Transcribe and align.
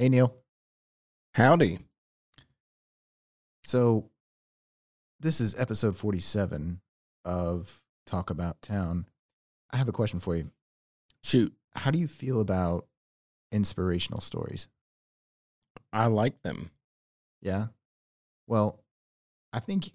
Hey, 0.00 0.08
Neil. 0.08 0.32
Howdy. 1.34 1.80
So, 3.64 4.08
this 5.18 5.40
is 5.40 5.58
episode 5.58 5.96
47 5.96 6.80
of 7.24 7.82
Talk 8.06 8.30
About 8.30 8.62
Town. 8.62 9.06
I 9.72 9.76
have 9.76 9.88
a 9.88 9.92
question 9.92 10.20
for 10.20 10.36
you. 10.36 10.52
Shoot, 11.24 11.52
How 11.74 11.90
do 11.90 11.98
you 11.98 12.06
feel 12.06 12.40
about 12.40 12.86
inspirational 13.50 14.20
stories? 14.20 14.68
I 15.92 16.06
like 16.06 16.42
them. 16.42 16.70
Yeah. 17.42 17.66
Well, 18.46 18.84
I 19.52 19.58
think 19.58 19.90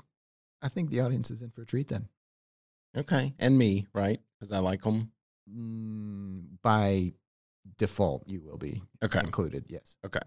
I 0.61 0.67
think 0.67 0.89
the 0.89 0.99
audience 0.99 1.31
is 1.31 1.41
in 1.41 1.49
for 1.49 1.61
a 1.61 1.65
treat 1.65 1.87
then. 1.87 2.09
Okay. 2.97 3.33
And 3.39 3.57
me, 3.57 3.87
right? 3.93 4.19
Because 4.37 4.51
I 4.51 4.59
like 4.59 4.81
them. 4.81 5.13
Mm, 5.49 6.57
by 6.61 7.13
default, 7.77 8.23
you 8.27 8.41
will 8.41 8.57
be 8.57 8.81
Okay. 9.03 9.19
included. 9.19 9.65
Yes. 9.69 9.97
Okay. 10.05 10.19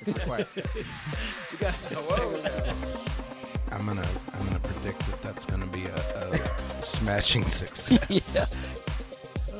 It's 0.00 0.12
required. 0.12 0.46
you 0.74 1.58
got 1.58 1.74
I'm 3.72 3.86
gonna 3.86 4.06
I'm 4.32 4.46
gonna 4.46 4.60
predict 4.60 5.00
that 5.10 5.22
that's 5.22 5.44
gonna 5.44 5.66
be 5.66 5.84
a, 5.86 5.94
a 5.94 6.36
smashing 6.80 7.44
success. 7.44 8.76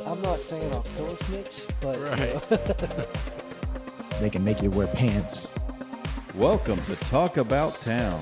I'm 0.06 0.22
not 0.22 0.40
saying 0.40 0.72
I'll 0.72 0.82
kill 0.96 1.06
a 1.06 1.16
snitch, 1.16 1.66
but 1.80 1.98
you 1.98 2.04
Right. 2.04 2.50
know. 2.50 3.06
They 4.20 4.30
can 4.30 4.42
make 4.42 4.62
you 4.62 4.70
wear 4.70 4.86
pants. 4.86 5.45
Welcome 6.36 6.84
to 6.84 6.96
Talk 6.96 7.38
About 7.38 7.74
Town, 7.76 8.20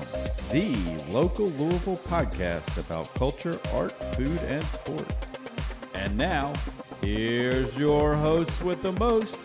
the 0.49 0.73
local 1.09 1.47
Louisville 1.47 1.97
podcast 1.97 2.77
about 2.77 3.13
culture, 3.13 3.59
art, 3.73 3.91
food, 4.15 4.39
and 4.43 4.63
sports. 4.63 5.13
And 5.93 6.17
now, 6.17 6.53
here's 7.01 7.77
your 7.77 8.15
hosts 8.15 8.61
with 8.61 8.81
the 8.81 8.93
most, 8.93 9.37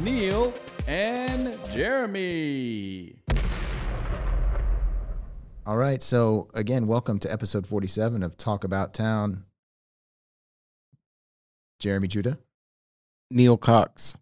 Neil 0.00 0.52
and 0.86 1.56
Jeremy. 1.72 3.16
All 5.64 5.78
right. 5.78 6.02
So 6.02 6.50
again, 6.52 6.86
welcome 6.86 7.18
to 7.20 7.32
episode 7.32 7.66
47 7.66 8.22
of 8.22 8.36
Talk 8.36 8.64
About 8.64 8.92
Town. 8.92 9.44
Jeremy 11.80 12.08
Judah. 12.08 12.38
Neil 13.30 13.56
Cox. 13.56 14.14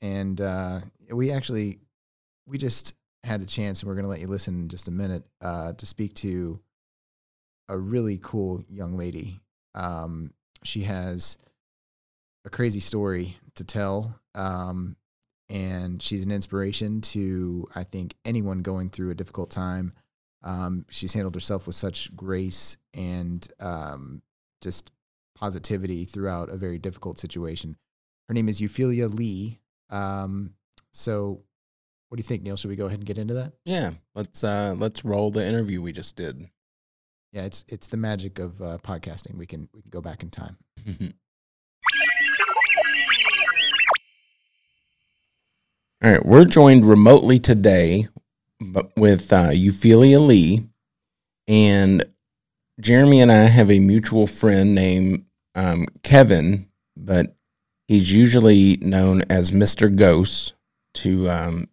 And 0.00 0.40
uh, 0.40 0.82
we 1.10 1.32
actually, 1.32 1.80
we 2.46 2.58
just 2.58 2.94
had 3.24 3.42
a 3.42 3.46
chance, 3.46 3.80
and 3.80 3.88
we're 3.88 3.94
going 3.94 4.04
to 4.04 4.10
let 4.10 4.20
you 4.20 4.28
listen 4.28 4.62
in 4.62 4.68
just 4.68 4.88
a 4.88 4.92
minute 4.92 5.24
uh, 5.40 5.72
to 5.74 5.86
speak 5.86 6.14
to 6.14 6.60
a 7.68 7.76
really 7.76 8.18
cool 8.22 8.64
young 8.68 8.96
lady. 8.96 9.40
Um, 9.74 10.32
she 10.62 10.82
has 10.82 11.36
a 12.44 12.50
crazy 12.50 12.80
story 12.80 13.36
to 13.56 13.64
tell. 13.64 14.18
Um, 14.34 14.96
and 15.48 16.02
she's 16.02 16.24
an 16.24 16.32
inspiration 16.32 17.00
to, 17.00 17.68
I 17.74 17.84
think, 17.84 18.14
anyone 18.24 18.62
going 18.62 18.90
through 18.90 19.10
a 19.10 19.14
difficult 19.14 19.50
time. 19.50 19.92
Um, 20.42 20.84
she's 20.90 21.12
handled 21.12 21.34
herself 21.34 21.66
with 21.66 21.76
such 21.76 22.14
grace 22.16 22.76
and 22.94 23.46
um, 23.60 24.22
just 24.60 24.90
positivity 25.34 26.04
throughout 26.04 26.48
a 26.48 26.56
very 26.56 26.78
difficult 26.78 27.18
situation. 27.18 27.76
Her 28.28 28.34
name 28.34 28.48
is 28.48 28.60
Euphilia 28.60 29.12
Lee. 29.12 29.60
Um, 29.90 30.54
so, 30.92 31.42
what 32.16 32.20
do 32.20 32.22
you 32.22 32.28
think, 32.28 32.44
Neil? 32.44 32.56
Should 32.56 32.70
we 32.70 32.76
go 32.76 32.86
ahead 32.86 33.00
and 33.00 33.06
get 33.06 33.18
into 33.18 33.34
that? 33.34 33.52
Yeah. 33.66 33.90
Let's 34.14 34.42
uh 34.42 34.74
let's 34.78 35.04
roll 35.04 35.30
the 35.30 35.46
interview 35.46 35.82
we 35.82 35.92
just 35.92 36.16
did. 36.16 36.48
Yeah, 37.30 37.42
it's 37.42 37.62
it's 37.68 37.88
the 37.88 37.98
magic 37.98 38.38
of 38.38 38.62
uh, 38.62 38.78
podcasting. 38.78 39.36
We 39.36 39.44
can 39.44 39.68
we 39.74 39.82
can 39.82 39.90
go 39.90 40.00
back 40.00 40.22
in 40.22 40.30
time. 40.30 40.56
All 46.02 46.10
right, 46.10 46.24
we're 46.24 46.46
joined 46.46 46.88
remotely 46.88 47.38
today 47.38 48.08
but 48.62 48.96
with 48.96 49.30
uh, 49.30 49.50
Euphilia 49.50 50.26
Lee, 50.26 50.66
and 51.46 52.02
Jeremy 52.80 53.20
and 53.20 53.30
I 53.30 53.44
have 53.44 53.70
a 53.70 53.78
mutual 53.78 54.26
friend 54.26 54.74
named 54.74 55.26
um, 55.54 55.84
Kevin, 56.02 56.66
but 56.96 57.36
he's 57.88 58.10
usually 58.10 58.78
known 58.78 59.20
as 59.28 59.52
Mister 59.52 59.90
Ghost 59.90 60.54
to 60.96 61.30
um, 61.30 61.68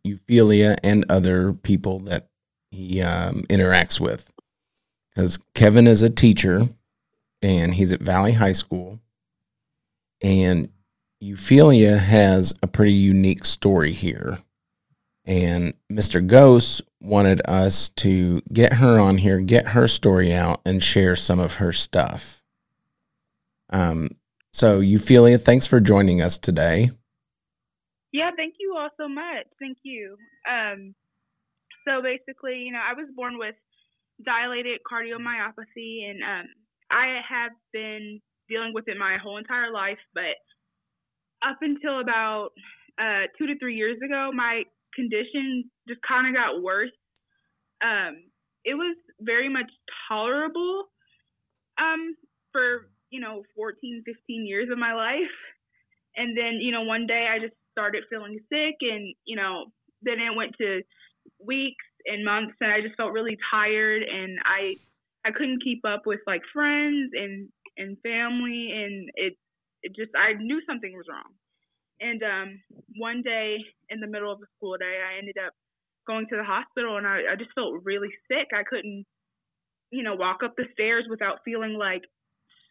and 0.83 1.05
other 1.09 1.53
people 1.53 1.99
that 1.99 2.29
he 2.71 3.01
um, 3.01 3.43
interacts 3.49 3.99
with. 3.99 4.29
Because 5.09 5.39
Kevin 5.53 5.87
is 5.87 6.01
a 6.01 6.09
teacher, 6.09 6.69
and 7.41 7.75
he's 7.75 7.91
at 7.91 8.01
Valley 8.01 8.33
High 8.33 8.53
School, 8.53 8.99
and 10.23 10.69
Euphilia 11.23 11.99
has 11.99 12.53
a 12.63 12.67
pretty 12.67 12.93
unique 12.93 13.45
story 13.45 13.91
here. 13.91 14.39
And 15.25 15.73
Mr. 15.91 16.25
Ghost 16.25 16.81
wanted 17.01 17.41
us 17.47 17.89
to 17.89 18.41
get 18.51 18.73
her 18.73 18.99
on 18.99 19.19
here, 19.19 19.39
get 19.39 19.67
her 19.67 19.87
story 19.87 20.33
out, 20.33 20.61
and 20.65 20.83
share 20.83 21.15
some 21.15 21.39
of 21.39 21.55
her 21.55 21.71
stuff. 21.71 22.41
Um, 23.69 24.09
so, 24.51 24.81
Euphilia, 24.81 25.41
thanks 25.41 25.65
for 25.65 25.79
joining 25.79 26.21
us 26.21 26.37
today. 26.37 26.91
Yeah, 28.13 28.31
thank 28.37 28.55
you 28.59 28.75
all 28.77 28.89
so 28.97 29.09
much. 29.09 29.47
Thank 29.59 29.79
you. 29.83 30.17
Um, 30.49 30.95
so 31.87 32.01
basically, 32.01 32.59
you 32.59 32.73
know, 32.73 32.79
I 32.79 32.93
was 32.93 33.09
born 33.15 33.39
with 33.39 33.55
dilated 34.23 34.81
cardiomyopathy, 34.89 36.09
and 36.09 36.23
um, 36.23 36.47
I 36.91 37.19
have 37.27 37.51
been 37.73 38.21
dealing 38.49 38.73
with 38.73 38.85
it 38.87 38.97
my 38.97 39.17
whole 39.21 39.37
entire 39.37 39.71
life. 39.73 39.99
But 40.13 40.37
up 41.45 41.57
until 41.61 42.01
about 42.01 42.51
uh, 42.99 43.27
two 43.37 43.47
to 43.47 43.59
three 43.59 43.75
years 43.75 43.97
ago, 44.05 44.31
my 44.33 44.63
condition 44.95 45.69
just 45.87 46.01
kind 46.07 46.27
of 46.27 46.35
got 46.35 46.61
worse. 46.63 46.91
Um, 47.83 48.23
it 48.65 48.75
was 48.75 48.95
very 49.21 49.49
much 49.49 49.71
tolerable 50.09 50.85
um, 51.79 52.15
for, 52.51 52.89
you 53.09 53.21
know, 53.21 53.43
14, 53.55 54.03
15 54.05 54.45
years 54.47 54.69
of 54.71 54.77
my 54.77 54.93
life. 54.93 55.33
And 56.15 56.37
then, 56.37 56.59
you 56.61 56.71
know, 56.71 56.83
one 56.83 57.07
day 57.07 57.27
I 57.31 57.39
just 57.39 57.55
started 57.73 58.05
feeling 58.09 58.39
sick 58.51 58.77
and, 58.81 59.13
you 59.25 59.35
know, 59.35 59.65
then 60.01 60.19
it 60.19 60.35
went 60.35 60.55
to 60.61 60.81
weeks 61.45 61.85
and 62.05 62.25
months 62.25 62.55
and 62.61 62.71
I 62.71 62.81
just 62.81 62.95
felt 62.95 63.13
really 63.13 63.37
tired 63.51 64.03
and 64.03 64.39
I 64.45 64.75
I 65.25 65.31
couldn't 65.31 65.63
keep 65.63 65.85
up 65.85 66.03
with 66.05 66.19
like 66.27 66.41
friends 66.53 67.11
and 67.13 67.49
and 67.77 67.97
family 68.03 68.71
and 68.71 69.09
it 69.15 69.33
it 69.83 69.95
just 69.95 70.11
I 70.15 70.33
knew 70.33 70.61
something 70.67 70.93
was 70.95 71.07
wrong. 71.09 71.33
And 72.01 72.23
um 72.23 72.61
one 72.97 73.21
day 73.23 73.57
in 73.89 73.99
the 74.01 74.07
middle 74.07 74.31
of 74.31 74.39
the 74.39 74.47
school 74.57 74.77
day 74.77 74.99
I 75.01 75.17
ended 75.17 75.37
up 75.45 75.53
going 76.07 76.27
to 76.29 76.37
the 76.37 76.43
hospital 76.43 76.97
and 76.97 77.07
I, 77.07 77.21
I 77.31 77.35
just 77.37 77.51
felt 77.55 77.83
really 77.85 78.09
sick. 78.29 78.49
I 78.53 78.63
couldn't, 78.63 79.05
you 79.91 80.03
know, 80.03 80.15
walk 80.15 80.43
up 80.43 80.55
the 80.57 80.65
stairs 80.73 81.05
without 81.09 81.39
feeling 81.45 81.77
like 81.79 82.03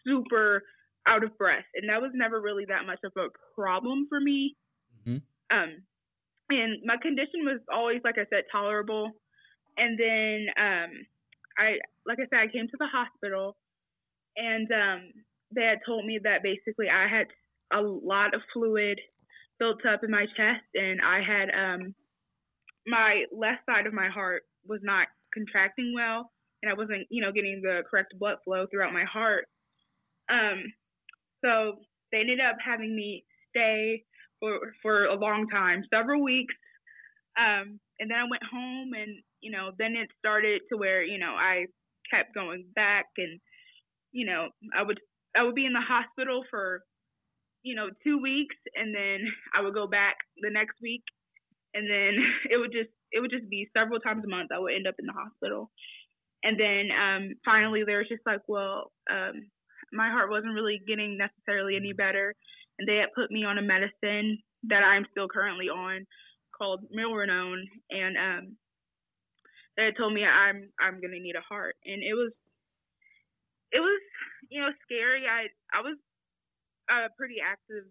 super 0.07 0.63
out 1.07 1.25
of 1.25 1.37
breath. 1.39 1.65
And 1.75 1.89
that 1.89 2.03
was 2.03 2.13
never 2.15 2.41
really 2.41 2.67
that 2.69 2.87
much 2.87 3.01
of 3.05 3.13
a 3.17 3.29
problem 3.59 4.07
for 4.09 4.21
me. 4.21 4.57
Mhm. 5.07 5.23
Um 5.51 5.85
and 6.51 6.83
my 6.85 6.97
condition 7.03 7.45
was 7.45 7.61
always 7.73 8.01
like 8.05 8.19
I 8.19 8.27
said 8.31 8.45
tolerable. 8.53 9.13
And 9.79 9.99
then 9.99 10.47
um 10.59 10.91
I 11.59 11.79
like 12.07 12.19
I 12.21 12.27
said 12.31 12.41
I 12.49 12.53
came 12.53 12.69
to 12.69 12.79
the 12.79 12.87
hospital 12.89 13.57
and 14.37 14.71
um 14.73 15.13
they 15.55 15.63
had 15.65 15.81
told 15.87 16.07
me 16.07 16.19
that 16.23 16.43
basically 16.43 16.89
I 16.91 17.09
had 17.09 17.27
a 17.73 17.83
lot 17.83 18.35
of 18.35 18.43
fluid 18.53 19.01
built 19.59 19.85
up 19.87 20.05
in 20.05 20.11
my 20.11 20.27
chest 20.37 20.65
and 20.75 21.01
I 21.03 21.21
had 21.23 21.51
um 21.55 21.95
my 22.87 23.25
left 23.33 23.67
side 23.67 23.87
of 23.87 23.95
my 23.95 24.09
heart 24.09 24.43
was 24.67 24.81
not 24.83 25.09
contracting 25.35 25.93
well 25.95 26.33
and 26.63 26.71
I 26.71 26.75
wasn't, 26.75 27.07
you 27.11 27.23
know, 27.23 27.33
getting 27.33 27.61
the 27.63 27.83
correct 27.91 28.15
blood 28.19 28.39
flow 28.45 28.67
throughout 28.71 28.93
my 28.93 29.05
heart. 29.05 29.47
Um 30.31 30.73
so 31.45 31.77
they 32.13 32.21
ended 32.21 32.41
up 32.41 32.57
having 32.65 32.95
me 32.97 33.25
stay 33.51 34.05
for 34.43 34.61
for 34.83 35.07
a 35.07 35.17
long 35.17 35.49
time, 35.49 35.85
several 35.95 36.23
weeks. 36.25 36.55
Um 37.39 37.81
and 38.01 38.11
then 38.11 38.19
I 38.19 38.25
went 38.31 38.43
home 38.45 38.93
and, 38.95 39.23
you 39.41 39.53
know, 39.53 39.73
then 39.79 39.95
it 39.97 40.11
started 40.19 40.63
to 40.71 40.79
where, 40.79 41.05
you 41.05 41.19
know, 41.19 41.35
I 41.35 41.67
kept 42.13 42.35
going 42.35 42.67
back 42.75 43.07
and 43.19 43.41
you 44.13 44.27
know, 44.27 44.49
I 44.77 44.83
would 44.83 45.01
I 45.37 45.45
would 45.45 45.55
be 45.57 45.67
in 45.67 45.75
the 45.75 45.83
hospital 45.83 46.45
for 46.51 46.83
you 47.65 47.75
know, 47.77 47.91
2 48.05 48.19
weeks 48.19 48.57
and 48.75 48.95
then 48.95 49.21
I 49.55 49.63
would 49.63 49.75
go 49.75 49.87
back 49.89 50.17
the 50.43 50.51
next 50.51 50.77
week 50.83 51.05
and 51.75 51.89
then 51.91 52.17
it 52.51 52.59
would 52.59 52.73
just 52.73 52.91
it 53.13 53.21
would 53.21 53.33
just 53.33 53.49
be 53.51 53.69
several 53.77 54.01
times 54.01 54.25
a 54.25 54.29
month 54.31 54.51
I 54.55 54.59
would 54.61 54.75
end 54.75 54.89
up 54.89 54.97
in 55.01 55.07
the 55.07 55.15
hospital. 55.15 55.71
And 56.45 56.59
then 56.61 56.91
um 56.93 57.35
finally 57.45 57.85
there 57.87 57.99
was 57.99 58.09
just 58.09 58.27
like, 58.27 58.43
well, 58.49 58.93
um 59.11 59.51
my 59.93 60.11
heart 60.11 60.31
wasn't 60.31 60.55
really 60.55 60.81
getting 60.87 61.19
necessarily 61.19 61.77
any 61.77 61.93
better 61.93 62.35
they 62.87 62.97
had 62.97 63.15
put 63.15 63.31
me 63.31 63.45
on 63.45 63.59
a 63.59 63.63
medicine 63.63 64.39
that 64.65 64.83
I'm 64.85 65.07
still 65.11 65.29
currently 65.29 65.69
on 65.69 66.07
called 66.57 66.85
Milrinone 66.95 67.65
and 67.91 68.17
um 68.17 68.57
they 69.77 69.85
had 69.87 69.97
told 69.97 70.13
me 70.13 70.25
I'm 70.25 70.69
I'm 70.81 71.01
gonna 71.01 71.21
need 71.21 71.37
a 71.37 71.49
heart 71.49 71.77
and 71.85 72.03
it 72.03 72.15
was 72.15 72.33
it 73.73 73.81
was 73.81 74.01
you 74.51 74.61
know, 74.61 74.69
scary. 74.85 75.25
I 75.25 75.49
I 75.73 75.81
was 75.81 75.97
a 76.91 77.09
pretty 77.17 77.37
active, 77.41 77.89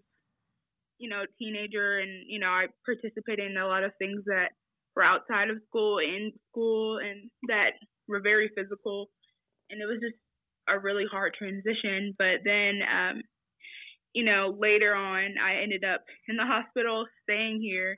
you 1.00 1.10
know, 1.10 1.24
teenager, 1.40 2.00
and 2.00 2.12
you 2.28 2.40
know, 2.40 2.48
I 2.54 2.68
participated 2.86 3.50
in 3.50 3.58
a 3.58 3.68
lot 3.68 3.84
of 3.84 3.92
things 3.98 4.22
that 4.26 4.54
were 4.96 5.04
outside 5.04 5.50
of 5.50 5.58
school, 5.68 5.98
in 6.00 6.32
school, 6.52 7.00
and 7.00 7.30
that 7.48 7.74
were 8.08 8.22
very 8.22 8.52
physical, 8.56 9.10
and 9.70 9.82
it 9.82 9.86
was 9.86 10.00
just 10.02 10.18
a 10.70 10.80
really 10.80 11.06
hard 11.10 11.34
transition. 11.34 12.14
But 12.18 12.46
then, 12.46 12.82
um, 12.86 13.22
you 14.14 14.26
know, 14.26 14.56
later 14.60 14.94
on, 14.94 15.36
I 15.44 15.62
ended 15.62 15.84
up 15.84 16.02
in 16.28 16.36
the 16.38 16.46
hospital, 16.46 17.06
staying 17.24 17.62
here. 17.62 17.98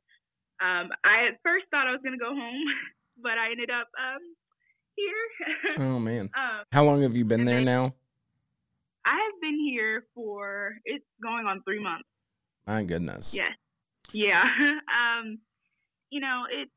Um, 0.61 0.89
I 1.03 1.27
at 1.27 1.39
first 1.43 1.65
thought 1.71 1.87
I 1.87 1.91
was 1.91 2.01
gonna 2.03 2.17
go 2.17 2.35
home, 2.35 2.63
but 3.21 3.33
I 3.33 3.51
ended 3.51 3.69
up 3.69 3.87
um, 3.97 4.21
here. 4.95 5.85
Oh 5.87 5.99
man. 5.99 6.29
um, 6.37 6.63
How 6.71 6.83
long 6.83 7.01
have 7.01 7.15
you 7.15 7.25
been 7.25 7.45
there 7.45 7.57
then- 7.57 7.65
now? 7.65 7.95
I 9.05 9.15
have 9.15 9.41
been 9.41 9.59
here 9.59 10.05
for 10.15 10.75
it's 10.85 11.03
going 11.21 11.45
on 11.45 11.61
three 11.63 11.81
months. 11.83 12.07
My 12.65 12.83
goodness. 12.83 13.33
Yes. 13.35 13.51
Yeah. 14.13 14.41
um, 14.87 15.39
you 16.09 16.21
know, 16.21 16.43
it's 16.49 16.71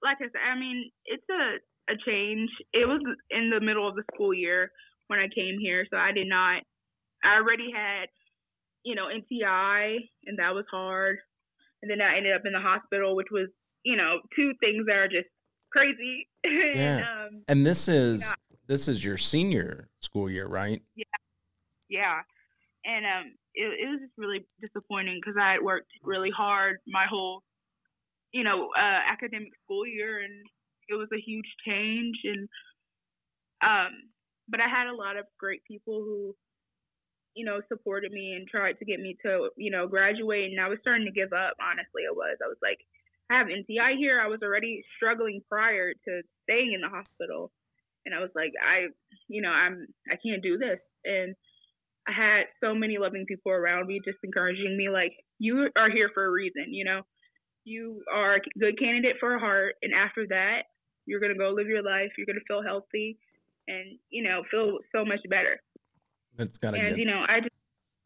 like 0.00 0.18
I 0.20 0.26
said, 0.26 0.40
I 0.52 0.56
mean, 0.56 0.88
it's 1.06 1.24
a, 1.28 1.92
a 1.92 1.96
change. 2.06 2.48
It 2.72 2.86
was 2.86 3.00
in 3.30 3.50
the 3.50 3.60
middle 3.60 3.88
of 3.88 3.96
the 3.96 4.04
school 4.14 4.32
year 4.32 4.70
when 5.08 5.18
I 5.18 5.26
came 5.34 5.58
here, 5.58 5.84
so 5.90 5.96
I 5.96 6.12
did 6.12 6.28
not 6.28 6.62
I 7.24 7.34
already 7.36 7.70
had, 7.74 8.06
you 8.84 8.94
know, 8.94 9.06
NTI 9.06 9.96
and 10.26 10.38
that 10.38 10.54
was 10.54 10.64
hard. 10.70 11.18
And 11.82 11.90
then 11.90 12.00
I 12.00 12.16
ended 12.16 12.34
up 12.34 12.42
in 12.44 12.52
the 12.52 12.60
hospital, 12.60 13.14
which 13.14 13.28
was, 13.30 13.48
you 13.84 13.96
know, 13.96 14.18
two 14.34 14.52
things 14.60 14.86
that 14.86 14.96
are 14.96 15.08
just 15.08 15.28
crazy. 15.70 16.28
and, 16.44 16.78
Yeah. 16.78 17.24
um, 17.26 17.42
And 17.48 17.64
this 17.64 17.88
is 17.88 18.34
this 18.66 18.88
is 18.88 19.04
your 19.04 19.16
senior 19.16 19.88
school 20.00 20.30
year, 20.30 20.46
right? 20.46 20.82
Yeah. 20.96 21.04
Yeah 21.88 22.20
and 22.84 23.04
um 23.04 23.32
it, 23.54 23.66
it 23.80 23.88
was 23.90 24.00
just 24.00 24.12
really 24.16 24.44
disappointing 24.60 25.20
because 25.20 25.36
i 25.40 25.52
had 25.52 25.62
worked 25.62 25.90
really 26.02 26.30
hard 26.30 26.78
my 26.86 27.06
whole 27.08 27.42
you 28.32 28.44
know 28.44 28.68
uh 28.76 29.00
academic 29.10 29.52
school 29.64 29.86
year 29.86 30.20
and 30.20 30.32
it 30.88 30.94
was 30.94 31.08
a 31.12 31.20
huge 31.20 31.46
change 31.66 32.16
and 32.24 32.48
um 33.62 33.92
but 34.48 34.60
i 34.60 34.68
had 34.68 34.86
a 34.88 34.94
lot 34.94 35.16
of 35.16 35.24
great 35.38 35.62
people 35.64 36.00
who 36.02 36.34
you 37.38 37.44
know 37.44 37.60
supported 37.68 38.10
me 38.10 38.34
and 38.34 38.48
tried 38.48 38.78
to 38.78 38.84
get 38.84 38.98
me 38.98 39.16
to 39.22 39.48
you 39.56 39.70
know 39.70 39.86
graduate 39.86 40.50
and 40.50 40.60
i 40.60 40.68
was 40.68 40.78
starting 40.80 41.06
to 41.06 41.12
give 41.12 41.32
up 41.32 41.54
honestly 41.62 42.02
i 42.02 42.12
was 42.12 42.36
i 42.44 42.48
was 42.48 42.58
like 42.62 42.78
i 43.30 43.38
have 43.38 43.46
nti 43.46 43.96
here 43.96 44.20
i 44.20 44.26
was 44.26 44.40
already 44.42 44.82
struggling 44.96 45.40
prior 45.48 45.92
to 45.92 46.22
staying 46.42 46.72
in 46.74 46.80
the 46.80 46.88
hospital 46.88 47.52
and 48.04 48.14
i 48.14 48.18
was 48.18 48.30
like 48.34 48.52
i 48.58 48.86
you 49.28 49.40
know 49.40 49.50
i'm 49.50 49.86
i 50.10 50.16
can't 50.24 50.42
do 50.42 50.58
this 50.58 50.80
and 51.04 51.34
I 52.08 52.12
had 52.12 52.44
so 52.64 52.74
many 52.74 52.96
loving 52.96 53.26
people 53.28 53.52
around 53.52 53.86
me 53.86 54.00
just 54.02 54.16
encouraging 54.24 54.78
me 54.78 54.88
like 54.88 55.12
you 55.38 55.68
are 55.76 55.90
here 55.90 56.10
for 56.14 56.24
a 56.24 56.30
reason, 56.30 56.72
you 56.72 56.84
know. 56.84 57.02
You 57.64 58.02
are 58.10 58.36
a 58.36 58.40
good 58.58 58.78
candidate 58.78 59.16
for 59.20 59.34
a 59.34 59.38
heart 59.38 59.74
and 59.82 59.92
after 59.92 60.26
that 60.28 60.62
you're 61.04 61.20
going 61.20 61.32
to 61.32 61.38
go 61.38 61.50
live 61.50 61.66
your 61.66 61.82
life, 61.82 62.12
you're 62.16 62.26
going 62.26 62.40
to 62.40 62.44
feel 62.48 62.62
healthy 62.62 63.18
and 63.66 63.98
you 64.08 64.22
know, 64.22 64.42
feel 64.50 64.78
so 64.94 65.04
much 65.04 65.20
better. 65.28 65.60
It's 66.38 66.58
gotta 66.58 66.78
And 66.78 66.88
get 66.88 66.98
you 66.98 67.06
know, 67.06 67.24
I 67.28 67.40
just 67.40 67.54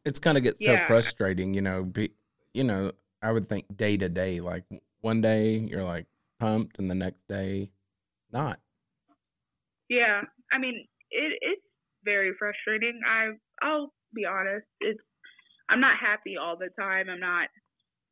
it's 0.05 0.19
gonna 0.19 0.41
get 0.41 0.57
so 0.57 0.77
frustrating, 0.85 1.53
you 1.53 1.61
know. 1.61 1.83
Be, 1.83 2.11
you 2.53 2.63
know, 2.63 2.91
I 3.21 3.31
would 3.31 3.47
think 3.47 3.75
day 3.75 3.97
to 3.97 4.09
day, 4.09 4.39
like 4.39 4.65
one 5.01 5.21
day 5.21 5.57
you're 5.57 5.83
like 5.83 6.07
pumped, 6.39 6.79
and 6.79 6.89
the 6.89 6.95
next 6.95 7.27
day 7.27 7.69
not. 8.31 8.59
yeah, 9.89 10.21
I 10.51 10.57
mean, 10.57 10.85
it 11.11 11.39
it's 11.41 11.61
very 12.03 12.33
frustrating. 12.37 12.99
I 13.07 13.31
I'll 13.61 13.93
be 14.13 14.25
honest. 14.25 14.65
It's 14.79 14.99
I'm 15.69 15.79
not 15.79 15.97
happy 15.99 16.35
all 16.41 16.57
the 16.57 16.69
time. 16.79 17.09
I'm 17.09 17.19
not 17.19 17.47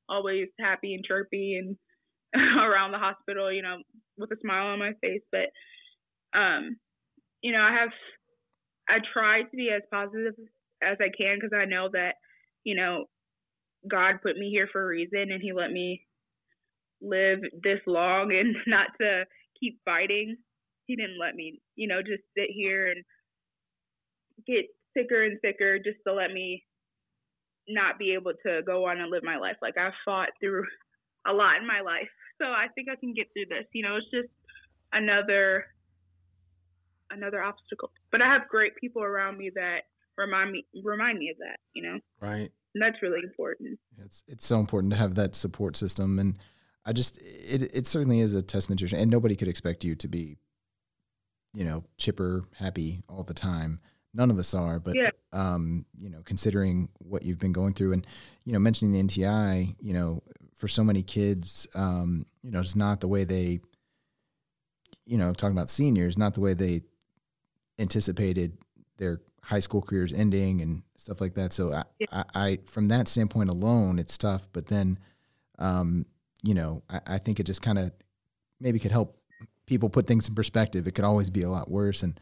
always 0.10 0.48
happy 0.60 0.94
and 0.94 1.06
chirpy 1.06 1.56
and 1.56 1.78
around 2.60 2.92
the 2.92 2.98
hospital, 3.00 3.52
you 3.52 3.62
know, 3.62 3.78
with 4.18 4.32
a 4.32 4.38
smile 4.42 4.68
on 4.68 4.80
my 4.80 4.94
face, 5.02 5.24
but 5.32 5.50
um 6.38 6.78
you 7.42 7.52
know, 7.52 7.62
I 7.62 7.74
have 7.74 7.90
I 8.92 9.00
try 9.14 9.44
to 9.44 9.56
be 9.56 9.70
as 9.70 9.82
positive 9.92 10.34
as 10.84 10.98
I 11.00 11.10
can 11.16 11.38
because 11.38 11.56
I 11.56 11.66
know 11.66 11.90
that, 11.94 12.16
you 12.64 12.76
know, 12.76 13.06
God 13.90 14.22
put 14.22 14.38
me 14.38 14.50
here 14.50 14.68
for 14.72 14.84
a 14.84 14.88
reason 14.88 15.32
and 15.32 15.42
he 15.42 15.54
let 15.54 15.72
me 15.72 16.06
live 17.02 17.40
this 17.64 17.80
long 17.88 18.32
and 18.34 18.56
not 18.68 18.88
to 19.00 19.24
keep 19.60 19.80
fighting. 19.86 20.36
He 20.86 20.96
didn't 20.96 21.20
let 21.20 21.36
me, 21.36 21.62
you 21.76 21.88
know, 21.88 22.02
just 22.02 22.24
sit 22.38 22.50
here 22.50 22.92
and 22.92 23.04
get 24.46 24.66
sicker 24.96 25.24
and 25.24 25.40
sicker 25.44 25.78
just 25.78 26.00
to 26.06 26.14
let 26.14 26.32
me 26.32 26.64
not 27.70 27.98
be 27.98 28.14
able 28.14 28.34
to 28.46 28.62
go 28.66 28.86
on 28.86 29.00
and 29.00 29.10
live 29.10 29.24
my 29.24 29.38
life. 29.38 29.56
Like 29.62 29.78
I've 29.78 29.94
fought 30.04 30.30
through 30.42 30.66
a 31.28 31.32
lot 31.32 31.58
in 31.62 31.68
my 31.68 31.82
life. 31.82 32.10
So 32.42 32.48
I 32.48 32.68
think 32.76 32.88
I 32.92 33.00
can 33.00 33.14
get 33.14 33.28
through 33.34 33.56
this. 33.56 33.68
You 33.74 33.84
know, 33.84 33.98
it's 33.98 34.12
just 34.12 34.34
another 34.92 35.66
another 37.12 37.42
obstacle. 37.44 37.92
But 38.12 38.22
I 38.22 38.26
have 38.26 38.48
great 38.48 38.76
people 38.76 39.04
around 39.04 39.38
me 39.38 39.52
that 39.56 39.82
remind 40.18 40.52
me 40.52 40.66
remind 40.84 41.20
me 41.20 41.30
of 41.30 41.38
that, 41.38 41.58
you 41.74 41.84
know. 41.84 42.00
Right. 42.20 42.52
And 42.74 42.82
that's 42.82 43.02
really 43.02 43.20
important. 43.24 43.80
It's 43.98 44.24
it's 44.28 44.46
so 44.46 44.60
important 44.60 44.94
to 44.94 45.00
have 45.00 45.16
that 45.16 45.36
support 45.36 45.76
system, 45.76 46.20
and 46.20 46.38
I 46.86 46.94
just 46.94 47.20
it 47.22 47.64
it 47.76 47.88
certainly 47.88 48.20
is 48.20 48.34
a 48.34 48.42
testament 48.42 48.80
to 48.80 48.96
and 48.96 49.12
nobody 49.12 49.36
could 49.36 49.48
expect 49.50 49.84
you 49.84 49.96
to 49.96 50.08
be, 50.08 50.38
you 51.54 51.66
know, 51.66 51.84
chipper, 51.98 52.46
happy 52.56 53.04
all 53.10 53.24
the 53.24 53.34
time. 53.34 53.80
None 54.14 54.30
of 54.32 54.38
us 54.38 54.54
are, 54.54 54.80
but 54.80 54.96
Yeah. 54.96 55.12
um, 55.32 55.86
you 55.98 56.10
know, 56.10 56.22
considering 56.24 56.90
what 57.00 57.24
you've 57.24 57.40
been 57.40 57.54
going 57.54 57.74
through, 57.74 57.94
and 57.94 58.08
you 58.46 58.54
know, 58.54 58.60
mentioning 58.60 58.92
the 58.94 59.00
NTI, 59.04 59.76
you 59.80 59.94
know, 59.94 60.22
for 60.56 60.68
so 60.68 60.84
many 60.84 61.02
kids, 61.04 61.68
um, 61.76 62.26
you 62.42 62.52
know, 62.52 62.60
it's 62.60 62.76
not 62.76 63.00
the 63.02 63.08
way 63.08 63.24
they, 63.24 63.60
you 65.06 65.18
know, 65.18 65.34
talking 65.34 65.56
about 65.58 65.70
seniors, 65.70 66.18
not 66.18 66.34
the 66.34 66.42
way 66.42 66.54
they 66.54 66.82
anticipated 67.82 68.58
their 68.98 69.22
high 69.42 69.60
school 69.60 69.82
careers 69.82 70.14
ending 70.14 70.62
and 70.62 70.84
stuff 70.98 71.20
like 71.20 71.34
that. 71.34 71.52
So 71.52 71.74
I, 71.74 71.84
Yeah. 72.00 72.08
I, 72.12 72.24
I 72.50 72.58
from 72.66 72.88
that 72.90 73.08
standpoint 73.08 73.50
alone, 73.50 74.00
it's 74.00 74.18
tough. 74.18 74.48
But 74.54 74.68
then, 74.68 75.00
um, 75.60 76.06
you 76.44 76.54
know, 76.54 76.84
I, 76.90 77.02
I 77.08 77.18
think 77.18 77.40
it 77.40 77.44
just 77.46 77.62
kind 77.62 77.80
of 77.80 77.92
maybe 78.60 78.80
could 78.80 78.92
help 78.92 79.18
people 79.66 79.90
put 79.90 80.06
things 80.08 80.28
in 80.30 80.36
perspective. 80.36 80.86
It 80.88 80.92
could 80.92 81.06
always 81.06 81.30
be 81.30 81.42
a 81.42 81.50
lot 81.50 81.70
worse. 81.72 82.04
And, 82.04 82.20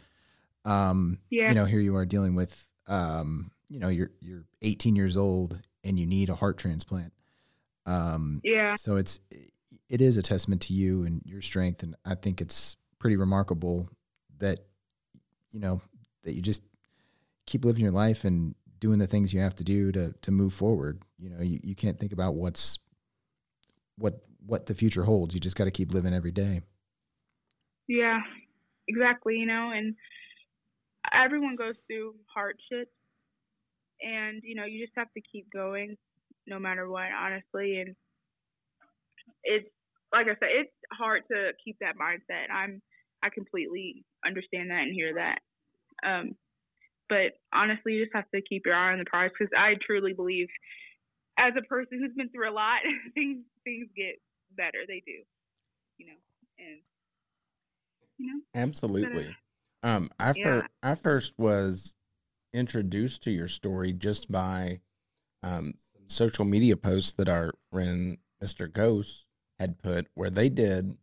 um, 0.66 1.20
Yeah. 1.30 1.50
you 1.50 1.56
know, 1.56 1.66
here 1.66 1.80
you 1.82 1.96
are 1.96 2.06
dealing 2.06 2.36
with, 2.36 2.68
um, 2.88 3.52
you 3.70 3.80
know, 3.80 3.90
you're, 3.90 4.12
you're 4.22 4.46
18 4.62 4.96
years 4.96 5.18
old 5.18 5.60
and 5.84 6.00
you 6.00 6.06
need 6.08 6.30
a 6.30 6.36
heart 6.36 6.58
transplant. 6.58 7.12
Um, 7.86 8.40
Yeah. 8.44 8.76
so 8.76 8.96
it's, 8.96 9.20
it 9.90 10.02
is 10.02 10.18
a 10.18 10.22
testament 10.22 10.62
to 10.64 10.74
you 10.74 11.04
and 11.04 11.22
your 11.26 11.42
strength. 11.42 11.84
And 11.84 11.96
I 12.06 12.16
think 12.16 12.40
it's 12.42 12.78
pretty 13.00 13.18
remarkable 13.18 13.90
that, 14.40 14.60
you 15.52 15.60
know, 15.60 15.82
that 16.24 16.34
you 16.34 16.42
just 16.42 16.64
keep 17.46 17.66
living 17.66 17.84
your 17.84 17.92
life 17.92 18.24
and 18.24 18.56
doing 18.80 19.00
the 19.00 19.08
things 19.08 19.34
you 19.34 19.40
have 19.40 19.56
to 19.56 19.64
do 19.64 19.92
to, 19.92 20.14
to 20.22 20.32
move 20.32 20.54
forward. 20.54 21.02
You 21.18 21.30
know, 21.30 21.42
you, 21.42 21.60
you 21.64 21.76
can't 21.76 22.00
think 22.00 22.14
about 22.14 22.36
what's, 22.36 22.80
what, 23.98 24.22
what 24.46 24.66
the 24.68 24.76
future 24.76 25.04
holds. 25.04 25.34
You 25.34 25.40
just 25.40 25.56
got 25.56 25.66
to 25.66 25.72
keep 25.72 25.94
living 25.94 26.14
every 26.14 26.32
day. 26.32 26.62
Yeah, 27.88 28.20
exactly. 28.88 29.36
You 29.36 29.48
know, 29.48 29.72
and 29.74 29.96
everyone 31.14 31.56
goes 31.56 31.76
through 31.88 32.14
hardships, 32.34 32.92
and 34.02 34.42
you 34.44 34.56
know, 34.56 34.66
you 34.66 34.86
just 34.86 34.98
have 34.98 35.12
to 35.14 35.22
keep 35.22 35.52
going, 35.52 35.98
no 36.48 36.60
matter 36.60 36.88
what. 36.88 37.08
Honestly, 37.12 37.82
and 37.82 37.96
it's 39.44 39.68
like 40.14 40.28
I 40.28 40.36
said, 40.40 40.50
it's 40.54 40.72
hard 40.94 41.24
to 41.32 41.52
keep 41.64 41.78
that 41.82 41.96
mindset. 41.98 42.54
I'm, 42.54 42.82
I 43.24 43.30
completely 43.30 44.04
understand 44.26 44.72
that 44.72 44.84
and 44.84 44.94
hear 44.94 45.16
that. 45.16 45.40
Um, 46.08 46.36
but 47.10 47.34
honestly, 47.54 47.94
you 47.94 48.06
just 48.06 48.16
have 48.16 48.30
to 48.34 48.42
keep 48.42 48.64
your 48.66 48.76
eye 48.76 48.94
on 48.94 49.00
the 49.00 49.06
prize 49.06 49.32
because 49.38 49.52
I 49.58 49.76
truly 49.86 50.14
believe, 50.14 50.48
as 51.38 51.54
a 51.58 51.64
person 51.64 52.00
who's 52.00 52.14
been 52.16 52.30
through 52.30 52.50
a 52.50 52.54
lot, 52.54 52.80
things 53.14 53.44
things 53.64 53.88
get 53.96 54.16
better. 54.56 54.80
They 54.88 55.02
do, 55.06 55.24
you 55.98 56.08
know, 56.08 56.20
and 56.60 56.80
you 58.18 58.34
know. 58.34 58.42
Absolutely. 58.54 59.36
Um, 59.84 60.10
I 60.20 60.34
Yeah. 60.34 60.44
fir- 60.44 60.68
I 60.84 60.96
first 60.96 61.34
was 61.38 61.94
introduced 62.54 63.24
to 63.24 63.32
your 63.32 63.48
story 63.48 63.94
just 63.94 64.32
by 64.32 64.80
um, 65.44 65.74
social 66.08 66.46
media 66.46 66.76
posts 66.76 67.14
that 67.14 67.30
our 67.30 67.54
friend 67.72 68.18
Mr. 68.44 68.72
Ghost 68.72 69.26
had 69.60 69.78
put, 69.80 70.08
where 70.16 70.30
they 70.30 70.50
did 70.50 70.98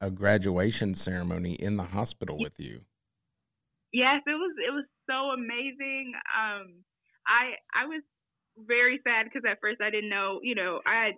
a 0.00 0.10
graduation 0.10 0.94
ceremony 0.94 1.54
in 1.54 1.76
the 1.76 1.84
hospital 1.84 2.38
with 2.38 2.58
you. 2.58 2.80
Yes, 3.92 4.22
it 4.26 4.38
was 4.38 4.54
it 4.58 4.72
was 4.72 4.84
so 5.08 5.30
amazing. 5.34 6.12
Um, 6.30 6.84
I 7.26 7.58
I 7.74 7.86
was 7.86 8.02
very 8.56 9.00
sad 9.06 9.24
because 9.24 9.42
at 9.48 9.58
first 9.60 9.80
I 9.80 9.90
didn't 9.90 10.10
know, 10.10 10.40
you 10.42 10.54
know, 10.54 10.80
I 10.86 11.12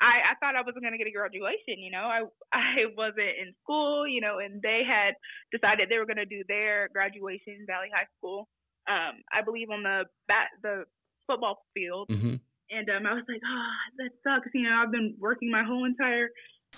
I, 0.00 0.32
I 0.32 0.34
thought 0.40 0.56
I 0.56 0.62
wasn't 0.62 0.84
gonna 0.84 0.98
get 0.98 1.06
a 1.06 1.12
graduation, 1.12 1.78
you 1.78 1.90
know. 1.90 2.06
I 2.06 2.22
I 2.52 2.86
wasn't 2.96 3.34
in 3.40 3.54
school, 3.62 4.06
you 4.06 4.20
know, 4.20 4.38
and 4.38 4.62
they 4.62 4.82
had 4.86 5.14
decided 5.52 5.88
they 5.88 5.98
were 5.98 6.06
gonna 6.06 6.26
do 6.26 6.42
their 6.48 6.88
graduation 6.92 7.66
Valley 7.66 7.88
High 7.94 8.08
School. 8.18 8.48
um, 8.88 9.20
I 9.32 9.42
believe 9.42 9.70
on 9.70 9.82
the 9.82 10.04
bat 10.28 10.48
the 10.62 10.84
football 11.26 11.64
field. 11.74 12.08
hmm 12.10 12.36
And 12.70 12.88
um, 12.90 13.06
I 13.06 13.14
was 13.14 13.24
like, 13.28 13.42
oh, 13.44 13.74
that 13.98 14.10
sucks. 14.24 14.48
You 14.54 14.62
know, 14.62 14.76
I've 14.82 14.92
been 14.92 15.16
working 15.18 15.50
my 15.50 15.64
whole 15.64 15.84
entire 15.84 16.28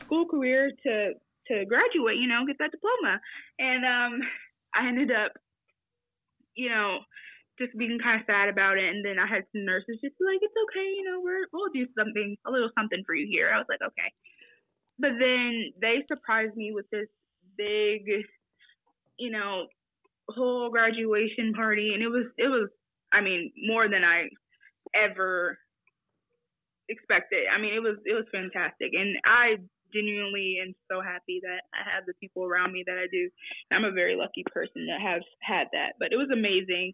school 0.03 0.27
career 0.27 0.71
to 0.85 1.15
to 1.49 1.65
graduate. 1.67 2.19
You 2.19 2.29
know, 2.29 2.47
get 2.47 2.57
that 2.59 2.73
diploma. 2.73 3.21
And 3.59 3.85
um, 3.85 4.21
I 4.75 4.89
ended 4.89 5.11
up, 5.11 5.33
you 6.55 6.69
know, 6.69 7.01
just 7.59 7.77
being 7.77 7.99
kind 8.03 8.21
of 8.21 8.27
sad 8.27 8.49
about 8.49 8.79
it. 8.79 8.85
And 8.85 9.05
then 9.05 9.19
I 9.19 9.27
had 9.27 9.45
some 9.53 9.65
nurses 9.65 10.01
just 10.03 10.19
be 10.19 10.25
like, 10.25 10.41
it's 10.43 10.63
okay. 10.69 10.89
You 10.97 11.05
know, 11.05 11.21
we're 11.23 11.47
we'll 11.53 11.73
do 11.73 11.87
something, 11.97 12.37
a 12.47 12.51
little 12.51 12.71
something 12.79 13.03
for 13.07 13.15
you 13.15 13.27
here. 13.31 13.51
I 13.53 13.59
was 13.59 13.69
like, 13.69 13.83
okay. 13.83 14.11
But 14.99 15.19
then 15.21 15.73
they 15.81 16.05
surprised 16.09 16.57
me 16.57 16.73
with 16.73 16.87
this 16.91 17.09
big, 17.57 18.07
you 19.19 19.31
know, 19.31 19.67
whole 20.31 20.71
graduation 20.71 21.53
party, 21.55 21.93
and 21.95 22.03
it 22.03 22.09
was 22.09 22.27
it 22.39 22.49
was, 22.49 22.69
I 23.13 23.21
mean, 23.21 23.53
more 23.67 23.89
than 23.89 24.05
I 24.05 24.29
ever 24.95 25.59
expected. 26.89 27.45
I 27.55 27.61
mean, 27.61 27.75
it 27.75 27.81
was 27.81 27.97
it 28.05 28.15
was 28.15 28.25
fantastic, 28.33 28.93
and 28.93 29.17
I 29.25 29.57
genuinely 29.93 30.59
am 30.63 30.75
so 30.91 31.01
happy 31.01 31.41
that 31.43 31.63
I 31.75 31.83
have 31.95 32.05
the 32.07 32.15
people 32.21 32.45
around 32.45 32.73
me 32.73 32.85
that 32.87 32.99
I 32.99 33.07
do. 33.11 33.31
I'm 33.73 33.85
a 33.85 33.91
very 33.93 34.17
lucky 34.17 34.45
person 34.53 34.87
that 34.89 35.01
have 35.01 35.23
had 35.41 35.69
that, 35.73 35.95
but 35.99 36.13
it 36.13 36.17
was 36.17 36.29
amazing, 36.33 36.93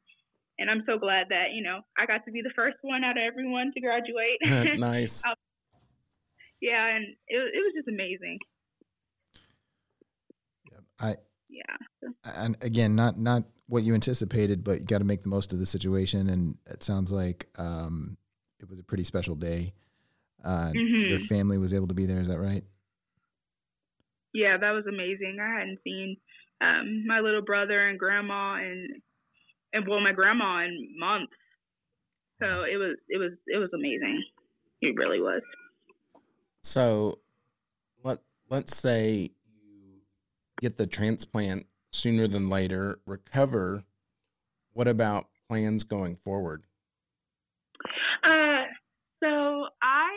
and 0.58 0.70
I'm 0.70 0.82
so 0.86 0.98
glad 0.98 1.28
that 1.30 1.52
you 1.52 1.62
know 1.62 1.80
I 1.98 2.06
got 2.06 2.24
to 2.26 2.32
be 2.32 2.42
the 2.42 2.52
first 2.54 2.76
one 2.82 3.04
out 3.04 3.16
of 3.16 3.22
everyone 3.22 3.72
to 3.74 3.80
graduate. 3.80 4.38
nice. 4.78 5.22
yeah, 6.60 6.86
and 6.96 7.04
it 7.28 7.36
it 7.38 7.62
was 7.64 7.72
just 7.76 7.88
amazing. 7.88 8.38
I 11.00 11.16
Yeah. 11.48 11.76
and 12.24 12.56
again, 12.60 12.94
not 12.94 13.18
not 13.18 13.44
what 13.66 13.82
you 13.82 13.94
anticipated, 13.94 14.62
but 14.64 14.80
you 14.80 14.86
got 14.86 14.98
to 14.98 15.04
make 15.04 15.22
the 15.22 15.28
most 15.28 15.52
of 15.52 15.58
the 15.58 15.66
situation. 15.66 16.28
And 16.28 16.58
it 16.66 16.82
sounds 16.82 17.10
like 17.10 17.48
um, 17.56 18.16
it 18.60 18.68
was 18.68 18.78
a 18.78 18.82
pretty 18.82 19.04
special 19.04 19.34
day. 19.34 19.72
Uh, 20.44 20.72
Your 20.74 21.18
Mhm. 21.18 21.26
family 21.28 21.58
was 21.58 21.72
able 21.72 21.88
to 21.88 21.94
be 21.94 22.06
there. 22.06 22.20
Is 22.20 22.28
that 22.28 22.38
right? 22.38 22.64
Yeah, 24.32 24.56
that 24.58 24.70
was 24.70 24.84
amazing. 24.86 25.38
I 25.40 25.58
hadn't 25.60 25.78
seen 25.84 26.16
um, 26.60 27.06
my 27.06 27.20
little 27.20 27.42
brother 27.42 27.88
and 27.88 27.98
grandma 27.98 28.54
and 28.54 29.02
and 29.72 29.86
well, 29.88 30.00
my 30.00 30.12
grandma 30.12 30.64
in 30.64 30.94
months. 30.98 31.32
So 32.40 32.64
it 32.64 32.76
was 32.76 32.96
it 33.08 33.18
was 33.18 33.32
it 33.46 33.58
was 33.58 33.70
amazing. 33.74 34.22
It 34.80 34.96
really 34.96 35.20
was. 35.20 35.42
So 36.62 37.18
let 38.02 38.20
let's 38.48 38.76
say 38.76 39.30
you 39.44 40.00
get 40.60 40.76
the 40.76 40.86
transplant 40.86 41.66
sooner 41.92 42.26
than 42.26 42.48
later, 42.48 42.98
recover. 43.06 43.84
What 44.72 44.88
about 44.88 45.28
plans 45.48 45.84
going 45.84 46.16
forward? 46.16 46.64
Uh, 48.24 48.64
so 49.22 49.66
I 49.82 50.10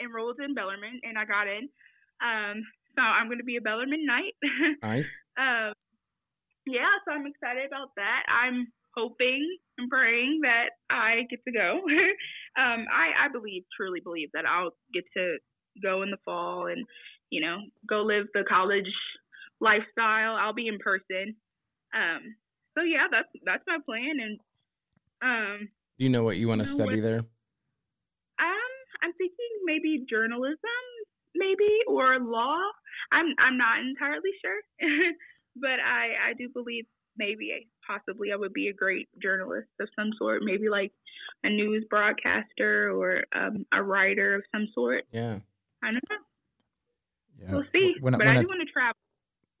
enrolled 0.00 0.40
in 0.40 0.54
Bellarmine 0.54 1.00
and 1.02 1.18
I 1.18 1.24
got 1.24 1.46
in. 1.46 1.68
Um, 2.20 2.64
so 2.98 3.02
I'm 3.02 3.26
going 3.30 3.38
to 3.38 3.44
be 3.44 3.56
a 3.56 3.60
Bellarmine 3.62 4.04
Knight. 4.04 4.34
Nice. 4.82 5.14
um, 5.38 5.72
yeah, 6.66 6.90
so 7.06 7.14
I'm 7.14 7.26
excited 7.26 7.64
about 7.66 7.94
that. 7.96 8.24
I'm 8.26 8.66
hoping 8.96 9.46
and 9.78 9.88
praying 9.88 10.40
that 10.42 10.70
I 10.90 11.22
get 11.30 11.38
to 11.46 11.52
go. 11.52 11.78
um, 12.60 12.86
I, 12.90 13.26
I 13.26 13.28
believe, 13.32 13.62
truly 13.76 14.00
believe 14.02 14.30
that 14.34 14.44
I'll 14.44 14.72
get 14.92 15.04
to 15.16 15.36
go 15.80 16.02
in 16.02 16.10
the 16.10 16.18
fall 16.24 16.66
and, 16.66 16.84
you 17.30 17.40
know, 17.40 17.58
go 17.88 18.02
live 18.02 18.26
the 18.34 18.42
college 18.48 18.90
lifestyle. 19.60 20.34
I'll 20.34 20.52
be 20.54 20.66
in 20.66 20.78
person. 20.78 21.36
Um, 21.94 22.34
so 22.76 22.82
yeah, 22.84 23.06
that's 23.10 23.28
that's 23.44 23.64
my 23.66 23.78
plan. 23.86 24.16
And 24.20 24.38
um, 25.22 25.68
Do 25.98 26.04
you 26.04 26.10
know 26.10 26.22
what 26.24 26.36
you 26.36 26.48
want 26.48 26.60
to 26.62 26.66
You 26.68 26.76
know 26.76 26.84
study 26.84 27.00
what? 27.00 27.06
there? 27.08 27.18
um, 28.40 28.72
I'm 29.02 29.12
thinking 29.14 29.52
maybe 29.64 30.04
journalism, 30.10 30.58
maybe 31.38 31.68
or 31.86 32.18
law. 32.18 32.58
I'm 33.12 33.26
I'm 33.38 33.56
not 33.56 33.80
entirely 33.80 34.30
sure, 34.42 34.60
but 35.56 35.80
I 35.80 36.30
I 36.30 36.32
do 36.36 36.48
believe 36.52 36.84
maybe 37.16 37.68
possibly 37.86 38.32
I 38.32 38.36
would 38.36 38.52
be 38.52 38.68
a 38.68 38.72
great 38.72 39.08
journalist 39.22 39.68
of 39.80 39.88
some 39.98 40.10
sort, 40.18 40.42
maybe 40.44 40.68
like 40.68 40.92
a 41.44 41.48
news 41.50 41.84
broadcaster 41.90 42.90
or 42.92 43.24
um, 43.34 43.64
a 43.72 43.82
writer 43.82 44.34
of 44.36 44.42
some 44.54 44.68
sort. 44.74 45.04
Yeah. 45.10 45.38
I 45.82 45.86
don't 45.92 46.04
know. 46.10 46.16
Yeah. 47.38 47.52
We'll 47.52 47.64
see. 47.72 47.94
When, 48.00 48.12
but 48.12 48.18
when 48.18 48.28
I 48.28 48.38
I- 48.38 48.42
do 48.42 48.46
want 48.48 48.60
to 48.66 48.72
travel. 48.72 48.96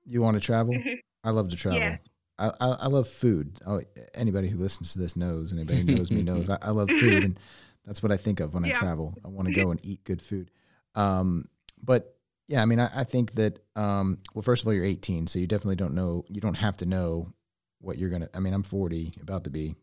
you 0.04 0.22
want 0.22 0.34
to 0.36 0.40
travel? 0.40 0.76
I 1.24 1.30
love 1.30 1.48
to 1.50 1.56
travel. 1.56 1.80
Yeah. 1.80 1.96
I, 2.38 2.48
I, 2.60 2.66
I 2.68 2.86
love 2.86 3.08
food. 3.08 3.58
Oh, 3.66 3.80
anybody 4.14 4.48
who 4.48 4.56
listens 4.56 4.92
to 4.92 5.00
this 5.00 5.16
knows. 5.16 5.52
Anybody 5.52 5.80
who 5.80 5.96
knows 5.96 6.10
me 6.12 6.22
knows. 6.22 6.48
I, 6.48 6.58
I 6.62 6.70
love 6.70 6.88
food, 6.88 7.24
and 7.24 7.40
that's 7.84 8.00
what 8.02 8.12
I 8.12 8.16
think 8.16 8.38
of 8.38 8.54
when 8.54 8.64
I 8.64 8.70
travel. 8.70 9.14
I 9.24 9.28
want 9.28 9.48
to 9.48 9.54
go 9.54 9.72
and 9.72 9.80
eat 9.84 10.04
good 10.04 10.22
food. 10.22 10.50
Um, 10.94 11.46
but 11.82 12.14
yeah, 12.48 12.62
I 12.62 12.64
mean, 12.64 12.80
I, 12.80 12.90
I 13.00 13.04
think 13.04 13.32
that. 13.34 13.58
Um, 13.76 14.18
well, 14.34 14.42
first 14.42 14.62
of 14.62 14.66
all, 14.68 14.74
you're 14.74 14.84
18, 14.84 15.26
so 15.26 15.38
you 15.38 15.46
definitely 15.46 15.76
don't 15.76 15.94
know. 15.94 16.24
You 16.28 16.40
don't 16.40 16.54
have 16.54 16.76
to 16.78 16.86
know 16.86 17.32
what 17.80 17.98
you're 17.98 18.10
gonna. 18.10 18.28
I 18.34 18.40
mean, 18.40 18.54
I'm 18.54 18.62
40, 18.62 19.14
about 19.20 19.44
to 19.44 19.50
be. 19.50 19.74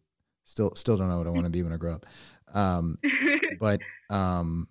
Still, 0.46 0.76
still 0.76 0.98
don't 0.98 1.10
know 1.10 1.18
what 1.18 1.28
I 1.28 1.32
want 1.32 1.46
to 1.46 1.50
be 1.50 1.64
when 1.64 1.74
I 1.74 1.78
grow 1.78 1.94
up. 1.96 2.06
Um, 2.54 2.98
but 3.60 3.80
um, 4.10 4.68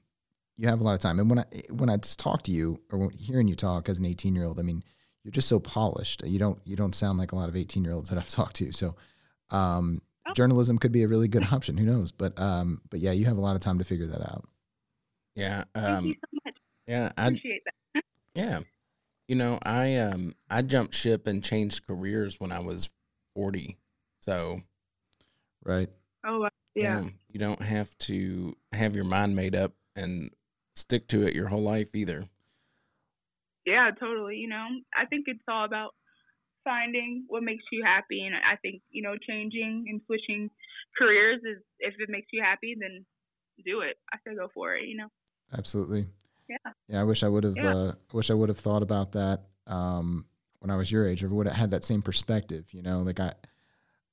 you 0.57 0.69
have 0.69 0.81
a 0.81 0.85
lot 0.85 0.95
of 0.95 1.01
time. 1.01 1.19
And 1.19 1.29
when 1.31 1.39
I 1.41 1.45
when 1.71 1.89
I 1.91 1.97
just 1.97 2.19
talk 2.19 2.43
to 2.43 2.53
you 2.53 2.81
or 2.93 2.99
when, 2.99 3.11
hearing 3.11 3.49
you 3.49 3.57
talk 3.57 3.89
as 3.89 3.99
an 3.99 4.05
18 4.07 4.35
year 4.35 4.45
old, 4.45 4.59
I 4.61 4.63
mean, 4.63 4.83
you're 5.23 5.33
just 5.33 5.49
so 5.49 5.59
polished. 5.59 6.23
You 6.27 6.39
don't 6.39 6.61
you 6.65 6.77
don't 6.77 6.95
sound 6.95 7.19
like 7.19 7.33
a 7.33 7.37
lot 7.37 7.49
of 7.49 7.57
18 7.57 7.83
year 7.85 7.93
olds 7.93 8.11
that 8.11 8.19
I've 8.19 8.31
talked 8.31 8.57
to. 8.57 8.73
So, 8.73 8.95
um, 9.51 10.01
Oh. 10.27 10.33
journalism 10.33 10.79
could 10.79 10.91
be 10.91 11.03
a 11.03 11.09
really 11.09 11.29
good 11.29 11.45
option. 11.53 11.77
Who 11.77 11.85
knows? 11.85 12.11
But 12.11 12.41
um, 12.41 12.81
but 12.89 13.01
yeah, 13.01 13.13
you 13.13 13.27
have 13.27 13.37
a 13.37 13.43
lot 13.43 13.57
of 13.57 13.61
time 13.61 13.77
to 13.79 13.85
figure 13.85 14.07
that 14.07 14.23
out. 14.23 14.47
Yeah. 15.35 15.65
Thank 15.75 15.87
Um, 15.99 16.05
you 16.07 16.15
so 16.15 16.19
much. 16.33 16.34
Yeah. 16.87 17.13
I 17.17 17.27
Appreciate 17.27 17.63
that. 17.65 18.03
Yeah. 18.35 18.61
You 19.29 19.37
know, 19.37 19.59
I 19.63 19.97
um 19.97 20.35
I 20.51 20.63
jumped 20.63 20.95
ship 20.95 21.27
and 21.27 21.43
changed 21.43 21.87
careers 21.87 22.41
when 22.41 22.51
I 22.53 22.59
was 22.61 22.91
40. 23.35 23.79
So, 24.21 24.61
Right. 25.65 25.89
Oh, 26.27 26.41
wow. 26.41 26.49
yeah. 26.75 26.99
um, 26.99 27.15
you 27.31 27.39
don't 27.39 27.63
have 27.63 27.97
to 27.99 28.57
have 28.73 28.95
your 28.97 29.05
mind 29.05 29.37
made 29.37 29.55
up 29.55 29.73
and 29.97 30.31
stick 30.75 31.07
to 31.09 31.27
it 31.27 31.35
your 31.35 31.49
whole 31.49 31.63
life 31.63 31.95
either. 31.95 32.29
Yeah, 33.67 33.91
totally. 33.99 34.37
You 34.37 34.49
know, 34.49 34.67
I 34.97 35.07
think 35.07 35.25
it's 35.27 35.41
all 35.49 35.65
about 35.65 35.95
finding 36.65 37.25
what 37.29 37.43
makes 37.43 37.65
you 37.73 37.83
happy. 37.85 38.25
And 38.27 38.35
I 38.35 38.57
think, 38.57 38.83
you 38.91 39.03
know, 39.03 39.15
changing 39.27 39.87
and 39.89 40.01
switching 40.07 40.51
careers 40.99 41.41
is 41.45 41.63
if 41.79 41.95
it 41.99 42.09
makes 42.11 42.27
you 42.33 42.43
happy, 42.43 42.75
then 42.79 43.05
do 43.65 43.81
it. 43.81 43.97
I 44.13 44.17
say 44.27 44.35
go 44.35 44.49
for 44.53 44.75
it, 44.75 44.87
you 44.87 44.97
know? 44.97 45.09
Absolutely. 45.57 46.07
Yeah. 46.49 46.57
Yeah. 46.89 47.01
I 47.01 47.05
wish 47.05 47.23
I 47.23 47.29
would 47.29 47.45
have. 47.45 47.57
Yeah. 47.57 47.75
Uh, 47.75 47.93
I 48.13 48.17
wish 48.17 48.31
I 48.31 48.35
would 48.35 48.49
have 48.49 48.59
thought 48.59 48.83
about 48.83 49.13
that 49.13 49.45
um, 49.67 50.27
when 50.61 50.71
I 50.71 50.77
was 50.77 50.91
your 50.91 51.07
age. 51.09 51.25
I 51.25 51.29
would 51.29 51.47
have 51.47 51.57
had 51.57 51.71
that 51.71 51.85
same 51.85 52.03
perspective. 52.03 52.67
You 52.73 52.83
know, 52.83 53.01
like 53.01 53.21
I, 53.21 53.33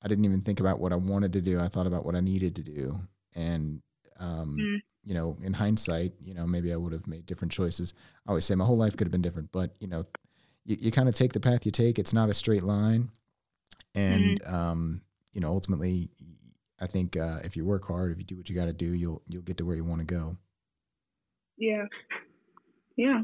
I 0.02 0.08
didn't 0.08 0.24
even 0.24 0.40
think 0.42 0.60
about 0.60 0.80
what 0.80 0.92
I 0.92 0.96
wanted 0.96 1.32
to 1.34 1.40
do. 1.40 1.60
I 1.60 1.68
thought 1.68 1.86
about 1.86 2.04
what 2.04 2.14
I 2.16 2.20
needed 2.20 2.56
to 2.56 2.62
do, 2.62 3.00
and 3.34 3.82
um, 4.18 4.56
Mm. 4.58 4.80
you 5.04 5.14
know, 5.14 5.36
in 5.42 5.52
hindsight, 5.52 6.12
you 6.20 6.32
know, 6.34 6.46
maybe 6.46 6.72
I 6.72 6.76
would 6.76 6.92
have 6.92 7.06
made 7.06 7.26
different 7.26 7.52
choices. 7.52 7.92
I 8.26 8.30
always 8.30 8.44
say 8.44 8.54
my 8.54 8.64
whole 8.64 8.76
life 8.76 8.96
could 8.96 9.06
have 9.06 9.12
been 9.12 9.22
different, 9.22 9.50
but 9.52 9.74
you 9.80 9.88
know, 9.88 10.04
you, 10.64 10.76
you 10.78 10.90
kind 10.92 11.08
of 11.08 11.14
take 11.14 11.32
the 11.32 11.40
path 11.40 11.66
you 11.66 11.72
take. 11.72 11.98
It's 11.98 12.12
not 12.12 12.28
a 12.28 12.34
straight 12.34 12.62
line, 12.62 13.10
and 13.94 14.40
um, 14.46 15.02
you 15.32 15.40
know, 15.40 15.48
ultimately, 15.48 16.08
I 16.80 16.86
think 16.86 17.16
uh, 17.16 17.38
if 17.44 17.56
you 17.56 17.64
work 17.64 17.84
hard, 17.86 18.12
if 18.12 18.18
you 18.18 18.24
do 18.24 18.36
what 18.36 18.48
you 18.48 18.54
got 18.54 18.66
to 18.66 18.72
do, 18.72 18.92
you'll 18.92 19.22
you'll 19.28 19.42
get 19.42 19.56
to 19.58 19.64
where 19.64 19.76
you 19.76 19.84
want 19.84 20.00
to 20.00 20.06
go. 20.06 20.36
Yeah. 21.62 21.84
Yeah. 22.96 23.22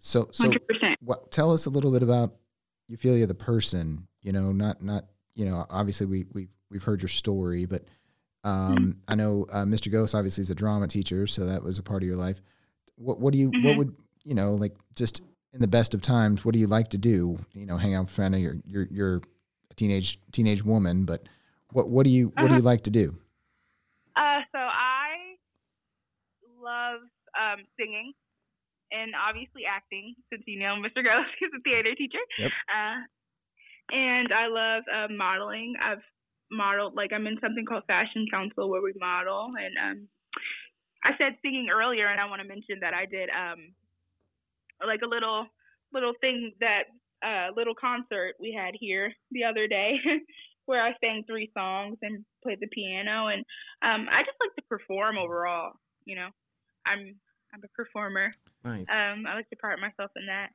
So, 0.00 0.28
so 0.32 0.50
100%. 0.50 0.96
what, 1.02 1.30
tell 1.30 1.52
us 1.52 1.66
a 1.66 1.70
little 1.70 1.92
bit 1.92 2.02
about 2.02 2.34
Euphilia 2.90 3.28
the 3.28 3.34
person. 3.34 4.08
You 4.22 4.32
know, 4.32 4.50
not 4.50 4.82
not 4.82 5.04
you 5.34 5.44
know. 5.46 5.64
Obviously, 5.70 6.06
we 6.06 6.26
we 6.32 6.48
we've 6.70 6.82
heard 6.82 7.00
your 7.00 7.08
story, 7.08 7.64
but 7.64 7.84
um, 8.44 8.96
I 9.06 9.14
know 9.14 9.46
uh, 9.52 9.64
Mr. 9.64 9.90
Ghost 9.90 10.14
obviously 10.14 10.42
is 10.42 10.50
a 10.50 10.54
drama 10.54 10.88
teacher, 10.88 11.26
so 11.28 11.44
that 11.46 11.62
was 11.62 11.78
a 11.78 11.82
part 11.82 12.02
of 12.02 12.06
your 12.08 12.16
life. 12.16 12.42
What 12.96 13.20
what 13.20 13.32
do 13.32 13.38
you 13.38 13.48
what 13.62 13.74
Mhm. 13.74 13.78
would 13.78 13.96
you 14.24 14.34
know 14.34 14.52
like 14.52 14.74
just 14.96 15.22
in 15.52 15.60
the 15.60 15.68
best 15.68 15.94
of 15.94 16.02
times? 16.02 16.44
What 16.44 16.52
do 16.54 16.58
you 16.58 16.66
like 16.66 16.88
to 16.88 16.98
do? 16.98 17.38
You 17.54 17.66
know, 17.66 17.76
hang 17.76 17.94
out 17.94 18.06
with 18.06 18.10
friends. 18.10 18.38
You're 18.40 18.56
you're 18.66 18.88
you're 18.90 19.16
a 19.70 19.74
teenage 19.74 20.18
teenage 20.32 20.64
woman, 20.64 21.04
but 21.04 21.28
what 21.72 21.88
what 21.88 22.04
do 22.04 22.10
you 22.10 22.32
what 22.36 22.48
do 22.50 22.56
you 22.56 22.62
like 22.62 22.82
to 22.82 22.90
do? 22.90 23.14
Uh, 24.16 24.40
so 24.52 24.58
I 24.58 25.36
love 26.62 27.00
um, 27.40 27.64
singing 27.78 28.12
and 28.92 29.12
obviously 29.14 29.62
acting, 29.64 30.14
since 30.30 30.42
you 30.46 30.58
know 30.58 30.76
Mr. 30.76 31.02
Ghost 31.02 31.30
is 31.40 31.50
a 31.56 31.62
theater 31.62 31.94
teacher. 31.94 32.22
Yep. 32.38 32.52
Uh, 32.68 33.00
and 33.92 34.32
I 34.32 34.46
love 34.46 34.82
uh, 34.86 35.08
modeling. 35.12 35.74
I've 35.82 36.02
modeled, 36.50 36.94
like, 36.94 37.12
I'm 37.12 37.26
in 37.26 37.38
something 37.40 37.64
called 37.64 37.84
Fashion 37.86 38.26
Council 38.30 38.68
where 38.68 38.82
we 38.82 38.92
model. 38.98 39.50
And 39.58 39.74
um, 39.78 40.08
I 41.04 41.10
said 41.18 41.38
singing 41.42 41.68
earlier, 41.70 42.06
and 42.06 42.20
I 42.20 42.26
want 42.26 42.42
to 42.42 42.48
mention 42.48 42.78
that 42.80 42.94
I 42.94 43.06
did 43.06 43.30
um, 43.30 43.74
like 44.86 45.00
a 45.02 45.08
little 45.08 45.46
little 45.92 46.12
thing 46.20 46.52
that 46.60 46.84
uh, 47.24 47.48
little 47.56 47.74
concert 47.74 48.34
we 48.40 48.52
had 48.52 48.74
here 48.78 49.12
the 49.32 49.44
other 49.44 49.66
day 49.66 49.96
where 50.66 50.82
I 50.82 50.94
sang 51.00 51.24
three 51.26 51.50
songs 51.56 51.98
and 52.02 52.24
played 52.42 52.58
the 52.60 52.68
piano, 52.68 53.28
and 53.28 53.44
um, 53.82 54.08
I 54.10 54.22
just 54.22 54.38
like 54.40 54.54
to 54.56 54.62
perform 54.68 55.18
overall. 55.18 55.72
You 56.04 56.16
know, 56.16 56.28
I'm 56.86 57.16
I'm 57.52 57.60
a 57.64 57.68
performer. 57.68 58.32
Nice. 58.64 58.88
Um, 58.90 59.24
I 59.26 59.34
like 59.34 59.48
to 59.50 59.56
part 59.56 59.80
myself 59.80 60.10
in 60.16 60.26
that. 60.26 60.50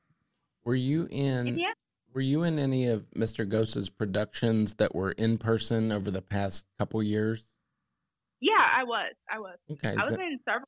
were 0.64 0.76
you 0.76 1.08
in? 1.12 1.58
Yeah, 1.58 1.74
Were 2.14 2.22
you 2.22 2.44
in 2.44 2.58
any 2.60 2.88
of 2.88 3.06
Mr. 3.16 3.48
Ghost's 3.48 3.90
productions 3.90 4.76
that 4.76 4.96
were 4.96 5.12
in 5.12 5.38
person 5.38 5.92
over 5.92 6.10
the 6.12 6.22
past 6.22 6.66
couple 6.80 7.02
years? 7.04 7.48
yeah, 8.42 8.54
I 8.78 8.84
was. 8.84 9.14
I 9.30 9.40
was. 9.40 9.58
Okay, 9.72 9.96
I 9.98 10.06
was 10.06 10.14
in 10.20 10.40
several. 10.46 10.68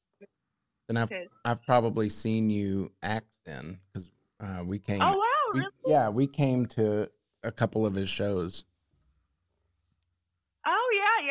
then 0.87 0.97
I've 0.97 1.11
I've 1.45 1.63
probably 1.63 2.09
seen 2.09 2.49
you 2.49 2.91
act 3.03 3.27
then 3.45 3.79
because 3.87 4.09
uh, 4.39 4.63
we 4.65 4.79
came. 4.79 5.01
oh 5.01 5.09
wow, 5.09 5.51
we- 5.53 5.59
really? 5.59 5.71
yeah, 5.85 6.09
we 6.09 6.27
came 6.27 6.65
to 6.67 7.09
a 7.43 7.51
couple 7.51 7.85
of 7.85 7.93
his 7.95 8.09
shows. 8.09 8.65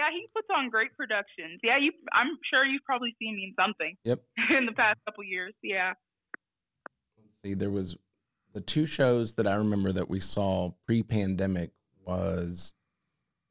Yeah. 0.08 0.12
He 0.18 0.26
puts 0.34 0.48
on 0.56 0.70
great 0.70 0.96
productions. 0.96 1.60
Yeah, 1.62 1.78
you. 1.78 1.92
I'm 2.12 2.38
sure 2.52 2.64
you've 2.64 2.84
probably 2.84 3.14
seen 3.18 3.36
me 3.36 3.44
in 3.44 3.54
something 3.62 3.96
Yep. 4.04 4.22
in 4.58 4.66
the 4.66 4.72
past 4.72 4.98
couple 5.06 5.24
years. 5.24 5.52
Yeah. 5.62 5.92
see 7.44 7.54
there 7.54 7.70
was 7.70 7.96
the 8.52 8.60
two 8.60 8.86
shows 8.86 9.34
that 9.34 9.46
i 9.46 9.54
remember 9.54 9.92
that 9.92 10.08
we 10.08 10.18
saw 10.18 10.70
pre-pandemic 10.86 11.70
was 12.04 12.72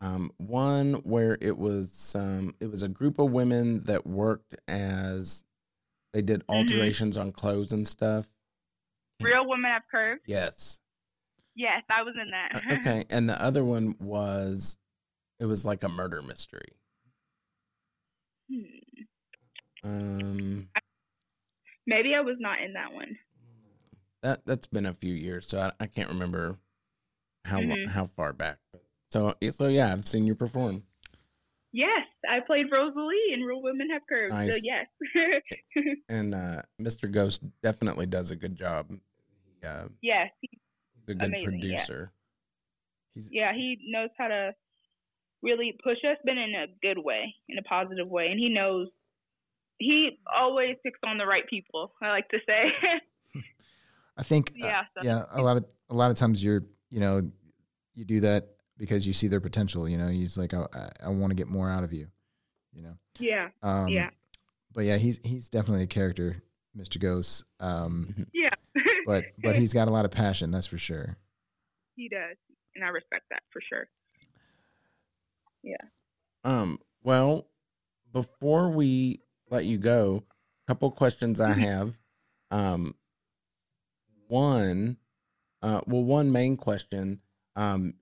um, 0.02 0.32
one 0.38 0.96
where 1.04 1.38
it 1.42 1.58
was 1.58 2.16
um, 2.16 2.54
it 2.60 2.70
was 2.72 2.82
a 2.82 2.88
group 2.88 3.18
of 3.20 3.32
women 3.32 3.84
that 3.86 4.06
worked 4.08 4.56
as 4.68 5.44
they 6.14 6.22
did 6.22 6.42
Mhm. 6.48 6.56
alterations 6.56 7.18
on 7.18 7.32
clothes 7.32 7.72
and 7.72 7.88
stuff 7.88 8.28
Real 9.22 9.48
women 9.48 9.70
have 9.72 9.84
curves. 9.90 10.22
yes 10.28 10.80
Yes, 11.58 11.84
I 11.90 12.02
was 12.04 12.16
in 12.22 12.32
that. 12.32 12.64
Uh, 12.70 12.74
okay 12.80 13.06
and 13.10 13.30
the 13.30 13.42
other 13.42 13.64
one 13.64 13.96
was 14.00 14.78
it 15.40 15.46
was 15.46 15.66
like 15.66 15.84
a 15.84 15.90
murder 15.90 16.22
mystery 16.22 16.68
Hmm. 18.52 18.62
um 19.84 20.70
Maybe 21.88 22.14
I 22.16 22.22
was 22.22 22.38
not 22.40 22.62
in 22.62 22.74
that 22.74 22.94
one. 22.94 23.18
that 24.24 24.46
that's 24.46 24.68
been 24.68 24.86
a 24.86 24.94
few 24.94 25.14
years 25.14 25.48
so 25.48 25.60
i, 25.60 25.72
I 25.80 25.88
can't 25.88 26.10
remember 26.10 26.58
how 27.46 27.60
Mhm. 27.60 27.88
how 27.88 28.06
far 28.08 28.34
back 28.34 28.58
so 29.12 29.34
so 29.52 29.68
yeah 29.68 29.92
i've 29.92 30.08
seen 30.08 30.26
you 30.26 30.36
perform 30.36 30.84
Yes, 31.78 32.08
I 32.30 32.40
played 32.40 32.68
Rosalie 32.72 33.34
in 33.34 33.42
Real 33.42 33.62
Women 33.62 33.90
Have 33.90 34.04
Curves. 34.08 34.34
So 34.34 34.58
yes. 34.64 34.88
and 36.10 36.34
uh, 36.34 36.62
Mr. 36.82 37.12
Ghost 37.12 37.44
definitely 37.62 38.06
does 38.06 38.32
a 38.32 38.38
good 38.38 38.56
job. 38.56 38.88
He, 38.90 39.68
uh, 39.68 39.90
yes. 40.02 40.30
he's 40.40 40.52
a 41.10 41.14
good 41.16 41.22
Amazing, 41.28 41.42
yeah. 41.42 41.44
producer. 41.50 42.12
He's 43.14 43.30
Yeah, 43.30 43.52
he 43.54 43.78
knows 43.90 44.08
how 44.18 44.30
to 44.30 44.56
really 45.46 45.78
push 45.84 45.98
us, 46.10 46.18
but 46.26 46.32
in 46.32 46.54
a 46.56 46.66
good 46.82 47.02
way, 47.02 47.34
in 47.48 47.58
a 47.58 47.64
positive 47.64 48.08
way. 48.10 48.28
And 48.28 48.40
he 48.40 48.50
knows 48.50 48.88
he 49.78 50.20
always 50.36 50.76
picks 50.84 51.00
on 51.06 51.18
the 51.18 51.26
right 51.26 51.48
people, 51.50 51.94
I 52.02 52.10
like 52.10 52.28
to 52.30 52.40
say. 52.46 52.72
I 54.18 54.24
think 54.24 54.54
uh, 54.62 54.68
yeah. 54.68 54.82
So. 54.96 55.08
yeah 55.08 55.24
a 55.32 55.42
lot 55.42 55.58
of 55.58 55.66
a 55.90 55.94
lot 55.94 56.10
of 56.10 56.16
times 56.18 56.44
you're 56.44 56.64
you 56.90 57.00
know 57.02 57.22
you 57.94 58.06
do 58.06 58.22
that 58.22 58.48
because 58.78 59.06
you 59.06 59.12
see 59.14 59.28
their 59.28 59.42
potential 59.42 59.88
you 59.90 59.98
know 59.98 60.08
he's 60.08 60.38
like 60.38 60.54
oh, 60.54 60.68
i, 60.74 60.90
I 61.08 61.10
want 61.10 61.32
to 61.32 61.36
get 61.36 61.48
more 61.48 61.70
out 61.70 61.84
of 61.84 61.92
you 61.92 62.08
you 62.74 62.82
know 62.84 62.94
Yeah. 63.20 63.50
um 63.62 63.90
Yeah. 63.90 64.10
but 64.74 64.86
yeah 64.86 64.96
he's 64.96 65.20
he's 65.26 65.50
definitely 65.50 65.84
a 65.84 65.88
character 65.88 66.42
mr 66.78 66.98
ghost 66.98 67.44
um 67.60 68.26
Yeah. 68.34 68.52
but 69.06 69.26
but 69.44 69.56
he's 69.62 69.74
got 69.74 69.90
a 69.90 69.92
lot 69.92 70.06
of 70.06 70.12
passion 70.12 70.50
that's 70.50 70.68
for 70.68 70.78
sure 70.78 71.18
he 71.96 72.10
does. 72.10 72.38
And 72.76 72.84
I 72.84 72.90
respect 72.90 73.24
that 73.32 73.44
for 73.52 73.62
sure. 73.70 73.88
Um, 76.44 76.80
well, 77.04 77.48
before 78.12 78.70
we 78.70 79.22
let 79.50 79.66
you 79.66 79.78
go, 79.78 80.24
a 80.66 80.72
couple 80.72 80.92
questions 80.92 81.42
I 81.42 81.54
have. 81.54 81.98
Um, 82.52 82.96
one, 84.28 84.98
uh, 85.62 85.82
well, 85.88 86.04
one 86.04 86.32
main 86.32 86.58
question. 86.58 87.22
Um, 87.56 87.96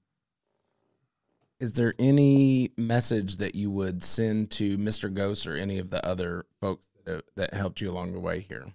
is 1.60 1.74
there 1.74 1.94
any 1.98 2.72
message 2.78 3.38
that 3.38 3.56
you 3.56 3.72
would 3.72 4.04
send 4.04 4.52
to 4.52 4.78
Mr. 4.78 5.14
Ghost 5.14 5.48
or 5.48 5.56
any 5.56 5.80
of 5.80 5.90
the 5.90 6.06
other 6.06 6.46
folks 6.60 6.86
that, 7.06 7.24
that 7.36 7.54
helped 7.54 7.80
you 7.80 7.90
along 7.90 8.14
the 8.14 8.20
way 8.20 8.42
here? 8.42 8.68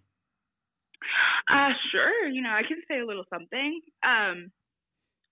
Uh, 1.51 1.71
sure. 1.93 2.29
You 2.29 2.43
know, 2.43 2.51
I 2.51 2.63
can 2.67 2.81
say 2.89 3.01
a 3.01 3.07
little 3.07 3.25
something. 3.31 3.81
Um, 4.03 4.51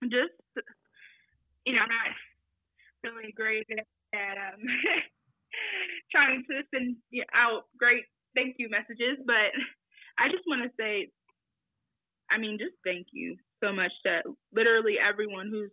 just, 0.03 0.33
you 1.65 1.73
know, 1.73 1.81
I'm 1.81 1.89
not 1.89 2.15
really 3.03 3.33
great 3.35 3.65
at 4.13 4.37
um, 4.37 4.61
trying 6.11 6.43
to 6.49 6.61
send 6.73 6.95
out 7.33 7.63
great 7.77 8.03
thank 8.35 8.55
you 8.59 8.69
messages, 8.69 9.17
but 9.25 9.49
I 10.19 10.29
just 10.29 10.45
want 10.47 10.61
to 10.63 10.69
say, 10.79 11.09
I 12.29 12.37
mean, 12.37 12.57
just 12.59 12.77
thank 12.85 13.07
you 13.11 13.35
so 13.63 13.73
much 13.73 13.91
to 14.05 14.21
literally 14.53 14.95
everyone 15.01 15.49
who's 15.49 15.71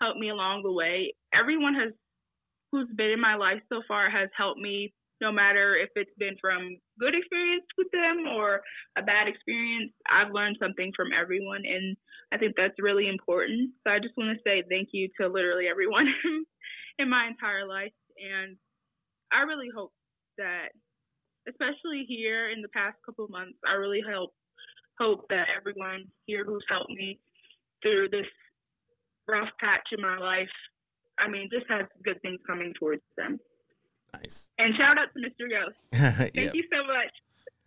helped 0.00 0.18
me 0.18 0.30
along 0.30 0.62
the 0.62 0.72
way. 0.72 1.14
Everyone 1.34 1.74
has 1.74 1.92
who's 2.72 2.88
been 2.96 3.10
in 3.10 3.20
my 3.20 3.36
life 3.36 3.60
so 3.68 3.82
far 3.86 4.10
has 4.10 4.28
helped 4.36 4.60
me 4.60 4.92
no 5.20 5.32
matter 5.32 5.76
if 5.76 5.88
it's 5.96 6.12
been 6.18 6.36
from 6.40 6.76
good 7.00 7.14
experience 7.14 7.64
with 7.78 7.88
them 7.92 8.26
or 8.36 8.60
a 8.98 9.02
bad 9.02 9.28
experience. 9.28 9.92
I've 10.10 10.32
learned 10.32 10.56
something 10.60 10.92
from 10.96 11.08
everyone 11.12 11.62
and 11.64 11.96
i 12.32 12.36
think 12.36 12.54
that's 12.56 12.74
really 12.78 13.08
important. 13.08 13.70
So 13.84 13.92
i 13.92 13.98
just 13.98 14.16
want 14.16 14.36
to 14.36 14.42
say 14.44 14.62
thank 14.68 14.90
you 14.92 15.08
to 15.20 15.28
literally 15.28 15.68
everyone 15.68 16.12
in 16.98 17.08
my 17.10 17.26
entire 17.26 17.66
life 17.66 17.92
and 18.18 18.56
i 19.32 19.42
really 19.42 19.68
hope 19.74 19.92
that 20.38 20.68
especially 21.48 22.04
here 22.08 22.50
in 22.50 22.62
the 22.62 22.68
past 22.68 22.96
couple 23.04 23.24
of 23.24 23.30
months 23.30 23.58
i 23.68 23.72
really 23.74 24.02
hope 24.08 24.32
hope 24.98 25.26
that 25.28 25.46
everyone 25.56 26.04
here 26.26 26.44
who's 26.44 26.64
helped 26.68 26.90
me 26.90 27.18
through 27.82 28.08
this 28.08 28.26
rough 29.28 29.48
patch 29.60 29.86
in 29.92 30.00
my 30.00 30.16
life 30.18 30.48
i 31.18 31.28
mean 31.28 31.48
just 31.52 31.66
has 31.68 31.84
good 32.04 32.20
things 32.22 32.40
coming 32.46 32.72
towards 32.78 33.02
them 33.16 33.38
Nice. 34.14 34.48
and 34.58 34.74
shout 34.76 34.96
out 34.98 35.08
to 35.12 35.20
Mr. 35.20 35.50
Ghost. 35.50 35.76
Thank 36.34 36.34
yeah. 36.36 36.50
you 36.54 36.64
so 36.72 36.86
much. 36.86 37.12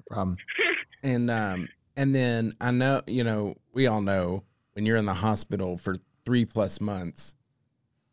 no 0.09 0.15
problem 0.15 0.37
And 1.03 1.29
um 1.29 1.69
and 1.95 2.15
then 2.15 2.53
I 2.61 2.71
know, 2.71 3.01
you 3.07 3.23
know, 3.23 3.55
we 3.73 3.85
all 3.87 4.01
know 4.01 4.43
when 4.73 4.85
you're 4.85 4.97
in 4.97 5.05
the 5.05 5.13
hospital 5.13 5.77
for 5.77 5.97
3 6.25 6.45
plus 6.45 6.79
months, 6.81 7.35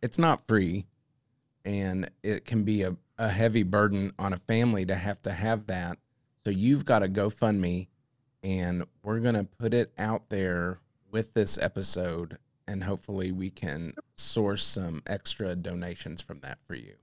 it's 0.03 0.19
not 0.19 0.47
free 0.49 0.85
and 1.67 2.09
it 2.23 2.45
can 2.47 2.63
be 2.65 2.83
a, 2.85 2.97
a 3.19 3.29
heavy 3.29 3.63
burden 3.65 4.13
on 4.19 4.33
a 4.33 4.39
family 4.39 4.87
to 4.87 4.95
have 4.95 5.21
to 5.23 5.33
have 5.33 5.67
that. 5.67 5.99
So 6.45 6.51
you've 6.51 6.85
got 6.87 7.03
a 7.03 7.09
GoFundMe 7.09 7.89
and 8.43 8.85
we're 9.03 9.19
going 9.19 9.35
to 9.35 9.45
put 9.45 9.75
it 9.75 9.93
out 9.99 10.29
there 10.31 10.79
with 11.11 11.35
this 11.35 11.59
episode 11.59 12.39
and 12.69 12.85
hopefully 12.85 13.33
we 13.33 13.51
can 13.51 13.95
source 14.17 14.65
some 14.65 15.03
extra 15.07 15.57
donations 15.57 16.23
from 16.23 16.41
that 16.41 16.59
for 16.67 16.75
you. 16.75 16.95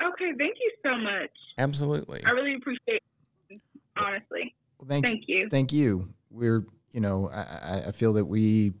Okay, 0.00 0.30
thank 0.38 0.56
you 0.60 0.70
so 0.84 0.96
much. 0.96 1.30
Absolutely. 1.58 2.22
I 2.24 2.30
really 2.30 2.54
appreciate 2.54 3.02
it, 3.50 3.60
honestly. 3.96 4.54
well 4.78 4.88
thank, 4.88 5.04
Thank 5.04 5.24
you. 5.26 5.48
thank 5.50 5.72
you 5.72 6.08
we're 6.30 6.64
you 6.92 7.00
know 7.00 7.28
I, 7.32 7.40
I- 7.40 7.84
I 7.88 7.92
feel 7.92 8.12
that 8.12 8.26
we 8.26 8.74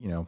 you 0.00 0.08
know 0.08 0.26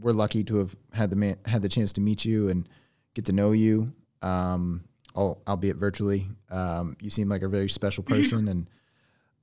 we're 0.00 0.12
lucky 0.12 0.44
to 0.44 0.56
have 0.56 0.74
had 0.92 1.10
the 1.10 1.16
man, 1.16 1.36
had 1.44 1.62
the 1.62 1.68
chance 1.68 1.92
to 1.94 2.00
meet 2.00 2.24
you 2.24 2.48
and 2.48 2.68
get 3.14 3.24
to 3.26 3.32
know 3.32 3.52
you 3.52 3.92
um 4.22 4.82
al- 5.16 5.40
albeit 5.46 5.76
virtually 5.76 6.28
um 6.50 6.96
you 7.00 7.10
seem 7.10 7.28
like 7.28 7.42
a 7.42 7.48
very 7.48 7.68
special 7.68 8.02
person 8.12 8.48
and 8.48 8.66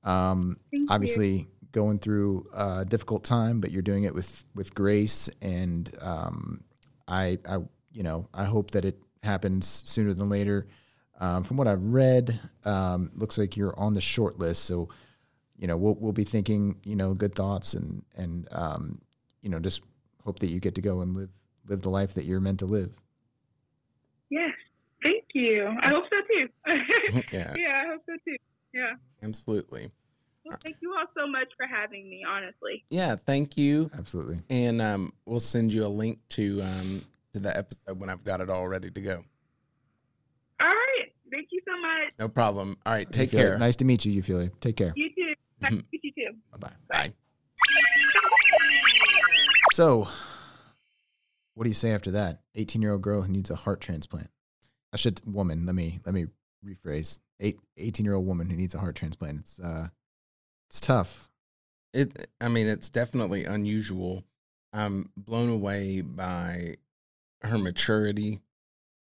um 0.04 0.56
Thank 0.70 0.88
you. 0.90 0.94
obviously 0.94 1.48
going 1.72 1.98
through 1.98 2.46
a 2.54 2.84
difficult 2.84 3.24
time 3.24 3.60
but 3.60 3.70
you're 3.70 3.82
doing 3.82 4.04
it 4.04 4.14
with 4.14 4.44
with 4.54 4.74
grace 4.74 5.28
and 5.42 5.90
um 6.00 6.62
i 7.08 7.38
i 7.48 7.58
you 7.92 8.02
know 8.02 8.28
i 8.34 8.44
hope 8.44 8.70
that 8.72 8.84
it 8.84 8.98
happens 9.22 9.82
sooner 9.86 10.12
than 10.14 10.28
later 10.28 10.66
um, 11.20 11.44
from 11.44 11.56
what 11.56 11.68
I've 11.68 11.82
read, 11.82 12.40
um, 12.64 13.12
looks 13.14 13.38
like 13.38 13.56
you're 13.56 13.78
on 13.78 13.94
the 13.94 14.00
short 14.00 14.40
list. 14.40 14.64
So, 14.64 14.88
you 15.56 15.68
know, 15.68 15.76
we'll 15.76 15.94
we'll 15.94 16.12
be 16.12 16.24
thinking, 16.24 16.76
you 16.82 16.96
know, 16.96 17.14
good 17.14 17.36
thoughts 17.36 17.74
and 17.74 18.02
and 18.16 18.48
um, 18.50 19.00
you 19.40 19.48
know, 19.48 19.60
just 19.60 19.82
hope 20.24 20.38
that 20.40 20.48
you 20.48 20.60
get 20.60 20.74
to 20.76 20.80
go 20.80 21.00
and 21.00 21.14
live 21.14 21.30
live 21.68 21.82
the 21.82 21.90
life 21.90 22.14
that 22.14 22.24
you're 22.24 22.40
meant 22.40 22.58
to 22.58 22.66
live. 22.66 22.92
Yes, 24.30 24.52
thank 25.02 25.24
you. 25.34 25.66
I 25.82 25.88
hope 25.90 26.04
so 26.10 26.16
too. 26.28 26.48
yeah, 27.32 27.54
yeah, 27.56 27.82
I 27.84 27.86
hope 27.90 28.02
so 28.06 28.12
too. 28.24 28.36
Yeah. 28.72 28.94
absolutely. 29.22 29.90
Well, 30.44 30.58
thank 30.62 30.76
you 30.80 30.94
all 30.98 31.06
so 31.16 31.26
much 31.26 31.48
for 31.56 31.66
having 31.66 32.10
me, 32.10 32.22
honestly. 32.28 32.84
Yeah, 32.90 33.16
thank 33.16 33.56
you. 33.56 33.90
Absolutely. 33.96 34.40
and 34.50 34.82
um, 34.82 35.12
we'll 35.24 35.40
send 35.40 35.72
you 35.72 35.86
a 35.86 35.88
link 35.88 36.18
to 36.30 36.60
um, 36.60 37.04
to 37.32 37.40
the 37.40 37.56
episode 37.56 37.98
when 37.98 38.10
I've 38.10 38.24
got 38.24 38.40
it 38.40 38.50
all 38.50 38.68
ready 38.68 38.90
to 38.90 39.00
go. 39.00 39.24
All 40.60 40.66
right. 40.66 41.12
Thank 41.30 41.48
you 41.50 41.60
so 41.66 41.80
much. 41.80 42.12
No 42.18 42.28
problem. 42.28 42.76
All 42.86 42.92
right, 42.92 43.10
take 43.10 43.30
Euphilia, 43.30 43.38
care. 43.38 43.58
Nice 43.58 43.76
to 43.76 43.84
meet 43.84 44.04
you, 44.04 44.22
Euphilia. 44.22 44.50
Take 44.60 44.76
care. 44.76 44.92
You 44.94 45.08
too. 45.14 45.34
Nice 45.60 45.70
to 45.70 45.84
meet 45.92 46.04
you 46.04 46.12
too. 46.12 46.36
Bye 46.52 46.58
bye. 46.58 46.72
Bye. 46.88 48.00
So, 49.74 50.06
what 51.54 51.64
do 51.64 51.68
you 51.68 51.74
say 51.74 51.90
after 51.90 52.12
that? 52.12 52.38
18 52.54 52.80
year 52.80 52.92
old 52.92 53.02
girl 53.02 53.22
who 53.22 53.32
needs 53.32 53.50
a 53.50 53.56
heart 53.56 53.80
transplant. 53.80 54.30
I 54.92 54.96
should 54.96 55.20
woman. 55.26 55.66
Let 55.66 55.74
me 55.74 55.98
let 56.06 56.14
me 56.14 56.26
rephrase. 56.64 57.18
Eight, 57.40 57.58
18 57.76 58.06
year 58.06 58.14
old 58.14 58.24
woman 58.24 58.48
who 58.48 58.56
needs 58.56 58.76
a 58.76 58.78
heart 58.78 58.94
transplant. 58.94 59.40
It's 59.40 59.58
uh, 59.58 59.88
it's 60.70 60.80
tough. 60.80 61.28
It. 61.92 62.28
I 62.40 62.46
mean, 62.46 62.68
it's 62.68 62.88
definitely 62.88 63.46
unusual. 63.46 64.22
I'm 64.72 65.10
blown 65.16 65.48
away 65.48 66.02
by 66.02 66.76
her 67.42 67.58
maturity 67.58 68.38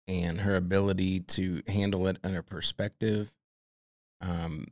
and 0.08 0.40
her 0.40 0.56
ability 0.56 1.22
to 1.22 1.64
handle 1.68 2.06
it 2.06 2.20
a 2.24 2.44
perspective. 2.44 3.34
Um, 4.22 4.68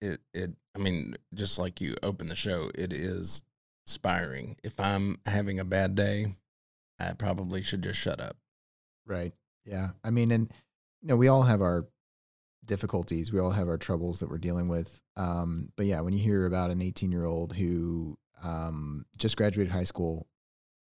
it 0.00 0.18
it. 0.32 0.52
I 0.74 0.78
mean, 0.78 1.16
just 1.34 1.58
like 1.58 1.82
you 1.82 1.94
open 2.02 2.28
the 2.28 2.36
show, 2.36 2.70
it 2.74 2.94
is 2.94 3.42
inspiring. 3.86 4.56
If 4.62 4.78
I'm 4.78 5.18
having 5.26 5.58
a 5.58 5.64
bad 5.64 5.94
day, 5.94 6.36
I 6.98 7.12
probably 7.14 7.62
should 7.62 7.82
just 7.82 7.98
shut 7.98 8.20
up. 8.20 8.36
Right. 9.06 9.32
Yeah. 9.64 9.90
I 10.04 10.10
mean, 10.10 10.30
and 10.30 10.52
you 11.00 11.08
know, 11.08 11.16
we 11.16 11.28
all 11.28 11.42
have 11.42 11.62
our 11.62 11.86
difficulties. 12.66 13.32
We 13.32 13.40
all 13.40 13.50
have 13.50 13.68
our 13.68 13.78
troubles 13.78 14.20
that 14.20 14.30
we're 14.30 14.38
dealing 14.38 14.68
with. 14.68 15.00
Um, 15.16 15.70
but 15.76 15.86
yeah, 15.86 16.00
when 16.00 16.12
you 16.12 16.20
hear 16.20 16.46
about 16.46 16.70
an 16.70 16.82
18 16.82 17.10
year 17.10 17.24
old 17.24 17.54
who 17.54 18.16
um, 18.42 19.04
just 19.16 19.36
graduated 19.36 19.72
high 19.72 19.84
school 19.84 20.26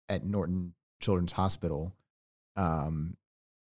at 0.09 0.25
Norton 0.25 0.73
Children's 1.01 1.33
Hospital, 1.33 1.93
um, 2.55 3.17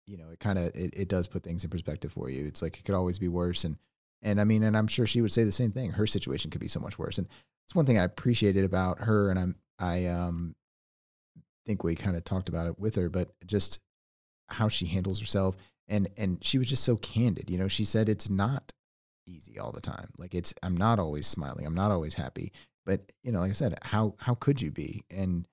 you 0.05 0.17
know, 0.17 0.29
it 0.31 0.39
kind 0.39 0.59
of 0.59 0.65
it, 0.75 0.93
it 0.95 1.07
does 1.07 1.27
put 1.27 1.43
things 1.43 1.63
in 1.63 1.69
perspective 1.69 2.11
for 2.11 2.29
you. 2.29 2.45
It's 2.45 2.61
like 2.61 2.77
it 2.77 2.83
could 2.83 2.95
always 2.95 3.19
be 3.19 3.29
worse, 3.29 3.63
and 3.63 3.77
and 4.23 4.41
I 4.41 4.43
mean, 4.45 4.63
and 4.63 4.75
I'm 4.75 4.87
sure 4.87 5.05
she 5.05 5.21
would 5.21 5.31
say 5.31 5.43
the 5.43 5.51
same 5.51 5.71
thing. 5.71 5.91
Her 5.91 6.07
situation 6.07 6.49
could 6.49 6.61
be 6.61 6.67
so 6.67 6.79
much 6.79 6.97
worse, 6.97 7.17
and 7.17 7.27
it's 7.65 7.75
one 7.75 7.85
thing 7.85 7.97
I 7.99 8.03
appreciated 8.03 8.65
about 8.65 8.99
her, 8.99 9.29
and 9.29 9.37
I'm 9.37 9.55
I 9.79 10.07
um 10.07 10.55
think 11.65 11.83
we 11.83 11.95
kind 11.95 12.15
of 12.15 12.23
talked 12.23 12.49
about 12.49 12.67
it 12.67 12.79
with 12.79 12.95
her, 12.95 13.09
but 13.09 13.33
just 13.45 13.79
how 14.49 14.67
she 14.67 14.85
handles 14.85 15.19
herself. 15.19 15.55
And 15.87 16.09
and 16.17 16.43
she 16.43 16.57
was 16.57 16.67
just 16.69 16.83
so 16.83 16.95
candid 16.97 17.49
you 17.49 17.57
know? 17.57 17.67
She 17.67 17.85
said 17.85 18.09
it's 18.09 18.29
not 18.29 18.71
easy 19.27 19.59
all 19.59 19.71
the 19.71 19.81
time. 19.81 20.09
Like 20.17 20.33
it's 20.33 20.53
i'm 20.63 20.77
not 20.77 20.99
always 20.99 21.27
smiling. 21.27 21.65
I'm 21.65 21.75
not 21.75 21.91
always 21.91 22.13
happy. 22.13 22.51
But 22.85 23.11
you 23.23 23.31
know 23.31 23.39
like 23.39 23.51
i 23.51 23.53
said 23.53 23.77
how 23.81 24.15
how 24.19 24.35
could 24.35 24.61
you 24.61 24.71
be? 24.71 25.03
And 25.11 25.47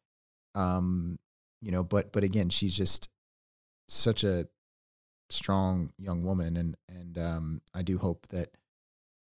um 0.54 1.18
you 1.60 1.72
know 1.72 1.84
but 1.84 2.12
but 2.12 2.24
again 2.24 2.48
she's 2.48 2.76
just 2.76 3.08
such 3.88 4.24
a 4.24 4.46
strong 5.30 5.92
young 5.98 6.24
woman 6.24 6.56
and 6.56 6.76
and 6.88 7.18
um 7.18 7.60
i 7.72 7.82
do 7.82 7.98
hope 7.98 8.26
that 8.28 8.48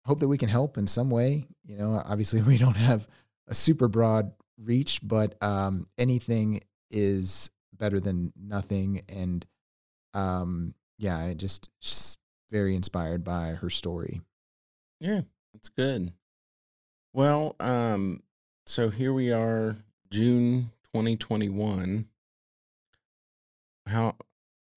hope 0.05 0.19
that 0.19 0.27
we 0.27 0.37
can 0.37 0.49
help 0.49 0.77
in 0.77 0.87
some 0.87 1.09
way 1.09 1.45
you 1.65 1.77
know 1.77 2.01
obviously 2.05 2.41
we 2.51 2.57
don't 2.57 2.77
have 2.77 3.07
a 3.47 3.55
super 3.55 3.87
broad 3.87 4.31
reach 4.57 4.99
but 5.03 5.35
um 5.41 5.87
anything 5.97 6.59
is 6.91 7.49
better 7.73 7.99
than 7.99 8.31
nothing 8.39 9.01
and 9.09 9.45
um 10.13 10.73
yeah 10.97 11.17
i 11.17 11.33
just, 11.33 11.69
just 11.81 12.19
very 12.51 12.75
inspired 12.75 13.23
by 13.23 13.47
her 13.49 13.69
story 13.69 14.21
Yeah, 14.99 15.21
that's 15.53 15.69
good. 15.69 16.13
Well, 17.13 17.55
um, 17.59 18.21
so 18.65 18.89
here 18.89 19.11
we 19.11 19.31
are, 19.31 19.75
June 20.11 20.71
2021. 20.93 22.07
How 23.87 24.15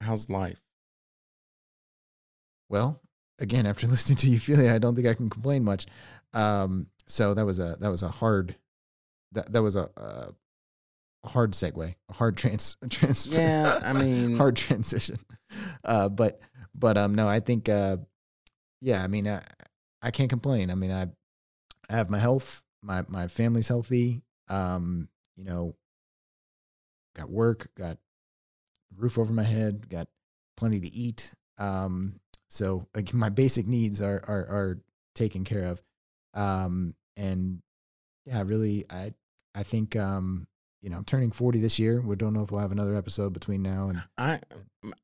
how's 0.01 0.29
life? 0.31 0.61
well 2.69 3.01
again 3.39 3.67
after 3.67 3.87
listening 3.95 4.17
to 4.17 4.27
euphilia 4.29 4.73
i 4.75 4.79
don't 4.79 4.95
think 4.95 5.07
i 5.07 5.15
can 5.15 5.29
complain 5.31 5.63
much. 5.65 5.87
Um 6.35 6.89
so 7.07 7.35
that 7.35 7.45
was 7.47 7.59
a 7.59 7.77
that 7.81 7.89
was 7.91 8.03
a 8.03 8.09
hard 8.09 8.57
that 9.33 9.53
that 9.53 9.63
was 9.63 9.77
a, 9.77 9.89
a 9.97 11.29
hard 11.29 11.53
segue 11.53 11.95
a 12.09 12.13
hard 12.13 12.37
trans 12.37 12.77
transfer 12.91 13.35
Yeah, 13.35 13.81
I 13.83 13.93
mean- 13.93 14.37
hard 14.43 14.57
transition. 14.57 15.19
Uh 15.85 16.09
but 16.09 16.41
but 16.75 16.97
um 16.99 17.15
no 17.15 17.27
i 17.29 17.41
think 17.41 17.69
uh 17.69 17.97
yeah 18.81 19.03
i 19.03 19.07
mean 19.07 19.27
i 19.29 19.43
i 20.03 20.11
can't 20.11 20.31
complain. 20.31 20.71
I 20.71 20.75
mean 20.75 20.91
i 20.91 21.07
i 21.89 21.97
have 21.97 22.11
my 22.11 22.19
health 22.19 22.63
my 22.83 23.05
my 23.09 23.29
family's 23.29 23.69
healthy. 23.69 24.23
Um 24.49 25.09
you 25.37 25.45
know 25.45 25.75
got 27.15 27.31
work 27.31 27.69
got 27.77 27.99
roof 28.97 29.19
over 29.19 29.33
my 29.33 29.43
head 29.45 29.89
got 29.89 30.09
plenty 30.57 30.81
to 30.81 30.93
eat. 30.93 31.33
Um 31.59 32.21
so 32.49 32.87
like 32.95 33.13
my 33.13 33.29
basic 33.29 33.67
needs 33.67 34.01
are 34.01 34.23
are 34.27 34.47
are 34.49 34.79
taken 35.15 35.45
care 35.45 35.65
of 35.65 35.83
um 36.35 36.95
and 37.17 37.61
yeah 38.25 38.43
really 38.45 38.85
i 38.91 39.13
i 39.55 39.63
think 39.63 39.97
um 39.97 40.47
you 40.83 40.91
know 40.91 40.99
i'm 40.99 41.05
turning 41.05 41.31
40 41.31 41.61
this 41.61 41.79
year 41.79 42.01
we 42.01 42.17
don't 42.17 42.35
know 42.35 42.43
if 42.43 42.51
we'll 42.51 42.61
have 42.61 42.73
another 42.73 42.95
episode 42.95 43.33
between 43.33 43.63
now 43.63 43.89
and 43.89 44.03
I 44.19 44.41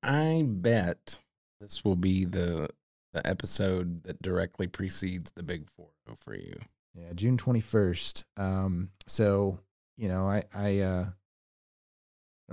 I 0.02 0.44
bet 0.46 1.18
this 1.60 1.84
will 1.84 1.96
be 1.96 2.24
the 2.24 2.68
the 3.12 3.26
episode 3.26 4.02
that 4.04 4.20
directly 4.22 4.66
precedes 4.66 5.32
the 5.32 5.42
big 5.42 5.68
four 5.70 5.88
for 6.20 6.34
you. 6.34 6.54
Yeah, 6.94 7.12
June 7.14 7.36
twenty 7.36 7.60
first. 7.60 8.24
Um, 8.36 8.90
so 9.06 9.58
you 9.96 10.08
know, 10.08 10.24
I 10.24 10.44
I 10.54 10.78
uh, 10.80 11.06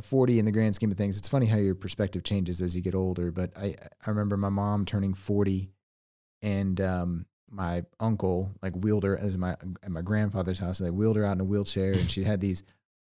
forty 0.01 0.39
in 0.39 0.45
the 0.45 0.51
grand 0.51 0.75
scheme 0.75 0.91
of 0.91 0.97
things. 0.97 1.17
It's 1.17 1.27
funny 1.27 1.45
how 1.45 1.57
your 1.57 1.75
perspective 1.75 2.23
changes 2.23 2.61
as 2.61 2.75
you 2.75 2.81
get 2.81 2.95
older. 2.95 3.31
But 3.31 3.51
I 3.57 3.75
I 4.05 4.09
remember 4.09 4.37
my 4.37 4.49
mom 4.49 4.85
turning 4.85 5.13
forty, 5.13 5.69
and 6.41 6.79
um, 6.81 7.25
my 7.49 7.83
uncle 7.99 8.51
like 8.61 8.73
wheeled 8.75 9.03
her 9.03 9.17
as 9.17 9.37
my 9.37 9.51
at 9.51 9.91
my 9.91 10.01
grandfather's 10.01 10.59
house. 10.59 10.79
And 10.79 10.87
They 10.87 10.91
wheeled 10.91 11.15
her 11.15 11.25
out 11.25 11.33
in 11.33 11.41
a 11.41 11.45
wheelchair, 11.45 11.93
and 11.93 12.09
she 12.09 12.23
had 12.23 12.41
these 12.41 12.63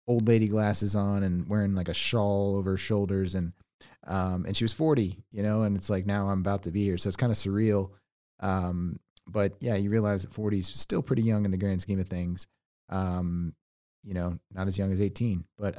old 0.06 0.26
lady 0.26 0.48
glasses 0.48 0.96
on 0.96 1.22
and 1.22 1.48
wearing 1.48 1.74
like 1.74 1.88
a 1.88 1.94
shawl 1.94 2.56
over 2.56 2.72
her 2.72 2.76
shoulders, 2.76 3.34
and 3.34 3.52
um, 4.06 4.44
and 4.46 4.56
she 4.56 4.64
was 4.64 4.72
forty. 4.72 5.18
You 5.30 5.42
know, 5.42 5.62
and 5.62 5.76
it's 5.76 5.90
like 5.90 6.06
now 6.06 6.28
I'm 6.28 6.40
about 6.40 6.64
to 6.64 6.70
be 6.70 6.84
here, 6.84 6.98
so 6.98 7.08
it's 7.08 7.16
kind 7.16 7.32
of 7.32 7.38
surreal. 7.38 7.90
Um, 8.40 8.98
but 9.26 9.54
yeah, 9.60 9.76
you 9.76 9.90
realize 9.90 10.22
that 10.22 10.32
40 10.32 10.58
is 10.58 10.66
still 10.66 11.02
pretty 11.02 11.22
young 11.22 11.44
in 11.44 11.50
the 11.50 11.56
grand 11.56 11.80
scheme 11.80 12.00
of 12.00 12.08
things. 12.08 12.46
Um, 12.88 13.54
you 14.02 14.14
know, 14.14 14.38
not 14.52 14.66
as 14.66 14.78
young 14.78 14.92
as 14.92 15.00
18, 15.00 15.44
but 15.58 15.76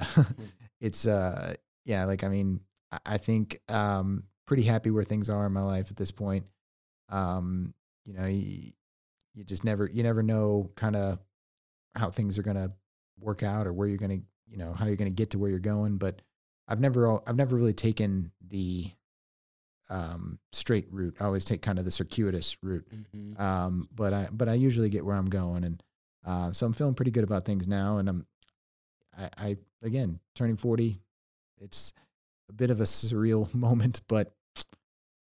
it's, 0.82 1.08
uh, 1.08 1.54
yeah, 1.86 2.04
like, 2.06 2.24
I 2.24 2.28
mean, 2.28 2.60
I, 3.06 3.18
think, 3.18 3.62
um, 3.70 4.24
pretty 4.46 4.64
happy 4.64 4.92
where 4.92 5.06
things 5.06 5.30
are 5.30 5.46
in 5.46 5.54
my 5.54 5.62
life 5.62 5.90
at 5.90 5.96
this 5.96 6.12
point. 6.12 6.46
Um, 7.08 7.74
you 8.04 8.14
know, 8.14 8.26
you, 8.26 8.74
you 9.34 9.44
just 9.46 9.64
never, 9.64 9.90
you 9.92 10.04
never 10.04 10.22
know 10.24 10.72
kind 10.76 10.98
of 10.98 11.20
how 11.96 12.10
things 12.10 12.38
are 12.38 12.44
going 12.44 12.58
to 12.58 12.72
work 13.20 13.44
out 13.44 13.68
or 13.68 13.74
where 13.74 13.88
you're 13.88 13.98
going 13.98 14.20
to, 14.20 14.26
you 14.48 14.58
know, 14.58 14.74
how 14.74 14.86
you're 14.88 14.98
going 14.98 15.10
to 15.10 15.16
get 15.16 15.30
to 15.30 15.40
where 15.40 15.50
you're 15.50 15.60
going. 15.60 15.98
But 15.98 16.22
I've 16.68 16.82
never, 16.82 17.22
I've 17.30 17.38
never 17.38 17.56
really 17.56 17.74
taken 17.74 18.32
the, 18.46 18.92
um, 19.90 20.40
straight 20.54 20.88
route. 20.90 21.18
I 21.20 21.26
always 21.26 21.44
take 21.46 21.62
kind 21.62 21.78
of 21.78 21.86
the 21.86 21.92
circuitous 21.92 22.58
route. 22.64 22.88
Um, 23.38 23.90
but 23.94 24.14
I 24.14 24.30
but 24.32 24.48
I 24.48 24.54
usually 24.54 24.90
get 24.90 25.06
where 25.06 25.18
I'm 25.18 25.30
going, 25.30 25.66
and 25.66 25.84
uh, 26.26 26.52
so 26.54 26.66
I'm 26.66 26.72
feeling 26.72 26.94
pretty 26.94 27.12
good 27.12 27.26
about 27.26 27.44
things 27.44 27.68
now. 27.68 27.98
And 27.98 28.08
I'm 28.08 28.26
I, 29.18 29.30
I 29.38 29.58
again 29.84 30.20
turning 30.36 30.58
40. 30.58 31.00
It's 31.60 31.94
a 32.50 32.54
bit 32.54 32.70
of 32.72 32.80
a 32.80 32.84
surreal 32.86 33.54
moment, 33.54 34.02
but 34.08 34.34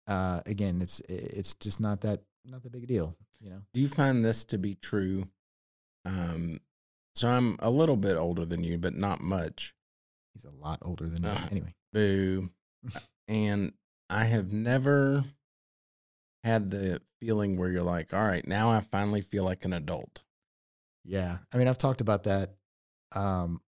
uh, 0.06 0.40
again, 0.46 0.80
it's 0.82 1.00
it's 1.08 1.54
just 1.54 1.80
not 1.80 2.00
that 2.02 2.22
not 2.44 2.62
that 2.62 2.72
big 2.72 2.84
a 2.84 2.86
deal, 2.86 3.14
you 3.40 3.50
know. 3.50 3.62
Do 3.74 3.80
you 3.80 3.88
find 3.88 4.24
this 4.24 4.44
to 4.46 4.58
be 4.58 4.74
true? 4.76 5.26
Um, 6.06 6.60
so 7.14 7.28
I'm 7.28 7.56
a 7.60 7.68
little 7.70 7.96
bit 7.96 8.16
older 8.16 8.44
than 8.44 8.64
you, 8.64 8.78
but 8.78 8.94
not 8.94 9.20
much. 9.20 9.74
He's 10.34 10.44
a 10.44 10.50
lot 10.50 10.78
older 10.82 11.08
than 11.08 11.22
me. 11.22 11.28
Uh, 11.28 11.38
Anyway, 11.50 11.74
Boo. 11.92 12.50
and 13.28 13.72
I 14.08 14.24
have 14.24 14.52
never 14.52 15.24
had 16.44 16.70
the 16.70 17.02
feeling 17.20 17.58
where 17.58 17.68
you're 17.70 17.82
like, 17.82 18.14
all 18.14 18.24
right, 18.24 18.46
now 18.46 18.70
I 18.70 18.80
finally 18.80 19.20
feel 19.20 19.44
like 19.44 19.64
an 19.64 19.72
adult. 19.74 20.22
yeah. 21.04 21.38
I 21.52 21.58
mean, 21.58 21.68
I've 21.68 21.76
talked 21.78 22.00
about 22.00 22.22
that 22.24 22.54
um, 23.12 23.60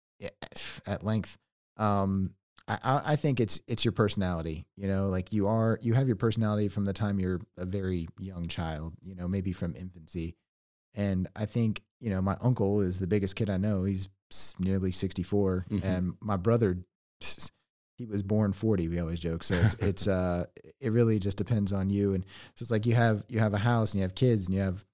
at 0.87 1.05
length. 1.05 1.39
Um, 1.77 2.35
I, 2.69 3.03
I 3.05 3.17
think 3.17 3.41
it's 3.41 3.61
it's 3.67 3.85
your 3.85 3.93
personality. 3.93 4.65
You 4.77 4.87
know, 4.89 5.09
like 5.09 5.33
you 5.33 5.49
are 5.49 5.79
you 5.83 5.95
have 5.95 6.07
your 6.07 6.17
personality 6.17 6.69
from 6.69 6.85
the 6.85 6.93
time 6.93 7.19
you're 7.19 7.41
a 7.57 7.65
very 7.67 8.09
young 8.21 8.47
child. 8.49 8.95
You 9.03 9.15
know, 9.15 9.27
maybe 9.27 9.53
from 9.53 9.75
infancy. 9.75 10.37
And 10.95 11.29
I 11.35 11.47
think 11.47 11.83
you 12.01 12.11
know 12.11 12.23
my 12.23 12.37
uncle 12.41 12.81
is 12.81 13.01
the 13.01 13.07
biggest 13.07 13.35
kid 13.37 13.51
I 13.51 13.57
know. 13.57 13.85
He's 13.85 14.09
nearly 14.59 14.93
64, 14.93 15.67
Mhm. 15.71 15.85
and 15.85 16.15
my 16.21 16.37
brother, 16.37 16.79
he 17.99 18.07
was 18.07 18.23
born 18.23 18.53
40. 18.53 18.89
We 18.89 18.99
always 19.01 19.21
joke. 19.21 19.43
So 19.43 19.55
it's 19.57 19.75
it's 19.75 20.07
uh 20.19 20.45
it 20.81 20.93
really 20.93 21.19
just 21.19 21.37
depends 21.37 21.73
on 21.73 21.91
you. 21.91 22.15
And 22.15 22.25
so 22.55 22.63
it's 22.63 22.71
like 22.71 22.87
you 22.87 22.95
have 22.95 23.25
you 23.29 23.41
have 23.41 23.55
a 23.55 23.59
house 23.59 23.93
and 23.93 24.01
you 24.01 24.05
have 24.05 24.15
kids 24.15 24.47
and 24.47 24.55
you 24.55 24.61
have 24.61 24.85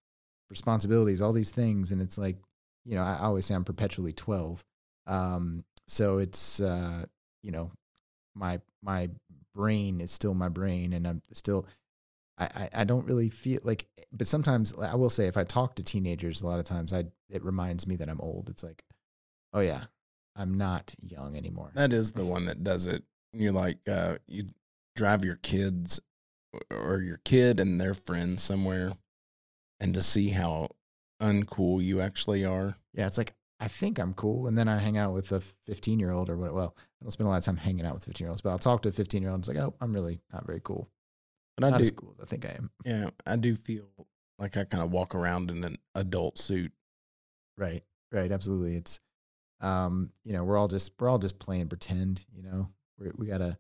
responsibilities, 0.50 1.20
all 1.20 1.32
these 1.32 1.50
things, 1.50 1.92
and 1.92 2.00
it's 2.00 2.16
like 2.18 2.36
you 2.84 2.94
know 2.94 3.02
I, 3.02 3.14
I 3.14 3.24
always 3.24 3.44
say 3.46 3.54
I'm 3.54 3.64
perpetually 3.64 4.12
12. 4.12 4.64
Um, 5.08 5.64
so 5.88 6.18
it's 6.18 6.60
uh 6.60 7.06
you 7.42 7.50
know 7.50 7.72
my 8.34 8.60
my 8.82 9.08
brain 9.54 10.00
is 10.00 10.12
still 10.12 10.34
my 10.34 10.48
brain, 10.48 10.92
and 10.92 11.06
I'm 11.06 11.22
still 11.32 11.66
I, 12.38 12.44
I, 12.44 12.68
I 12.74 12.84
don't 12.84 13.06
really 13.06 13.30
feel 13.30 13.60
like, 13.64 13.86
but 14.12 14.26
sometimes 14.26 14.72
I 14.74 14.94
will 14.94 15.10
say 15.10 15.26
if 15.26 15.36
I 15.36 15.44
talk 15.44 15.74
to 15.74 15.82
teenagers, 15.82 16.40
a 16.40 16.46
lot 16.46 16.60
of 16.60 16.64
times 16.64 16.92
I 16.92 17.04
it 17.28 17.44
reminds 17.44 17.86
me 17.86 17.96
that 17.96 18.08
I'm 18.08 18.20
old. 18.20 18.48
It's 18.48 18.62
like, 18.62 18.84
oh 19.52 19.60
yeah, 19.60 19.84
I'm 20.36 20.56
not 20.56 20.94
young 21.00 21.36
anymore. 21.36 21.72
That 21.74 21.92
is 21.92 22.12
the 22.12 22.24
one 22.24 22.44
that 22.46 22.62
does 22.62 22.86
it. 22.86 23.02
You're 23.32 23.52
like, 23.52 23.78
uh, 23.88 24.16
you 24.26 24.44
drive 24.96 25.24
your 25.24 25.36
kids 25.36 26.00
or 26.70 27.00
your 27.00 27.20
kid 27.24 27.60
and 27.60 27.80
their 27.80 27.94
friends 27.94 28.42
somewhere 28.42 28.92
and 29.80 29.94
to 29.94 30.02
see 30.02 30.28
how 30.28 30.68
uncool 31.20 31.82
you 31.82 32.00
actually 32.00 32.44
are. 32.44 32.76
Yeah, 32.94 33.06
it's 33.06 33.18
like 33.18 33.34
I 33.60 33.68
think 33.68 33.98
I'm 33.98 34.14
cool, 34.14 34.46
and 34.46 34.56
then 34.56 34.68
I 34.68 34.78
hang 34.78 34.98
out 34.98 35.12
with 35.12 35.32
a 35.32 35.40
15 35.66 35.98
year 35.98 36.12
old 36.12 36.30
or 36.30 36.36
what? 36.36 36.54
Well, 36.54 36.76
I 36.78 37.04
don't 37.04 37.10
spend 37.10 37.26
a 37.26 37.30
lot 37.30 37.38
of 37.38 37.44
time 37.44 37.56
hanging 37.56 37.84
out 37.84 37.94
with 37.94 38.04
15 38.04 38.24
year 38.24 38.30
olds, 38.30 38.40
but 38.40 38.50
I'll 38.50 38.58
talk 38.58 38.82
to 38.82 38.88
a 38.88 38.92
15 38.92 39.20
year 39.20 39.30
old. 39.30 39.40
It's 39.40 39.48
like, 39.48 39.56
oh, 39.56 39.74
I'm 39.80 39.92
really 39.92 40.20
not 40.32 40.46
very 40.46 40.60
cool. 40.62 40.88
But 41.56 41.64
I 41.64 41.70
not 41.70 41.78
do, 41.78 41.84
as 41.84 41.90
cool 41.90 42.14
as 42.16 42.24
I 42.24 42.26
think 42.26 42.46
I 42.46 42.50
am. 42.56 42.70
yeah, 42.84 43.10
I 43.26 43.36
do 43.36 43.56
feel 43.56 43.88
like 44.38 44.56
I 44.56 44.64
kind 44.64 44.82
of 44.82 44.92
walk 44.92 45.14
around 45.14 45.50
in 45.50 45.64
an 45.64 45.76
adult 45.96 46.38
suit. 46.38 46.72
Right, 47.56 47.82
right, 48.12 48.30
absolutely. 48.30 48.76
It's, 48.76 49.00
um, 49.60 50.10
you 50.22 50.32
know, 50.32 50.44
we're 50.44 50.56
all 50.56 50.68
just 50.68 50.92
we're 51.00 51.08
all 51.08 51.18
just 51.18 51.40
playing 51.40 51.68
pretend. 51.68 52.24
You 52.32 52.42
know, 52.42 52.68
we 52.96 53.08
we 53.16 53.26
gotta, 53.26 53.58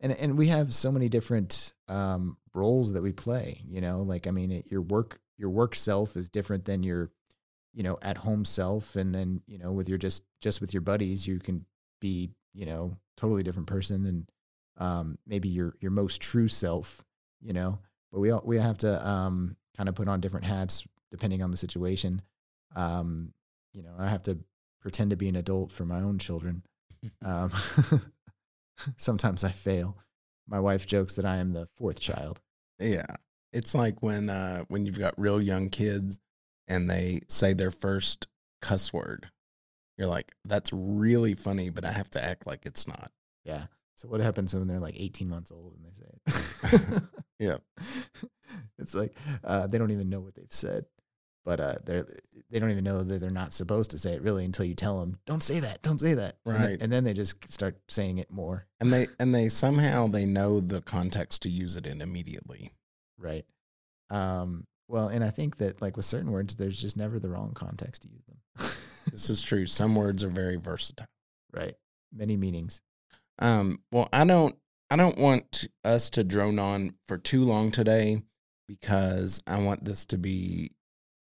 and 0.00 0.12
and 0.12 0.38
we 0.38 0.46
have 0.46 0.72
so 0.72 0.90
many 0.90 1.10
different 1.10 1.74
um 1.88 2.38
roles 2.54 2.94
that 2.94 3.02
we 3.02 3.12
play. 3.12 3.60
You 3.66 3.82
know, 3.82 4.00
like 4.00 4.26
I 4.26 4.30
mean, 4.30 4.50
it, 4.50 4.70
your 4.70 4.80
work 4.80 5.20
your 5.38 5.50
work 5.50 5.74
self 5.74 6.16
is 6.16 6.28
different 6.28 6.64
than 6.64 6.82
your, 6.82 7.10
you 7.72 7.82
know, 7.82 7.98
at 8.02 8.18
home 8.18 8.44
self, 8.44 8.96
and 8.96 9.14
then 9.14 9.42
you 9.46 9.58
know, 9.58 9.72
with 9.72 9.88
your 9.88 9.98
just 9.98 10.24
just 10.40 10.60
with 10.60 10.72
your 10.72 10.80
buddies, 10.80 11.26
you 11.26 11.38
can 11.38 11.64
be 12.00 12.30
you 12.54 12.66
know 12.66 12.96
totally 13.16 13.42
different 13.42 13.68
person, 13.68 14.06
and 14.06 14.30
um 14.78 15.18
maybe 15.26 15.48
your 15.48 15.74
your 15.80 15.90
most 15.90 16.20
true 16.20 16.48
self. 16.48 17.02
You 17.40 17.52
know, 17.52 17.78
but 18.12 18.20
we 18.20 18.30
all 18.30 18.42
we 18.44 18.56
have 18.58 18.78
to 18.78 19.08
um 19.08 19.56
kind 19.76 19.88
of 19.88 19.94
put 19.94 20.08
on 20.08 20.20
different 20.20 20.46
hats 20.46 20.86
depending 21.10 21.42
on 21.42 21.50
the 21.50 21.56
situation. 21.56 22.20
Um, 22.76 23.32
you 23.72 23.82
know, 23.82 23.94
I 23.98 24.08
have 24.08 24.22
to 24.24 24.38
pretend 24.80 25.10
to 25.10 25.16
be 25.16 25.28
an 25.28 25.36
adult 25.36 25.72
for 25.72 25.84
my 25.84 26.00
own 26.00 26.18
children. 26.18 26.62
Um, 27.24 27.52
sometimes 28.96 29.44
I 29.44 29.52
fail. 29.52 29.96
My 30.48 30.58
wife 30.58 30.84
jokes 30.84 31.14
that 31.14 31.24
I 31.24 31.36
am 31.36 31.52
the 31.52 31.68
fourth 31.76 32.00
child. 32.00 32.40
Yeah. 32.80 33.06
It's 33.52 33.72
like 33.72 34.02
when 34.02 34.28
uh 34.28 34.64
when 34.66 34.84
you've 34.84 34.98
got 34.98 35.18
real 35.18 35.40
young 35.40 35.70
kids 35.70 36.18
and 36.68 36.88
they 36.88 37.20
say 37.28 37.52
their 37.54 37.70
first 37.72 38.28
cuss 38.62 38.92
word. 38.92 39.30
You're 39.96 40.06
like, 40.08 40.32
that's 40.44 40.70
really 40.72 41.34
funny, 41.34 41.70
but 41.70 41.84
I 41.84 41.90
have 41.92 42.10
to 42.10 42.24
act 42.24 42.46
like 42.46 42.66
it's 42.66 42.86
not. 42.86 43.10
Yeah. 43.44 43.64
So 43.96 44.06
what 44.08 44.20
happens 44.20 44.54
when 44.54 44.68
they're 44.68 44.78
like 44.78 44.94
18 44.96 45.28
months 45.28 45.50
old 45.50 45.74
and 45.74 45.84
they 45.84 45.92
say 45.92 46.92
it? 46.94 47.02
Yeah. 47.40 47.56
It's 48.78 48.94
like 48.94 49.14
uh, 49.44 49.66
they 49.66 49.76
don't 49.76 49.90
even 49.90 50.08
know 50.08 50.20
what 50.20 50.34
they've 50.34 50.46
said, 50.50 50.84
but 51.44 51.60
uh, 51.60 51.74
they're 51.84 52.06
they 52.48 52.58
don't 52.58 52.70
even 52.70 52.84
know 52.84 53.02
that 53.02 53.20
they're 53.20 53.28
not 53.30 53.52
supposed 53.52 53.90
to 53.90 53.98
say 53.98 54.14
it 54.14 54.22
really 54.22 54.44
until 54.44 54.64
you 54.64 54.74
tell 54.74 55.00
them, 55.00 55.18
"Don't 55.26 55.42
say 55.42 55.60
that, 55.60 55.82
don't 55.82 56.00
say 56.00 56.14
that." 56.14 56.36
And, 56.46 56.54
then- 56.54 56.62
Right. 56.62 56.82
and 56.82 56.90
then 56.90 57.04
they 57.04 57.12
just 57.12 57.36
start 57.52 57.76
saying 57.88 58.18
it 58.18 58.30
more. 58.30 58.66
And 58.80 58.90
they 58.92 59.08
and 59.18 59.34
they 59.34 59.48
somehow 59.50 60.06
they 60.06 60.24
know 60.24 60.60
the 60.60 60.80
context 60.80 61.42
to 61.42 61.50
use 61.50 61.76
it 61.76 61.86
in 61.86 62.00
immediately. 62.00 62.72
Right. 63.18 63.44
Um, 64.10 64.66
well, 64.88 65.08
and 65.08 65.22
I 65.22 65.30
think 65.30 65.58
that 65.58 65.80
like 65.80 65.96
with 65.96 66.06
certain 66.06 66.30
words, 66.30 66.56
there's 66.56 66.80
just 66.80 66.96
never 66.96 67.18
the 67.20 67.28
wrong 67.30 67.52
context 67.54 68.02
to 68.02 68.08
use 68.08 68.24
them. 68.26 68.70
This 69.10 69.30
is 69.30 69.42
true. 69.42 69.64
Some 69.64 69.94
words 69.94 70.22
are 70.22 70.28
very 70.28 70.56
versatile. 70.56 71.06
right. 71.56 71.74
Many 72.12 72.36
meanings. 72.36 72.82
Um, 73.38 73.80
well, 73.90 74.08
I 74.12 74.24
don't 74.26 74.54
I 74.90 74.96
don't 74.96 75.18
want 75.18 75.66
us 75.84 76.10
to 76.10 76.24
drone 76.24 76.58
on 76.58 76.94
for 77.06 77.16
too 77.16 77.44
long 77.44 77.70
today 77.70 78.22
because 78.66 79.42
I 79.46 79.62
want 79.62 79.84
this 79.84 80.04
to 80.06 80.18
be 80.18 80.72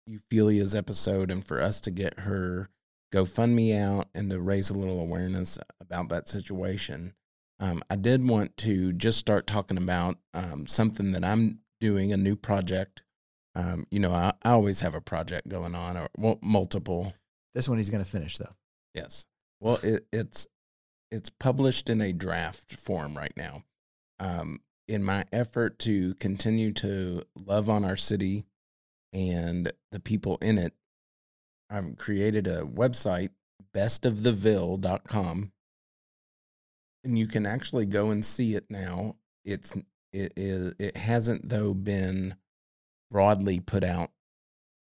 Euphilia's 0.09 0.75
episode 0.75 1.31
and 1.31 1.45
for 1.45 1.61
us 1.61 1.81
to 1.81 1.91
get 1.91 2.19
her 2.19 2.69
GoFundMe 3.13 3.77
out 3.77 4.07
and 4.13 4.29
to 4.31 4.39
raise 4.39 4.69
a 4.69 4.77
little 4.77 4.99
awareness 4.99 5.57
about 5.79 6.09
that 6.09 6.27
situation. 6.27 7.13
Um, 7.59 7.81
I 7.89 7.95
did 7.95 8.27
want 8.27 8.55
to 8.57 8.93
just 8.93 9.17
start 9.17 9.47
talking 9.47 9.77
about 9.77 10.17
um, 10.33 10.67
something 10.67 11.11
that 11.13 11.25
I'm 11.25 11.59
doing, 11.79 12.13
a 12.13 12.17
new 12.17 12.35
project. 12.35 13.01
Um, 13.57 13.87
you 13.89 13.99
know, 13.99 14.13
I, 14.13 14.33
I 14.43 14.51
always 14.51 14.79
have 14.81 14.93
a 14.93 15.01
project 15.01 15.49
going 15.49 15.73
on 15.73 15.97
or 15.97 16.07
well, 16.15 16.37
multiple. 16.43 17.11
This 17.55 17.67
one 17.67 17.79
he's 17.79 17.89
going 17.89 18.03
to 18.03 18.09
finish 18.09 18.37
though. 18.37 18.53
Yes. 18.93 19.25
Well, 19.59 19.79
it, 19.81 20.05
it's 20.13 20.45
it's 21.09 21.31
published 21.31 21.89
in 21.89 21.99
a 21.99 22.13
draft 22.13 22.75
form 22.75 23.17
right 23.17 23.33
now. 23.35 23.63
Um, 24.19 24.61
in 24.87 25.03
my 25.03 25.25
effort 25.33 25.79
to 25.79 26.13
continue 26.15 26.71
to 26.73 27.23
love 27.35 27.67
on 27.67 27.83
our 27.83 27.97
city 27.97 28.45
and 29.11 29.71
the 29.91 29.99
people 29.99 30.37
in 30.41 30.59
it, 30.59 30.73
I've 31.69 31.97
created 31.97 32.45
a 32.45 32.61
website, 32.61 33.29
bestoftheville.com. 33.75 35.51
And 37.03 37.17
you 37.17 37.27
can 37.27 37.47
actually 37.47 37.87
go 37.87 38.11
and 38.11 38.23
see 38.23 38.53
it 38.53 38.65
now. 38.69 39.15
It's 39.43 39.73
it 40.13 40.33
is 40.35 40.75
it 40.77 40.95
hasn't 40.95 41.49
though 41.49 41.73
been 41.73 42.35
broadly 43.11 43.59
put 43.59 43.83
out 43.83 44.11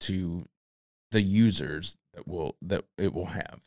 to 0.00 0.46
the 1.10 1.20
users 1.20 1.96
that 2.14 2.26
will 2.26 2.56
that 2.62 2.84
it 2.98 3.12
will 3.12 3.26
have. 3.26 3.60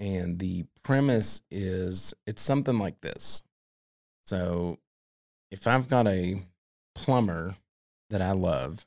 And 0.00 0.38
the 0.38 0.64
premise 0.82 1.40
is 1.50 2.14
it's 2.26 2.42
something 2.42 2.78
like 2.78 3.00
this. 3.00 3.42
So 4.26 4.78
if 5.50 5.66
I've 5.66 5.88
got 5.88 6.06
a 6.06 6.42
plumber 6.94 7.56
that 8.10 8.22
I 8.22 8.32
love, 8.32 8.84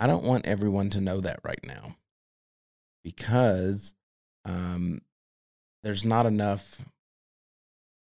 I 0.00 0.06
don't 0.06 0.24
want 0.24 0.46
everyone 0.46 0.90
to 0.90 1.00
know 1.00 1.20
that 1.20 1.40
right 1.44 1.64
now 1.64 1.96
because 3.04 3.94
um, 4.44 5.00
there's 5.82 6.04
not 6.04 6.26
enough 6.26 6.84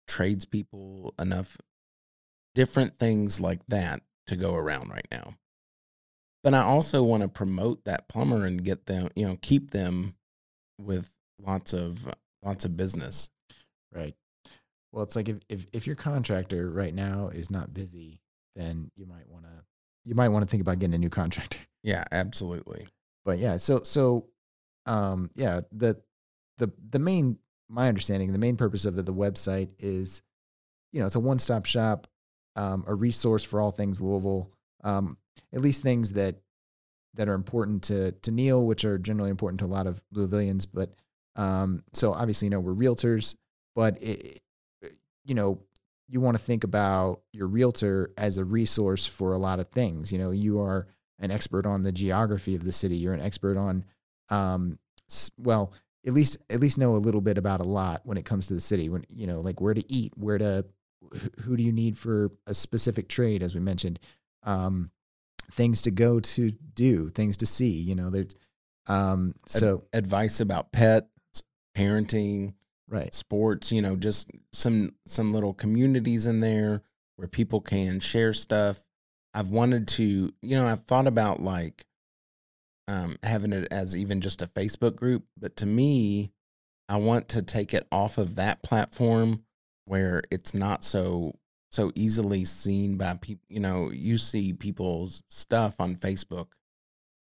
tradespeople, 0.06 1.14
enough 1.18 1.56
different 2.54 2.98
things 2.98 3.40
like 3.40 3.60
that 3.68 4.02
to 4.26 4.36
go 4.36 4.54
around 4.54 4.90
right 4.90 5.08
now. 5.10 5.34
But 6.46 6.54
I 6.54 6.62
also 6.62 7.02
want 7.02 7.24
to 7.24 7.28
promote 7.28 7.86
that 7.86 8.08
plumber 8.08 8.44
and 8.44 8.62
get 8.62 8.86
them, 8.86 9.08
you 9.16 9.26
know, 9.26 9.36
keep 9.42 9.72
them 9.72 10.14
with 10.78 11.10
lots 11.44 11.72
of 11.72 12.08
lots 12.44 12.64
of 12.64 12.76
business. 12.76 13.30
Right. 13.92 14.14
Well, 14.92 15.02
it's 15.02 15.16
like 15.16 15.28
if, 15.28 15.38
if, 15.48 15.66
if 15.72 15.86
your 15.88 15.96
contractor 15.96 16.70
right 16.70 16.94
now 16.94 17.30
is 17.34 17.50
not 17.50 17.74
busy, 17.74 18.20
then 18.54 18.92
you 18.94 19.06
might 19.06 19.28
want 19.28 19.42
to 19.42 19.50
you 20.04 20.14
might 20.14 20.28
want 20.28 20.44
to 20.44 20.48
think 20.48 20.60
about 20.60 20.78
getting 20.78 20.94
a 20.94 20.98
new 20.98 21.10
contractor. 21.10 21.58
Yeah, 21.82 22.04
absolutely. 22.12 22.86
But 23.24 23.40
yeah, 23.40 23.56
so 23.56 23.80
so 23.82 24.26
um 24.86 25.30
yeah, 25.34 25.62
the 25.72 26.00
the 26.58 26.72
the 26.90 27.00
main 27.00 27.38
my 27.68 27.88
understanding, 27.88 28.30
the 28.30 28.38
main 28.38 28.56
purpose 28.56 28.84
of 28.84 28.94
the, 28.94 29.02
the 29.02 29.12
website 29.12 29.70
is 29.80 30.22
you 30.92 31.00
know, 31.00 31.06
it's 31.06 31.16
a 31.16 31.20
one-stop 31.20 31.66
shop, 31.66 32.06
um, 32.54 32.84
a 32.86 32.94
resource 32.94 33.42
for 33.42 33.60
all 33.60 33.72
things 33.72 34.00
Louisville, 34.00 34.52
um, 34.84 35.16
at 35.54 35.60
least 35.60 35.82
things 35.82 36.12
that 36.12 36.36
that 37.14 37.28
are 37.28 37.34
important 37.34 37.82
to 37.84 38.12
to 38.12 38.30
Neil, 38.30 38.66
which 38.66 38.84
are 38.84 38.98
generally 38.98 39.30
important 39.30 39.60
to 39.60 39.66
a 39.66 39.68
lot 39.68 39.86
of 39.86 40.02
Louisvillians. 40.14 40.66
But 40.72 40.94
um, 41.36 41.82
so 41.92 42.12
obviously, 42.12 42.46
you 42.46 42.50
know, 42.50 42.60
we're 42.60 42.74
realtors, 42.74 43.36
but 43.74 44.02
it, 44.02 44.40
you 45.24 45.34
know, 45.34 45.60
you 46.08 46.20
want 46.20 46.36
to 46.36 46.42
think 46.42 46.64
about 46.64 47.22
your 47.32 47.48
realtor 47.48 48.12
as 48.16 48.38
a 48.38 48.44
resource 48.44 49.06
for 49.06 49.32
a 49.32 49.38
lot 49.38 49.58
of 49.58 49.68
things. 49.70 50.12
You 50.12 50.18
know, 50.18 50.30
you 50.30 50.60
are 50.60 50.86
an 51.18 51.30
expert 51.30 51.66
on 51.66 51.82
the 51.82 51.92
geography 51.92 52.54
of 52.54 52.64
the 52.64 52.72
city. 52.72 52.96
You're 52.96 53.14
an 53.14 53.20
expert 53.20 53.56
on, 53.56 53.84
um, 54.28 54.78
well, 55.36 55.72
at 56.06 56.12
least 56.12 56.36
at 56.50 56.60
least 56.60 56.78
know 56.78 56.94
a 56.94 56.98
little 56.98 57.20
bit 57.20 57.38
about 57.38 57.60
a 57.60 57.64
lot 57.64 58.02
when 58.04 58.16
it 58.16 58.24
comes 58.24 58.46
to 58.46 58.54
the 58.54 58.60
city. 58.60 58.88
When 58.88 59.04
you 59.08 59.26
know, 59.26 59.40
like 59.40 59.60
where 59.60 59.74
to 59.74 59.92
eat, 59.92 60.12
where 60.16 60.38
to, 60.38 60.64
who 61.40 61.56
do 61.56 61.62
you 61.62 61.72
need 61.72 61.98
for 61.98 62.30
a 62.46 62.54
specific 62.54 63.08
trade, 63.08 63.42
as 63.42 63.54
we 63.54 63.60
mentioned, 63.60 63.98
um, 64.44 64.90
things 65.52 65.82
to 65.82 65.90
go 65.90 66.20
to 66.20 66.50
do, 66.74 67.08
things 67.08 67.36
to 67.38 67.46
see. 67.46 67.80
You 67.80 67.94
know, 67.94 68.10
there's, 68.10 68.34
um, 68.86 69.34
so 69.46 69.84
Advice 69.92 70.40
about 70.40 70.72
pets, 70.72 71.08
parenting, 71.76 72.54
right, 72.88 73.12
sports, 73.12 73.72
you 73.72 73.82
know, 73.82 73.96
just 73.96 74.30
some 74.52 74.92
some 75.06 75.32
little 75.32 75.54
communities 75.54 76.26
in 76.26 76.40
there 76.40 76.82
where 77.16 77.28
people 77.28 77.60
can 77.60 78.00
share 78.00 78.32
stuff. 78.32 78.84
I've 79.34 79.48
wanted 79.48 79.88
to, 79.88 80.32
you 80.42 80.56
know, 80.56 80.66
I've 80.66 80.84
thought 80.84 81.06
about 81.06 81.42
like 81.42 81.84
um, 82.88 83.16
having 83.22 83.52
it 83.52 83.68
as 83.70 83.96
even 83.96 84.20
just 84.20 84.42
a 84.42 84.46
Facebook 84.46 84.96
group, 84.96 85.24
but 85.38 85.56
to 85.56 85.66
me, 85.66 86.32
I 86.88 86.96
want 86.96 87.28
to 87.30 87.42
take 87.42 87.74
it 87.74 87.86
off 87.90 88.18
of 88.18 88.36
that 88.36 88.62
platform 88.62 89.42
where 89.84 90.22
it's 90.30 90.54
not 90.54 90.84
so 90.84 91.34
so 91.76 91.90
easily 91.94 92.44
seen 92.44 92.96
by 92.96 93.14
people. 93.20 93.44
You 93.48 93.60
know, 93.60 93.90
you 93.90 94.18
see 94.18 94.52
people's 94.52 95.22
stuff 95.28 95.76
on 95.78 95.94
Facebook 95.96 96.48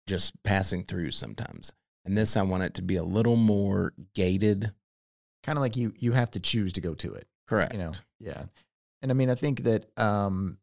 just 0.06 0.40
passing 0.42 0.82
through 0.84 1.12
sometimes, 1.12 1.72
and 2.04 2.16
this 2.18 2.36
I 2.36 2.42
want 2.42 2.64
it 2.64 2.74
to 2.74 2.82
be 2.82 2.96
a 2.96 3.04
little 3.04 3.36
more 3.36 3.92
gated. 4.14 4.72
kind 5.44 5.56
of 5.56 5.62
like 5.62 5.76
you 5.76 5.92
you 5.96 6.12
have 6.12 6.30
to 6.32 6.40
choose 6.40 6.72
to 6.74 6.80
go 6.80 6.94
to 6.94 7.14
it. 7.14 7.26
Correct. 7.46 7.72
you 7.72 7.78
know 7.80 7.92
yeah 8.20 8.44
and 9.02 9.10
i 9.10 9.14
mean 9.14 9.28
i 9.28 9.34
think 9.34 9.64
that 9.64 9.86
um 9.98 10.56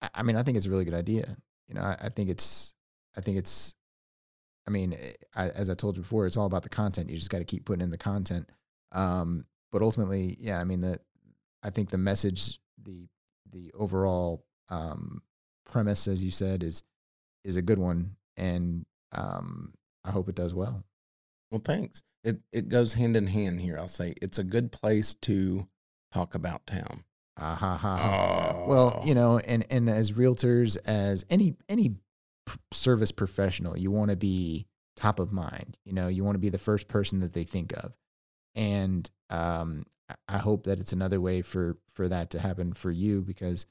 I- 0.00 0.10
i 0.16 0.22
mean 0.24 0.34
i 0.36 0.42
think 0.42 0.56
it's 0.56 0.66
a 0.66 0.70
really 0.70 0.84
good 0.84 0.94
idea 1.04 1.36
you 1.68 1.74
know 1.76 1.82
i, 1.82 1.96
I 2.02 2.08
think 2.08 2.30
it's 2.30 2.74
i 3.16 3.20
think 3.20 3.38
it's 3.38 3.76
I 4.66 4.70
mean, 4.70 4.92
eh, 4.92 5.12
I, 5.34 5.48
as 5.50 5.68
I 5.70 5.74
told 5.74 5.96
you 5.96 6.02
before, 6.04 6.24
it's 6.24 6.36
all 6.36 6.46
about 6.46 6.62
the 6.62 6.68
content. 6.68 7.10
You 7.10 7.16
just 7.16 7.30
got 7.30 7.38
to 7.38 7.44
keep 7.44 7.64
putting 7.64 7.82
in 7.82 7.90
the 7.90 7.98
content. 7.98 8.48
Um, 8.92 9.44
but 9.72 9.82
ultimately, 9.82 10.36
yeah, 10.38 10.60
I 10.60 10.64
mean, 10.64 10.80
the 10.80 10.98
I 11.62 11.70
think 11.70 11.90
the 11.90 11.98
message, 11.98 12.58
the 12.82 13.06
the 13.50 13.70
overall 13.74 14.44
um, 14.68 15.22
premise, 15.66 16.08
as 16.08 16.22
you 16.22 16.30
said, 16.30 16.62
is 16.62 16.82
is 17.44 17.56
a 17.56 17.62
good 17.62 17.78
one, 17.78 18.16
and 18.36 18.84
um, 19.12 19.72
I 20.04 20.10
hope 20.10 20.28
it 20.28 20.34
does 20.34 20.54
well. 20.54 20.84
Well, 21.50 21.60
thanks. 21.64 22.02
It 22.24 22.40
it 22.52 22.68
goes 22.68 22.94
hand 22.94 23.16
in 23.16 23.26
hand 23.26 23.60
here. 23.60 23.76
I'll 23.78 23.88
say 23.88 24.14
it's 24.22 24.38
a 24.38 24.44
good 24.44 24.72
place 24.72 25.14
to 25.22 25.66
talk 26.12 26.34
about 26.34 26.66
town. 26.66 27.04
Ah, 27.38 27.54
ha, 27.54 27.76
ha, 27.76 27.96
ha. 27.96 28.64
Well, 28.66 29.00
Oh. 29.02 29.06
you 29.06 29.14
know, 29.14 29.38
and 29.38 29.64
and 29.70 29.88
as 29.90 30.12
realtors, 30.12 30.76
as 30.86 31.24
any 31.30 31.56
any 31.68 31.96
service 32.72 33.12
professional, 33.12 33.78
you 33.78 33.90
want 33.90 34.10
to 34.10 34.16
be 34.16 34.66
top 34.96 35.18
of 35.18 35.32
mind. 35.32 35.78
You 35.84 35.92
know, 35.94 36.08
you 36.08 36.24
want 36.24 36.34
to 36.34 36.40
be 36.40 36.50
the 36.50 36.58
first 36.58 36.88
person 36.88 37.20
that 37.20 37.32
they 37.32 37.44
think 37.44 37.72
of, 37.82 37.92
and 38.54 39.10
um, 39.30 39.84
I- 40.28 40.38
hope 40.38 40.64
that 40.64 40.78
it's 40.80 40.92
another 40.92 41.20
way 41.20 41.42
for 41.42 41.78
for 41.94 42.08
that 42.08 42.30
to 42.30 42.38
happen 42.38 42.72
for 42.72 42.90
you 42.90 43.22
because 43.22 43.66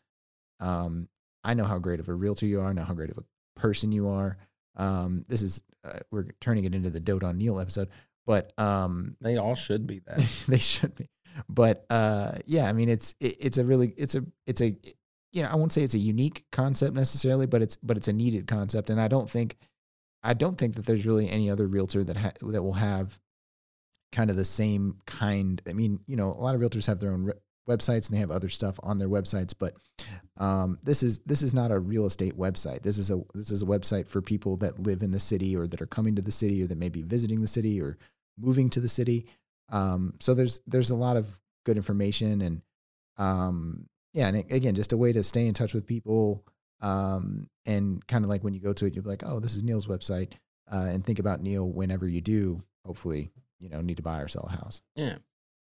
um, 0.60 1.08
I 1.44 1.54
know 1.54 1.66
how 1.66 1.80
great 1.80 2.00
of 2.00 2.10
a 2.10 2.14
realtor 2.14 2.46
you 2.46 2.62
are. 2.62 2.70
I 2.70 2.74
know 2.74 2.84
how 2.84 2.94
great 2.94 3.10
of 3.10 3.18
a 3.18 3.60
person 3.60 3.92
you 3.92 4.10
are. 4.10 4.38
Um, 4.76 5.26
this 5.28 5.42
is 5.42 5.64
uh, 5.84 6.00
we're 6.12 6.28
turning 6.40 6.66
it 6.66 6.76
into 6.76 6.90
the 6.90 7.00
Dote 7.00 7.24
on 7.24 7.38
Neil 7.38 7.60
episode, 7.60 7.90
but 8.26 8.54
um, 8.58 9.18
they 9.22 9.38
all 9.38 9.56
should 9.56 9.88
be 9.88 10.00
that. 10.08 10.46
they 10.48 10.60
should 10.60 10.96
be. 10.96 11.10
But 11.50 11.86
uh, 11.90 12.34
yeah, 12.46 12.68
I 12.68 12.74
mean, 12.74 12.90
it's 12.90 13.16
it, 13.20 13.38
it's 13.40 13.58
a 13.58 13.64
really 13.64 13.94
it's 13.98 14.16
a 14.16 14.24
it's 14.46 14.62
a 14.62 14.76
you 15.32 15.44
know 15.44 15.50
I 15.50 15.56
won't 15.56 15.72
say 15.72 15.84
it's 15.84 15.94
a 15.94 16.00
unique 16.00 16.46
concept 16.52 16.96
necessarily, 16.96 17.46
but 17.46 17.62
it's 17.62 17.78
but 17.78 17.98
it's 17.98 18.08
a 18.08 18.14
needed 18.14 18.48
concept, 18.48 18.90
and 18.90 19.00
I 19.00 19.08
don't 19.08 19.30
think 19.30 19.58
I 20.24 20.34
don't 20.34 20.58
think 20.58 20.76
that 20.76 20.86
there's 20.86 21.06
really 21.06 21.30
any 21.30 21.50
other 21.50 21.68
realtor 21.68 22.04
that 22.04 22.18
ha- 22.18 22.32
that 22.42 22.64
will 22.64 22.74
have 22.74 23.20
kind 24.12 24.30
of 24.30 24.36
the 24.36 24.46
same 24.46 24.98
kind. 25.06 25.62
I 25.70 25.74
mean, 25.74 26.00
you 26.08 26.16
know, 26.16 26.28
a 26.28 26.42
lot 26.42 26.56
of 26.56 26.62
realtors 26.62 26.88
have 26.88 27.00
their 27.00 27.12
own 27.12 27.24
re- 27.26 27.34
websites 27.70 28.08
and 28.08 28.16
they 28.16 28.22
have 28.22 28.32
other 28.32 28.50
stuff 28.50 28.80
on 28.84 28.98
their 28.98 29.10
websites, 29.10 29.54
but 29.58 29.74
um, 30.38 30.80
this 30.84 31.04
is 31.04 31.20
this 31.20 31.42
is 31.42 31.54
not 31.54 31.72
a 31.72 31.80
real 31.80 32.06
estate 32.06 32.38
website. 32.38 32.82
This 32.82 32.98
is 32.98 33.12
a 33.12 33.22
this 33.34 33.52
is 33.52 33.62
a 33.62 33.66
website 33.68 34.08
for 34.08 34.22
people 34.22 34.58
that 34.58 34.80
live 34.80 35.02
in 35.02 35.12
the 35.12 35.20
city 35.20 35.56
or 35.56 35.68
that 35.68 35.82
are 35.82 35.88
coming 35.88 36.16
to 36.16 36.22
the 36.22 36.32
city 36.32 36.62
or 36.64 36.68
that 36.68 36.78
may 36.78 36.90
be 36.90 37.04
visiting 37.04 37.42
the 37.42 37.48
city 37.48 37.82
or 37.82 37.98
moving 38.38 38.70
to 38.72 38.80
the 38.80 38.90
city. 38.90 39.28
Um, 39.70 40.16
so 40.20 40.34
there's 40.34 40.62
there's 40.68 40.90
a 40.90 40.96
lot 40.96 41.18
of 41.18 41.28
good 41.66 41.78
information 41.78 42.42
and 42.42 42.62
um, 43.18 43.88
yeah, 44.14 44.28
and 44.28 44.38
a- 44.38 44.56
again, 44.56 44.76
just 44.76 44.94
a 44.94 44.98
way 44.98 45.14
to 45.14 45.24
stay 45.24 45.48
in 45.48 45.54
touch 45.54 45.74
with 45.74 45.86
people. 45.86 46.46
Um, 46.82 47.48
and 47.68 48.06
kind 48.08 48.26
of 48.26 48.30
like 48.30 48.44
when 48.44 48.54
you 48.56 48.60
go 48.60 48.74
to 48.74 48.86
it, 48.86 48.96
you're 48.96 49.04
like, 49.04 49.22
oh, 49.24 49.40
this 49.40 49.56
is 49.56 49.64
Neil's 49.64 49.86
website, 49.86 50.34
uh, 50.72 50.88
and 50.90 51.06
think 51.06 51.20
about 51.20 51.42
Neil 51.44 51.70
whenever 51.70 52.08
you 52.08 52.22
do. 52.22 52.64
Hopefully, 52.86 53.30
you 53.62 53.70
know, 53.70 53.82
need 53.82 53.98
to 53.98 54.04
buy 54.04 54.20
or 54.20 54.28
sell 54.28 54.50
a 54.50 54.52
house. 54.52 54.82
Yeah. 54.96 55.16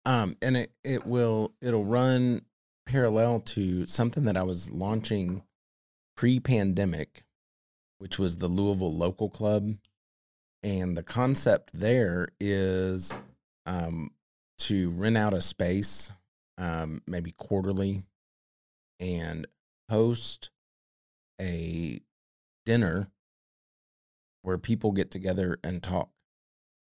Um, 0.04 0.36
and 0.40 0.56
it, 0.56 0.72
it 0.84 1.06
will 1.06 1.52
it'll 1.60 1.84
run 1.84 2.42
parallel 2.86 3.40
to 3.40 3.86
something 3.86 4.24
that 4.24 4.36
I 4.36 4.42
was 4.42 4.70
launching 4.70 5.42
pre-pandemic, 6.16 7.24
which 7.98 8.18
was 8.18 8.36
the 8.36 8.48
Louisville 8.48 8.94
Local 8.94 9.28
Club. 9.28 9.74
And 10.62 10.96
the 10.96 11.02
concept 11.02 11.70
there 11.72 12.28
is 12.40 13.14
um, 13.66 14.10
to 14.58 14.90
rent 14.90 15.16
out 15.16 15.34
a 15.34 15.40
space, 15.40 16.10
um, 16.56 17.02
maybe 17.06 17.32
quarterly, 17.32 18.02
and 18.98 19.46
host 19.88 20.50
a 21.40 22.00
dinner 22.66 23.08
where 24.42 24.58
people 24.58 24.92
get 24.92 25.10
together 25.10 25.58
and 25.62 25.82
talk. 25.82 26.10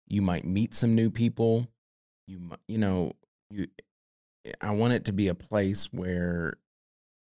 You 0.09 0.23
might 0.23 0.45
meet 0.45 0.75
some 0.75 0.95
new 0.95 1.11
people. 1.11 1.69
You 2.27 2.51
you 2.69 2.79
know 2.79 3.13
you. 3.51 3.67
I 4.61 4.71
want 4.71 4.93
it 4.93 5.05
to 5.07 5.13
be 5.13 5.29
a 5.29 5.35
place 5.35 5.93
where 5.93 6.59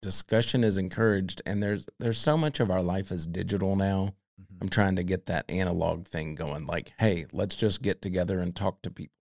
discussion 0.02 0.64
is 0.64 0.78
encouraged, 0.78 1.42
and 1.46 1.62
there's 1.62 1.86
there's 2.00 2.18
so 2.18 2.38
much 2.38 2.60
of 2.60 2.72
our 2.72 2.84
life 2.84 3.12
is 3.12 3.28
digital 3.28 3.76
now. 3.76 4.16
I'm 4.62 4.70
trying 4.70 4.96
to 4.96 5.04
get 5.04 5.26
that 5.26 5.50
analog 5.50 6.08
thing 6.08 6.36
going. 6.36 6.66
Like, 6.66 6.94
hey, 6.98 7.26
let's 7.34 7.56
just 7.56 7.82
get 7.82 8.02
together 8.02 8.40
and 8.40 8.56
talk 8.56 8.82
to 8.84 8.92
people. 8.92 9.14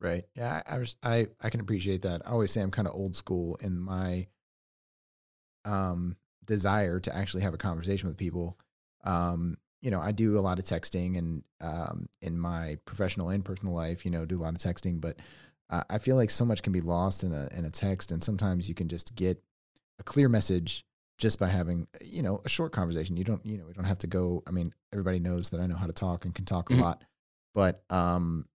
Right. 0.00 0.24
Yeah, 0.34 0.62
I, 0.66 0.84
I 1.02 1.26
I 1.40 1.50
can 1.50 1.60
appreciate 1.60 2.02
that. 2.02 2.22
I 2.26 2.30
always 2.30 2.50
say 2.50 2.60
I'm 2.60 2.70
kind 2.70 2.88
of 2.88 2.94
old 2.94 3.16
school 3.16 3.56
in 3.60 3.78
my 3.78 4.26
um 5.64 6.16
desire 6.44 6.98
to 7.00 7.16
actually 7.16 7.42
have 7.42 7.54
a 7.54 7.58
conversation 7.58 8.08
with 8.08 8.16
people. 8.16 8.58
Um, 9.04 9.58
you 9.80 9.90
know, 9.90 10.00
I 10.00 10.12
do 10.12 10.38
a 10.38 10.40
lot 10.40 10.58
of 10.58 10.64
texting 10.64 11.18
and 11.18 11.42
um 11.60 12.08
in 12.20 12.38
my 12.38 12.76
professional 12.84 13.28
and 13.30 13.44
personal 13.44 13.74
life, 13.74 14.04
you 14.04 14.10
know, 14.10 14.24
do 14.24 14.38
a 14.40 14.42
lot 14.42 14.54
of 14.54 14.58
texting, 14.58 15.00
but 15.00 15.18
uh, 15.70 15.84
I 15.90 15.98
feel 15.98 16.16
like 16.16 16.30
so 16.30 16.44
much 16.44 16.62
can 16.62 16.72
be 16.72 16.80
lost 16.80 17.22
in 17.24 17.32
a 17.32 17.48
in 17.56 17.64
a 17.64 17.70
text 17.70 18.12
and 18.12 18.22
sometimes 18.22 18.68
you 18.68 18.74
can 18.74 18.88
just 18.88 19.14
get 19.14 19.42
a 19.98 20.02
clear 20.02 20.28
message 20.28 20.84
just 21.18 21.38
by 21.38 21.48
having, 21.48 21.86
you 22.00 22.22
know, 22.22 22.40
a 22.44 22.48
short 22.48 22.70
conversation. 22.72 23.16
You 23.16 23.24
don't, 23.24 23.44
you 23.44 23.58
know, 23.58 23.66
we 23.66 23.72
don't 23.72 23.84
have 23.84 23.98
to 23.98 24.06
go, 24.06 24.42
I 24.46 24.52
mean, 24.52 24.72
everybody 24.92 25.18
knows 25.18 25.50
that 25.50 25.60
I 25.60 25.66
know 25.66 25.74
how 25.76 25.86
to 25.86 25.92
talk 25.92 26.24
and 26.24 26.32
can 26.34 26.44
talk 26.44 26.70
a 26.70 26.74
Mhm. 26.74 26.80
lot. 26.80 27.04
But 27.54 27.82
um 27.90 28.46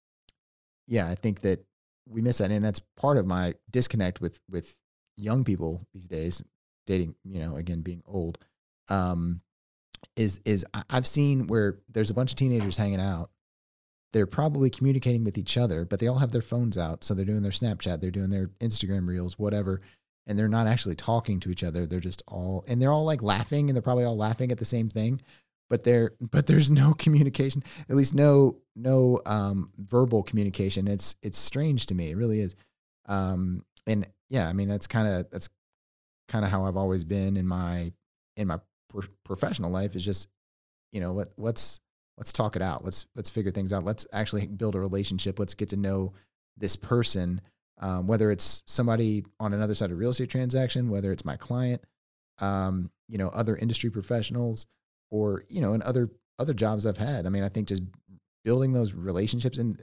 yeah, 0.87 1.07
I 1.07 1.15
think 1.15 1.41
that 1.41 1.65
we 2.07 2.21
miss 2.21 2.39
that, 2.39 2.51
and 2.51 2.63
that's 2.63 2.81
part 2.97 3.17
of 3.17 3.25
my 3.25 3.55
disconnect 3.71 4.19
with 4.21 4.39
with 4.49 4.77
young 5.17 5.43
people 5.43 5.87
these 5.93 6.07
days. 6.07 6.43
Dating, 6.85 7.15
you 7.23 7.39
know, 7.39 7.55
again 7.55 7.81
being 7.81 8.01
old, 8.05 8.37
um, 8.89 9.41
is 10.15 10.39
is 10.45 10.65
I've 10.89 11.07
seen 11.07 11.47
where 11.47 11.79
there's 11.89 12.09
a 12.09 12.13
bunch 12.13 12.31
of 12.31 12.35
teenagers 12.35 12.77
hanging 12.77 13.01
out. 13.01 13.29
They're 14.13 14.27
probably 14.27 14.69
communicating 14.69 15.23
with 15.23 15.37
each 15.37 15.57
other, 15.57 15.85
but 15.85 15.99
they 15.99 16.07
all 16.07 16.19
have 16.19 16.31
their 16.31 16.41
phones 16.41 16.77
out, 16.77 17.03
so 17.03 17.13
they're 17.13 17.25
doing 17.25 17.41
their 17.41 17.51
Snapchat, 17.51 17.99
they're 17.99 18.11
doing 18.11 18.29
their 18.29 18.47
Instagram 18.59 19.07
reels, 19.07 19.39
whatever, 19.39 19.81
and 20.27 20.37
they're 20.37 20.47
not 20.47 20.67
actually 20.67 20.95
talking 20.95 21.39
to 21.39 21.49
each 21.49 21.63
other. 21.63 21.87
They're 21.87 21.99
just 21.99 22.21
all, 22.27 22.63
and 22.67 22.79
they're 22.79 22.91
all 22.91 23.05
like 23.05 23.23
laughing, 23.23 23.69
and 23.69 23.75
they're 23.75 23.81
probably 23.81 24.03
all 24.03 24.15
laughing 24.15 24.51
at 24.51 24.59
the 24.59 24.65
same 24.65 24.87
thing, 24.87 25.19
but 25.73 25.83
there, 25.83 26.11
but 26.21 26.45
there's 26.45 26.69
no 26.69 26.93
communication 26.93 27.63
at 27.89 27.95
least 27.95 28.13
no 28.13 28.57
no 28.75 29.19
um 29.25 29.71
verbal 29.77 30.23
communication 30.23 30.87
it's 30.87 31.15
it's 31.21 31.37
strange 31.37 31.87
to 31.87 31.95
me 31.95 32.11
it 32.11 32.17
really 32.17 32.39
is 32.39 32.55
um 33.07 33.63
and 33.87 34.07
yeah 34.29 34.47
i 34.47 34.53
mean 34.53 34.67
that's 34.67 34.87
kind 34.87 35.07
of 35.07 35.29
that's 35.29 35.49
kind 36.27 36.45
of 36.45 36.51
how 36.51 36.65
i've 36.65 36.77
always 36.77 37.03
been 37.03 37.37
in 37.37 37.47
my 37.47 37.91
in 38.37 38.47
my 38.47 38.59
pro- 38.93 39.09
professional 39.25 39.71
life 39.71 39.95
is 39.95 40.05
just 40.05 40.27
you 40.91 41.01
know 41.01 41.11
let, 41.11 41.27
let's 41.37 41.81
let's 42.17 42.31
talk 42.31 42.55
it 42.55 42.61
out. 42.61 42.85
Let's 42.85 43.07
let's 43.15 43.29
figure 43.29 43.51
things 43.51 43.73
out. 43.73 43.83
Let's 43.83 44.05
actually 44.13 44.47
build 44.47 44.75
a 44.75 44.79
relationship. 44.79 45.39
Let's 45.39 45.55
get 45.55 45.69
to 45.69 45.77
know 45.77 46.13
this 46.57 46.75
person 46.75 47.41
um, 47.79 48.07
whether 48.07 48.31
it's 48.31 48.63
somebody 48.65 49.25
on 49.39 49.53
another 49.53 49.75
side 49.75 49.91
of 49.91 49.97
real 49.97 50.11
estate 50.11 50.29
transaction 50.29 50.89
whether 50.89 51.11
it's 51.11 51.25
my 51.25 51.35
client 51.35 51.81
um, 52.39 52.89
you 53.09 53.17
know 53.17 53.29
other 53.29 53.55
industry 53.55 53.89
professionals 53.89 54.67
or 55.11 55.43
you 55.49 55.61
know 55.61 55.73
in 55.73 55.81
other 55.81 56.09
other 56.39 56.53
jobs 56.53 56.85
i've 56.85 56.97
had. 56.97 57.25
I 57.25 57.29
mean 57.29 57.43
i 57.43 57.49
think 57.49 57.67
just 57.67 57.83
building 58.45 58.73
those 58.73 58.93
relationships 58.93 59.57
and 59.57 59.81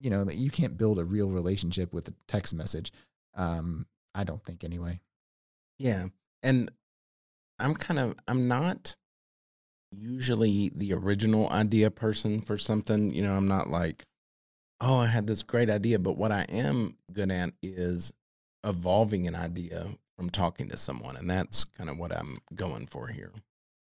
you 0.00 0.10
know 0.10 0.24
that 0.24 0.36
you 0.36 0.50
can't 0.50 0.76
build 0.76 0.98
a 0.98 1.04
real 1.04 1.28
relationship 1.28 1.92
with 1.92 2.08
a 2.08 2.14
text 2.26 2.54
message 2.54 2.92
um 3.34 3.86
i 4.14 4.24
don't 4.24 4.42
think 4.44 4.64
anyway. 4.64 5.00
Yeah. 5.78 6.06
And 6.42 6.70
I'm 7.62 7.74
kind 7.74 7.98
of 8.00 8.14
I'm 8.28 8.48
not 8.48 8.96
usually 9.90 10.70
the 10.74 10.92
original 10.94 11.48
idea 11.50 11.90
person 11.90 12.40
for 12.40 12.58
something. 12.58 13.10
You 13.12 13.22
know, 13.22 13.36
I'm 13.36 13.48
not 13.48 13.70
like, 13.70 14.04
oh, 14.80 14.98
I 14.98 15.06
had 15.06 15.26
this 15.26 15.42
great 15.42 15.70
idea. 15.70 15.98
But 15.98 16.16
what 16.16 16.32
I 16.32 16.42
am 16.48 16.96
good 17.12 17.30
at 17.30 17.52
is 17.62 18.12
evolving 18.64 19.26
an 19.26 19.34
idea 19.34 19.86
from 20.16 20.30
talking 20.30 20.68
to 20.68 20.76
someone. 20.76 21.16
And 21.16 21.28
that's 21.30 21.64
kind 21.64 21.90
of 21.90 21.98
what 21.98 22.12
I'm 22.14 22.38
going 22.54 22.86
for 22.86 23.08
here. 23.08 23.32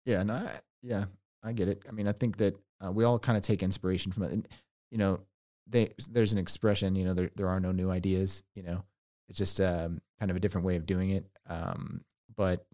yeah 0.05 0.21
and 0.21 0.31
i 0.31 0.59
yeah 0.83 1.05
i 1.43 1.51
get 1.51 1.67
it 1.67 1.83
i 1.89 1.91
mean 1.91 2.07
i 2.07 2.11
think 2.11 2.37
that 2.37 2.55
uh, 2.83 2.91
we 2.91 3.03
all 3.03 3.17
kind 3.17 3.37
of 3.37 3.43
take 3.43 3.63
inspiration 3.63 4.11
from 4.11 4.23
it 4.23 4.31
and 4.31 4.47
you 4.91 4.97
know 4.97 5.19
they 5.67 5.89
there's 6.11 6.33
an 6.33 6.37
expression 6.39 6.95
you 6.95 7.03
know 7.03 7.13
there, 7.13 7.31
there 7.35 7.47
are 7.47 7.59
no 7.59 7.71
new 7.71 7.89
ideas 7.89 8.43
you 8.53 8.61
know 8.61 8.83
it's 9.29 9.39
just 9.39 9.59
um, 9.59 9.99
kind 10.19 10.29
of 10.29 10.37
a 10.37 10.39
different 10.39 10.65
way 10.67 10.75
of 10.75 10.85
doing 10.85 11.09
it 11.09 11.25
um, 11.49 12.01
but 12.35 12.65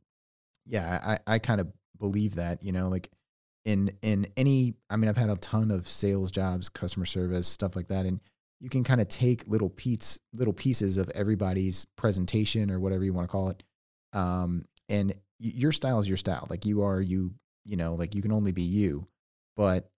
yeah 0.66 1.18
i 1.28 1.36
i 1.36 1.40
kind 1.40 1.62
of 1.62 1.68
believe 2.00 2.36
that 2.36 2.64
you 2.64 2.72
know 2.72 2.88
like 2.90 3.10
in 3.66 3.92
in 4.02 4.28
any 4.38 4.74
i 4.90 4.96
mean 4.96 5.10
i've 5.10 5.18
had 5.18 5.30
a 5.30 5.36
ton 5.38 5.72
of 5.72 5.88
sales 5.88 6.32
jobs 6.32 6.70
customer 6.70 7.06
service 7.06 7.48
stuff 7.48 7.76
like 7.76 7.88
that 7.88 8.06
and 8.06 8.20
you 8.60 8.70
can 8.70 8.84
kind 8.84 9.02
of 9.02 9.08
take 9.08 9.46
little 9.48 9.70
piece 9.70 10.20
little 10.34 10.54
pieces 10.54 10.98
of 10.98 11.10
everybody's 11.16 11.86
presentation 11.96 12.72
or 12.72 12.80
whatever 12.80 13.04
you 13.04 13.14
want 13.14 13.28
to 13.28 13.32
call 13.32 13.50
it 13.50 13.64
um, 14.14 14.66
and 14.90 15.14
your 15.40 15.72
style 15.72 16.00
is 16.00 16.08
your 16.08 16.18
style 16.18 16.46
like 16.50 16.66
you 16.66 16.84
are 16.84 17.02
you 17.02 17.34
you 17.66 17.78
know 17.78 17.94
like 17.96 18.14
you 18.14 18.22
can 18.22 18.32
only 18.32 18.52
be 18.52 18.62
you 18.62 19.08
but 19.56 19.90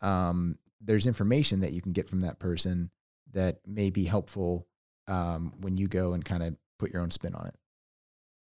um, 0.00 0.56
there's 0.80 1.06
information 1.06 1.60
that 1.60 1.72
you 1.72 1.80
can 1.80 1.92
get 1.92 2.08
from 2.08 2.20
that 2.20 2.38
person 2.38 2.90
that 3.32 3.58
may 3.66 3.90
be 3.90 4.04
helpful 4.04 4.66
um, 5.06 5.52
when 5.60 5.76
you 5.76 5.88
go 5.88 6.12
and 6.12 6.24
kind 6.24 6.42
of 6.42 6.56
put 6.78 6.92
your 6.92 7.02
own 7.02 7.10
spin 7.10 7.34
on 7.34 7.46
it 7.46 7.54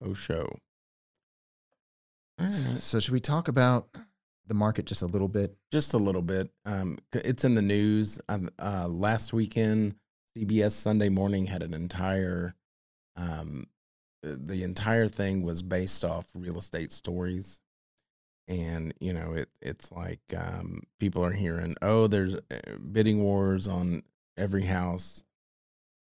Oh, 0.02 0.14
show. 0.14 0.48
Right. 2.40 2.78
so 2.78 3.00
should 3.00 3.12
we 3.12 3.20
talk 3.20 3.48
about 3.48 3.88
the 4.46 4.54
market 4.54 4.86
just 4.86 5.02
a 5.02 5.06
little 5.06 5.28
bit? 5.28 5.54
Just 5.70 5.94
a 5.94 5.98
little 5.98 6.22
bit. 6.22 6.50
Um, 6.64 6.98
it's 7.12 7.44
in 7.44 7.54
the 7.54 7.62
news. 7.62 8.18
Uh, 8.28 8.88
last 8.88 9.32
weekend, 9.32 9.94
CBS 10.36 10.72
Sunday 10.72 11.08
Morning 11.08 11.46
had 11.46 11.62
an 11.62 11.74
entire, 11.74 12.54
um, 13.16 13.66
uh, 14.26 14.36
the 14.38 14.62
entire 14.62 15.08
thing 15.08 15.42
was 15.42 15.62
based 15.62 16.04
off 16.04 16.26
real 16.34 16.58
estate 16.58 16.92
stories, 16.92 17.60
and 18.48 18.94
you 19.00 19.12
know 19.12 19.34
it. 19.34 19.48
It's 19.60 19.92
like 19.92 20.20
um, 20.36 20.82
people 20.98 21.24
are 21.24 21.32
hearing, 21.32 21.76
oh, 21.82 22.06
there's 22.06 22.36
uh, 22.36 22.76
bidding 22.90 23.22
wars 23.22 23.68
on 23.68 24.02
every 24.38 24.64
house, 24.64 25.22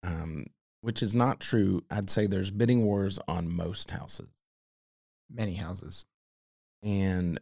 um, 0.04 0.46
which 0.82 1.02
is 1.02 1.14
not 1.14 1.40
true. 1.40 1.82
I'd 1.90 2.10
say 2.10 2.26
there's 2.26 2.50
bidding 2.50 2.84
wars 2.84 3.18
on 3.26 3.50
most 3.50 3.90
houses. 3.90 4.28
Many 5.30 5.54
houses. 5.54 6.04
And 6.82 7.40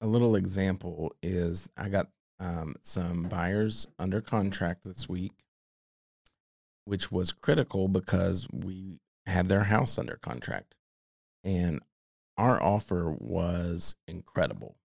a 0.00 0.06
little 0.06 0.36
example 0.36 1.12
is 1.22 1.68
I 1.76 1.88
got 1.88 2.08
um, 2.38 2.74
some 2.82 3.24
buyers 3.24 3.86
under 3.98 4.20
contract 4.20 4.84
this 4.84 5.08
week, 5.08 5.32
which 6.84 7.10
was 7.10 7.32
critical 7.32 7.88
because 7.88 8.46
we 8.52 9.00
had 9.26 9.48
their 9.48 9.64
house 9.64 9.98
under 9.98 10.16
contract. 10.16 10.74
And 11.44 11.80
our 12.36 12.62
offer 12.62 13.10
was 13.10 13.96
incredible. 14.06 14.76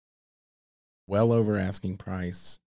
Well 1.07 1.33
over 1.33 1.57
asking 1.57 1.97
price, 1.97 2.59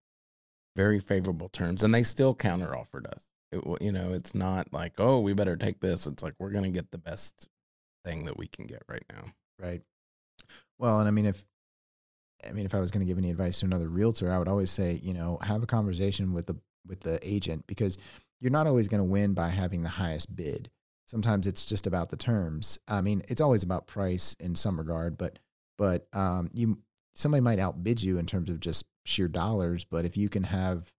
very 0.76 1.00
favorable 1.00 1.48
terms, 1.48 1.82
and 1.82 1.94
they 1.94 2.02
still 2.02 2.34
counter 2.34 2.76
offered 2.76 3.06
us. 3.06 3.26
It, 3.52 3.64
you 3.80 3.92
know, 3.92 4.12
it's 4.12 4.34
not 4.34 4.72
like, 4.72 4.94
oh, 4.98 5.20
we 5.20 5.32
better 5.32 5.56
take 5.56 5.80
this. 5.80 6.06
It's 6.06 6.22
like 6.22 6.34
we're 6.38 6.50
going 6.50 6.64
to 6.64 6.70
get 6.70 6.90
the 6.90 6.98
best 6.98 7.48
thing 8.04 8.24
that 8.24 8.36
we 8.36 8.46
can 8.48 8.66
get 8.66 8.82
right 8.88 9.04
now. 9.10 9.32
Right. 9.58 9.82
Well, 10.84 10.98
and 10.98 11.08
I 11.08 11.12
mean, 11.12 11.24
if 11.24 11.42
I 12.46 12.52
mean, 12.52 12.66
if 12.66 12.74
I 12.74 12.78
was 12.78 12.90
going 12.90 13.00
to 13.00 13.06
give 13.06 13.16
any 13.16 13.30
advice 13.30 13.60
to 13.60 13.64
another 13.64 13.88
realtor, 13.88 14.30
I 14.30 14.38
would 14.38 14.48
always 14.48 14.70
say, 14.70 15.00
you 15.02 15.14
know, 15.14 15.38
have 15.40 15.62
a 15.62 15.66
conversation 15.66 16.34
with 16.34 16.44
the 16.46 16.56
with 16.86 17.00
the 17.00 17.18
agent 17.22 17.66
because 17.66 17.96
you're 18.38 18.52
not 18.52 18.66
always 18.66 18.86
going 18.86 18.98
to 18.98 19.04
win 19.04 19.32
by 19.32 19.48
having 19.48 19.82
the 19.82 19.88
highest 19.88 20.36
bid. 20.36 20.70
Sometimes 21.06 21.46
it's 21.46 21.64
just 21.64 21.86
about 21.86 22.10
the 22.10 22.18
terms. 22.18 22.78
I 22.86 23.00
mean, 23.00 23.22
it's 23.28 23.40
always 23.40 23.62
about 23.62 23.86
price 23.86 24.36
in 24.40 24.54
some 24.54 24.76
regard, 24.76 25.16
but 25.16 25.38
but 25.78 26.06
um, 26.12 26.50
you 26.52 26.76
somebody 27.14 27.40
might 27.40 27.60
outbid 27.60 28.02
you 28.02 28.18
in 28.18 28.26
terms 28.26 28.50
of 28.50 28.60
just 28.60 28.84
sheer 29.06 29.26
dollars. 29.26 29.86
But 29.86 30.04
if 30.04 30.18
you 30.18 30.28
can 30.28 30.42
have 30.42 30.92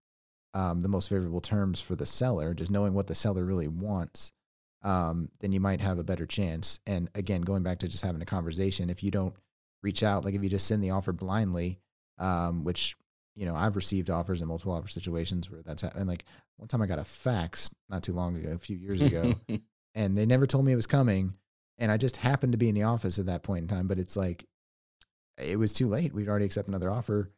um, 0.55 0.79
the 0.79 0.89
most 0.89 1.09
favorable 1.09 1.41
terms 1.41 1.79
for 1.79 1.95
the 1.95 2.07
seller, 2.07 2.55
just 2.55 2.71
knowing 2.71 2.95
what 2.95 3.05
the 3.05 3.13
seller 3.13 3.45
really 3.45 3.67
wants, 3.67 4.33
um, 4.81 5.29
then 5.41 5.51
you 5.51 5.59
might 5.59 5.81
have 5.81 5.99
a 5.99 6.03
better 6.03 6.25
chance. 6.25 6.79
And 6.87 7.07
again, 7.13 7.41
going 7.41 7.61
back 7.61 7.77
to 7.79 7.87
just 7.87 8.03
having 8.03 8.23
a 8.23 8.25
conversation, 8.25 8.89
if 8.89 9.03
you 9.03 9.11
don't 9.11 9.35
reach 9.85 10.03
out, 10.03 10.25
like 10.25 10.33
if 10.33 10.43
you 10.43 10.49
just 10.49 10.67
send 10.67 10.83
the 10.83 10.89
offer 10.89 11.13
blindly, 11.13 11.79
um, 12.17 12.63
which 12.63 12.95
you 13.35 13.45
know 13.45 13.55
I've 13.55 13.75
received 13.75 14.09
offers 14.09 14.41
in 14.41 14.47
multiple 14.47 14.73
offer 14.73 14.87
situations 14.87 15.49
where 15.49 15.61
that's 15.63 15.83
happened. 15.83 16.01
And 16.01 16.09
like 16.09 16.25
one 16.57 16.67
time 16.67 16.81
I 16.81 16.87
got 16.87 16.99
a 16.99 17.03
fax 17.03 17.69
not 17.89 18.03
too 18.03 18.13
long 18.13 18.35
ago, 18.35 18.51
a 18.51 18.57
few 18.57 18.75
years 18.75 19.01
ago, 19.01 19.35
and 19.95 20.17
they 20.17 20.25
never 20.25 20.47
told 20.47 20.65
me 20.65 20.73
it 20.73 20.77
was 20.77 20.87
coming, 20.87 21.33
and 21.77 21.91
I 21.91 21.97
just 21.97 22.17
happened 22.17 22.53
to 22.53 22.57
be 22.57 22.67
in 22.67 22.75
the 22.75 22.83
office 22.83 23.19
at 23.19 23.27
that 23.27 23.43
point 23.43 23.61
in 23.61 23.67
time. 23.67 23.87
But 23.87 23.99
it's 23.99 24.17
like 24.17 24.45
it 25.37 25.59
was 25.59 25.71
too 25.71 25.87
late. 25.87 26.13
We'd 26.13 26.27
already 26.27 26.45
accepted 26.45 26.71
another 26.71 26.91
offer, 26.91 27.31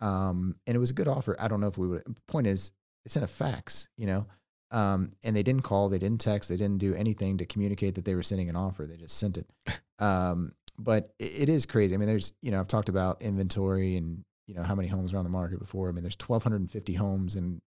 um, 0.00 0.56
and 0.66 0.76
it 0.76 0.80
was 0.80 0.90
a 0.90 0.94
good 0.94 1.08
offer. 1.08 1.34
I 1.40 1.48
don't 1.48 1.60
know 1.60 1.68
if 1.68 1.78
we 1.78 1.88
would. 1.88 2.04
Point 2.28 2.46
is, 2.46 2.70
it's 3.06 3.16
in 3.16 3.22
a 3.22 3.28
fax, 3.28 3.88
you 3.96 4.06
know. 4.06 4.26
Um, 4.70 5.12
and 5.22 5.36
they 5.36 5.44
didn't 5.44 5.62
call, 5.62 5.88
they 5.88 6.00
didn't 6.00 6.20
text, 6.20 6.48
they 6.48 6.56
didn't 6.56 6.78
do 6.78 6.94
anything 6.96 7.38
to 7.38 7.46
communicate 7.46 7.94
that 7.94 8.04
they 8.04 8.16
were 8.16 8.24
sending 8.24 8.48
an 8.48 8.56
offer. 8.56 8.86
They 8.86 8.96
just 8.96 9.18
sent 9.18 9.38
it. 9.38 9.48
Um, 10.00 10.50
but 10.78 11.14
it, 11.18 11.48
is 11.48 11.66
crazy. 11.66 11.94
I 11.94 11.98
mean, 11.98 12.08
there's, 12.08 12.32
you 12.42 12.50
know, 12.50 12.60
I've 12.60 12.68
talked 12.68 12.88
about 12.88 13.22
inventory 13.22 13.96
and, 13.96 14.24
you 14.46 14.54
know, 14.54 14.62
how 14.62 14.74
many 14.74 14.88
homes 14.88 15.14
are 15.14 15.18
on 15.18 15.24
the 15.24 15.30
market 15.30 15.58
before. 15.58 15.88
I 15.88 15.92
mean, 15.92 16.02
there's 16.02 16.18
1,250 16.18 16.94
homes 16.94 17.36
in, 17.36 17.60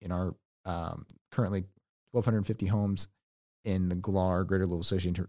in 0.00 0.12
our, 0.12 0.34
um, 0.64 1.06
currently 1.32 1.64
1,250 2.12 2.66
homes 2.66 3.08
in 3.64 3.88
the 3.88 3.96
GLAR, 3.96 4.44
Greater 4.44 4.66
Louisville 4.66 4.80
Association, 4.80 5.26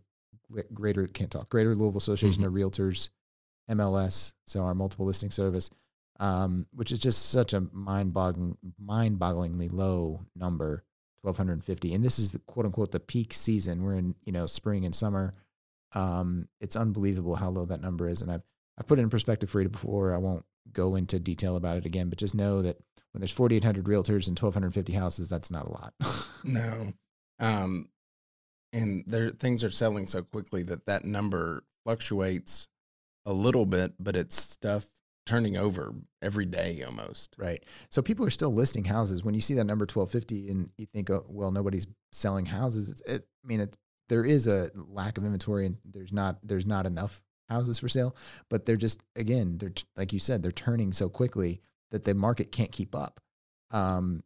Greater, 0.73 1.07
can't 1.07 1.31
talk, 1.31 1.49
Greater 1.49 1.75
Louisville 1.75 1.97
Association 1.97 2.43
of 2.43 2.53
Realtors, 2.53 3.09
MLS. 3.69 4.33
So 4.47 4.63
our 4.63 4.73
multiple 4.73 5.05
listing 5.05 5.31
service, 5.31 5.69
um, 6.19 6.65
which 6.73 6.91
is 6.91 6.99
just 6.99 7.29
such 7.29 7.53
a 7.53 7.61
mind-boggling, 7.71 8.57
mind-bogglingly 8.79 9.71
low 9.71 10.25
number, 10.35 10.83
1,250. 11.21 11.93
And 11.93 12.03
this 12.03 12.19
is 12.19 12.31
the 12.31 12.39
quote 12.39 12.65
unquote 12.65 12.91
the 12.91 12.99
peak 12.99 13.33
season. 13.33 13.83
We're 13.83 13.95
in, 13.95 14.15
you 14.25 14.31
know, 14.31 14.47
spring 14.47 14.85
and 14.85 14.95
summer. 14.95 15.33
Um, 15.93 16.47
it's 16.59 16.75
unbelievable 16.75 17.35
how 17.35 17.49
low 17.49 17.65
that 17.65 17.81
number 17.81 18.07
is. 18.07 18.21
And 18.21 18.31
I've, 18.31 18.43
I've 18.77 18.87
put 18.87 18.99
it 18.99 19.03
in 19.03 19.09
perspective 19.09 19.49
for 19.49 19.61
you 19.61 19.69
before. 19.69 20.13
I 20.13 20.17
won't 20.17 20.45
go 20.71 20.95
into 20.95 21.19
detail 21.19 21.55
about 21.55 21.77
it 21.77 21.85
again, 21.85 22.09
but 22.09 22.19
just 22.19 22.35
know 22.35 22.61
that 22.61 22.77
when 23.11 23.21
there's 23.21 23.31
4,800 23.31 23.85
realtors 23.85 24.27
and 24.27 24.37
1,250 24.39 24.93
houses, 24.93 25.29
that's 25.29 25.51
not 25.51 25.65
a 25.65 25.71
lot. 25.71 25.93
No. 26.41 26.93
Um, 27.39 27.89
and 28.71 29.03
there 29.05 29.29
things 29.29 29.61
are 29.65 29.71
selling 29.71 30.05
so 30.05 30.21
quickly 30.21 30.63
that 30.63 30.85
that 30.85 31.03
number 31.03 31.65
fluctuates 31.83 32.69
a 33.25 33.33
little 33.33 33.65
bit, 33.65 33.93
but 33.99 34.15
it's 34.15 34.41
stuff 34.41 34.85
turning 35.25 35.57
over 35.57 35.93
every 36.21 36.45
day 36.45 36.81
almost. 36.85 37.35
Right. 37.37 37.63
So 37.91 38.01
people 38.01 38.25
are 38.25 38.31
still 38.31 38.53
listing 38.53 38.85
houses. 38.85 39.23
When 39.23 39.35
you 39.35 39.41
see 39.41 39.53
that 39.55 39.65
number 39.65 39.83
1250 39.83 40.49
and 40.49 40.69
you 40.77 40.85
think, 40.85 41.09
oh, 41.09 41.25
well, 41.27 41.51
nobody's 41.51 41.87
selling 42.11 42.45
houses. 42.45 42.89
It, 42.89 43.01
it, 43.05 43.21
I 43.43 43.47
mean, 43.47 43.59
it, 43.59 43.77
there 44.09 44.25
is 44.25 44.47
a 44.47 44.69
lack 44.75 45.17
of 45.17 45.23
inventory 45.23 45.65
and 45.65 45.77
there's 45.85 46.11
not, 46.11 46.37
there's 46.43 46.65
not 46.65 46.85
enough 46.85 47.21
houses 47.47 47.79
for 47.79 47.87
sale, 47.87 48.15
but 48.49 48.65
they're 48.65 48.75
just, 48.75 49.01
again, 49.15 49.57
they're, 49.57 49.73
like 49.95 50.13
you 50.13 50.19
said, 50.19 50.43
they're 50.43 50.51
turning 50.51 50.93
so 50.93 51.09
quickly 51.09 51.61
that 51.91 52.03
the 52.03 52.13
market 52.13 52.51
can't 52.51 52.71
keep 52.71 52.93
up. 52.93 53.19
Um, 53.71 54.23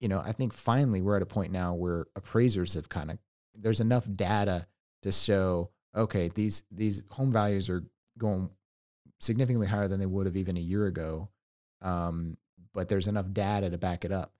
you 0.00 0.08
know, 0.08 0.20
I 0.24 0.32
think 0.32 0.52
finally 0.52 1.00
we're 1.00 1.16
at 1.16 1.22
a 1.22 1.26
point 1.26 1.52
now 1.52 1.74
where 1.74 2.06
appraisers 2.16 2.74
have 2.74 2.88
kind 2.88 3.10
of, 3.10 3.18
there's 3.54 3.80
enough 3.80 4.06
data 4.14 4.66
to 5.02 5.12
show, 5.12 5.70
okay, 5.94 6.30
these, 6.34 6.64
these 6.70 7.02
home 7.10 7.32
values 7.32 7.68
are 7.68 7.84
going 8.18 8.50
significantly 9.20 9.66
higher 9.66 9.88
than 9.88 10.00
they 10.00 10.06
would 10.06 10.26
have 10.26 10.36
even 10.36 10.56
a 10.56 10.60
year 10.60 10.86
ago. 10.86 11.28
Um, 11.82 12.36
but 12.72 12.88
there's 12.88 13.06
enough 13.06 13.32
data 13.32 13.70
to 13.70 13.78
back 13.78 14.04
it 14.04 14.12
up. 14.12 14.32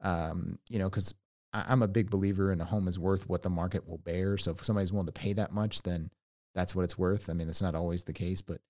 Um, 0.00 0.58
you 0.68 0.78
know, 0.78 0.88
because 0.88 1.14
I'm 1.52 1.82
a 1.82 1.88
big 1.88 2.10
believer 2.10 2.50
in 2.52 2.60
a 2.60 2.64
home 2.64 2.88
is 2.88 2.98
worth 2.98 3.28
what 3.28 3.42
the 3.42 3.50
market 3.50 3.86
will 3.88 3.98
bear. 3.98 4.38
So 4.38 4.52
if 4.52 4.64
somebody's 4.64 4.92
willing 4.92 5.06
to 5.06 5.12
pay 5.12 5.32
that 5.34 5.52
much, 5.52 5.82
then 5.82 6.10
that's 6.54 6.74
what 6.74 6.84
it's 6.84 6.98
worth. 6.98 7.28
I 7.28 7.34
mean, 7.34 7.46
that's 7.46 7.62
not 7.62 7.74
always 7.74 8.04
the 8.04 8.12
case, 8.12 8.40
but 8.40 8.60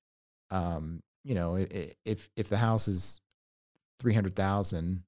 um, 0.51 1.03
you 1.25 1.35
know, 1.35 1.57
i- 1.57 1.69
i- 1.73 1.93
if 2.05 2.29
if 2.37 2.49
the 2.49 2.57
house 2.59 2.89
is 2.89 3.21
three 4.01 4.15
hundred 4.15 4.35
thousand 4.35 5.05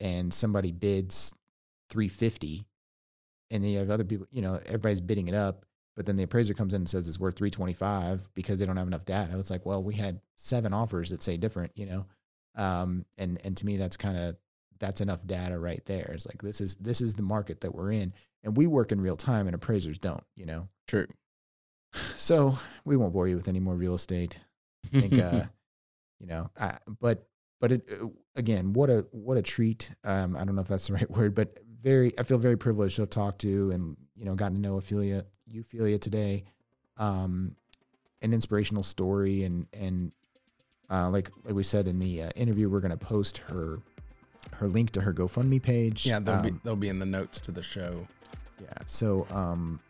and 0.00 0.32
somebody 0.32 0.72
bids 0.72 1.32
three 1.88 2.08
fifty, 2.08 2.64
and 3.50 3.62
then 3.64 3.70
you 3.70 3.78
have 3.78 3.90
other 3.90 4.04
people, 4.04 4.26
you 4.30 4.42
know, 4.42 4.60
everybody's 4.66 5.00
bidding 5.00 5.28
it 5.28 5.34
up, 5.34 5.64
but 5.96 6.06
then 6.06 6.16
the 6.16 6.22
appraiser 6.22 6.54
comes 6.54 6.72
in 6.74 6.82
and 6.82 6.88
says 6.88 7.08
it's 7.08 7.18
worth 7.18 7.36
325 7.36 8.32
because 8.34 8.58
they 8.58 8.66
don't 8.66 8.76
have 8.76 8.86
enough 8.86 9.04
data. 9.04 9.38
It's 9.38 9.50
like, 9.50 9.66
well, 9.66 9.82
we 9.82 9.94
had 9.94 10.20
seven 10.36 10.72
offers 10.72 11.10
that 11.10 11.22
say 11.22 11.36
different, 11.36 11.72
you 11.74 11.86
know. 11.86 12.06
Um, 12.54 13.04
and 13.18 13.40
and 13.44 13.56
to 13.56 13.66
me 13.66 13.76
that's 13.76 13.96
kind 13.96 14.16
of 14.18 14.36
that's 14.80 15.00
enough 15.00 15.24
data 15.26 15.58
right 15.58 15.84
there. 15.84 16.10
It's 16.14 16.26
like 16.26 16.42
this 16.42 16.60
is 16.60 16.74
this 16.76 17.00
is 17.00 17.14
the 17.14 17.22
market 17.22 17.60
that 17.60 17.74
we're 17.74 17.92
in 17.92 18.12
and 18.42 18.56
we 18.56 18.66
work 18.66 18.90
in 18.90 19.00
real 19.00 19.16
time 19.16 19.46
and 19.46 19.54
appraisers 19.54 19.98
don't, 19.98 20.24
you 20.34 20.46
know. 20.46 20.68
True. 20.88 21.06
So, 22.16 22.56
we 22.84 22.96
won't 22.96 23.12
bore 23.12 23.26
you 23.26 23.34
with 23.34 23.48
any 23.48 23.58
more 23.58 23.74
real 23.74 23.96
estate. 23.96 24.38
I 24.94 25.00
think 25.00 25.14
uh 25.14 25.44
you 26.20 26.26
know, 26.26 26.50
I, 26.58 26.78
but 27.00 27.26
but 27.60 27.72
it 27.72 27.88
uh, 28.00 28.06
again, 28.36 28.72
what 28.72 28.90
a 28.90 29.06
what 29.10 29.36
a 29.36 29.42
treat. 29.42 29.92
Um 30.04 30.36
I 30.36 30.44
don't 30.44 30.54
know 30.54 30.62
if 30.62 30.68
that's 30.68 30.88
the 30.88 30.94
right 31.00 31.10
word, 31.10 31.34
but 31.34 31.58
very 31.82 32.18
I 32.18 32.22
feel 32.22 32.38
very 32.38 32.56
privileged 32.56 32.96
to 32.96 33.06
talk 33.06 33.38
to 33.38 33.70
and 33.70 33.96
you 34.16 34.24
know, 34.24 34.34
gotten 34.34 34.54
to 34.56 34.60
know 34.60 34.76
Ophelia 34.76 35.24
Euphilia 35.52 36.00
today. 36.00 36.44
Um 36.96 37.56
an 38.22 38.32
inspirational 38.32 38.82
story 38.82 39.42
and 39.42 39.66
and 39.72 40.12
uh, 40.90 41.08
like 41.08 41.30
like 41.44 41.54
we 41.54 41.62
said 41.62 41.86
in 41.86 41.98
the 41.98 42.22
uh, 42.22 42.30
interview, 42.34 42.68
we're 42.68 42.80
going 42.80 42.90
to 42.90 42.96
post 42.96 43.38
her 43.38 43.78
her 44.56 44.66
link 44.66 44.90
to 44.92 45.00
her 45.00 45.12
GoFundMe 45.14 45.62
page. 45.62 46.06
Yeah, 46.06 46.18
they'll 46.18 46.42
be 46.42 46.48
Um, 46.50 46.60
they'll 46.64 46.76
be 46.76 46.88
in 46.88 46.98
the 46.98 47.06
notes 47.06 47.40
to 47.42 47.52
the 47.52 47.62
show. 47.62 48.06
yeah. 48.60 48.68
So 48.86 49.26
um, 49.30 49.80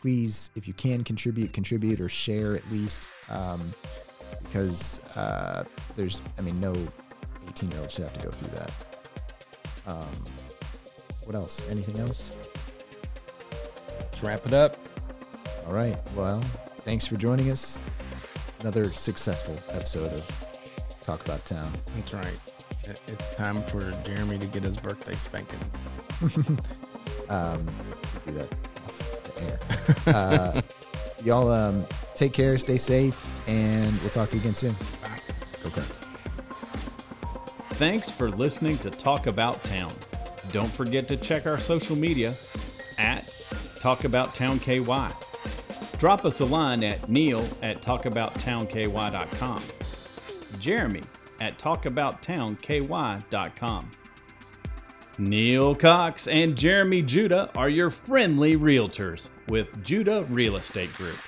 please, 0.00 0.50
if 0.56 0.66
you 0.68 0.74
can 0.74 1.02
contribute, 1.04 1.52
contribute 1.52 2.00
or 2.00 2.08
share 2.08 2.54
at 2.54 2.68
least, 2.70 3.08
um, 3.28 3.60
because 4.44 5.00
uh, 5.16 5.64
there's, 5.96 6.22
I 6.38 6.42
mean, 6.42 6.60
no 6.60 6.74
18 7.48 7.70
year 7.70 7.80
old 7.80 7.90
should 7.90 8.04
have 8.04 8.12
to 8.14 8.20
go 8.22 8.30
through 8.30 8.50
that. 8.58 8.72
Um, 9.86 10.24
what 11.24 11.34
else? 11.34 11.68
Anything 11.70 11.98
else? 11.98 12.32
Let's 13.98 14.22
wrap 14.22 14.46
it 14.46 14.52
up. 14.52 14.76
All 15.66 15.72
right. 15.72 15.96
Well, 16.14 16.40
thanks 16.84 17.06
for 17.06 17.16
joining 17.16 17.50
us. 17.50 17.78
Another 18.60 18.88
successful 18.90 19.56
episode 19.74 20.12
of 20.12 20.46
Talk 21.00 21.24
About 21.24 21.44
Town. 21.44 21.70
That's 21.96 22.12
right. 22.14 22.38
It- 22.84 23.00
It's 23.08 23.30
time 23.34 23.62
for 23.62 23.92
Jeremy 24.04 24.38
to 24.38 24.46
get 24.46 24.62
his 24.62 24.76
birthday 24.76 25.14
spankings. 25.14 25.80
um, 27.28 27.66
do 28.26 28.32
that 28.32 28.48
off 28.86 29.34
the 29.34 29.42
air. 29.42 30.14
Uh, 30.14 30.60
y'all 31.24 31.50
um, 31.50 31.84
take 32.14 32.32
care, 32.32 32.56
stay 32.58 32.76
safe, 32.76 33.18
and 33.48 33.98
we'll 34.00 34.10
talk 34.10 34.30
to 34.30 34.36
you 34.36 34.42
again 34.42 34.54
soon. 34.54 34.74
Go 35.62 35.70
Cards. 35.70 35.96
Thanks 37.74 38.10
for 38.10 38.30
listening 38.30 38.76
to 38.78 38.90
Talk 38.90 39.26
About 39.26 39.62
Town. 39.64 39.92
Don't 40.52 40.70
forget 40.70 41.08
to 41.08 41.16
check 41.16 41.46
our 41.46 41.58
social 41.58 41.96
media 41.96 42.34
at 42.98 43.34
Talk 43.78 44.04
About 44.04 44.34
Town 44.34 44.58
KY. 44.58 44.84
Drop 45.98 46.24
us 46.24 46.40
a 46.40 46.44
line 46.44 46.82
at 46.82 47.08
neil 47.08 47.46
at 47.62 47.80
talkabouttownky.com. 47.82 49.62
Jeremy 50.60 51.02
at 51.40 51.58
talkabouttownky.com. 51.58 53.90
Neil 55.18 55.74
Cox 55.74 56.28
and 56.28 56.56
Jeremy 56.56 57.02
Judah 57.02 57.50
are 57.54 57.68
your 57.68 57.90
friendly 57.90 58.56
realtors 58.56 59.28
with 59.48 59.84
Judah 59.84 60.24
Real 60.30 60.56
Estate 60.56 60.94
Group. 60.94 61.18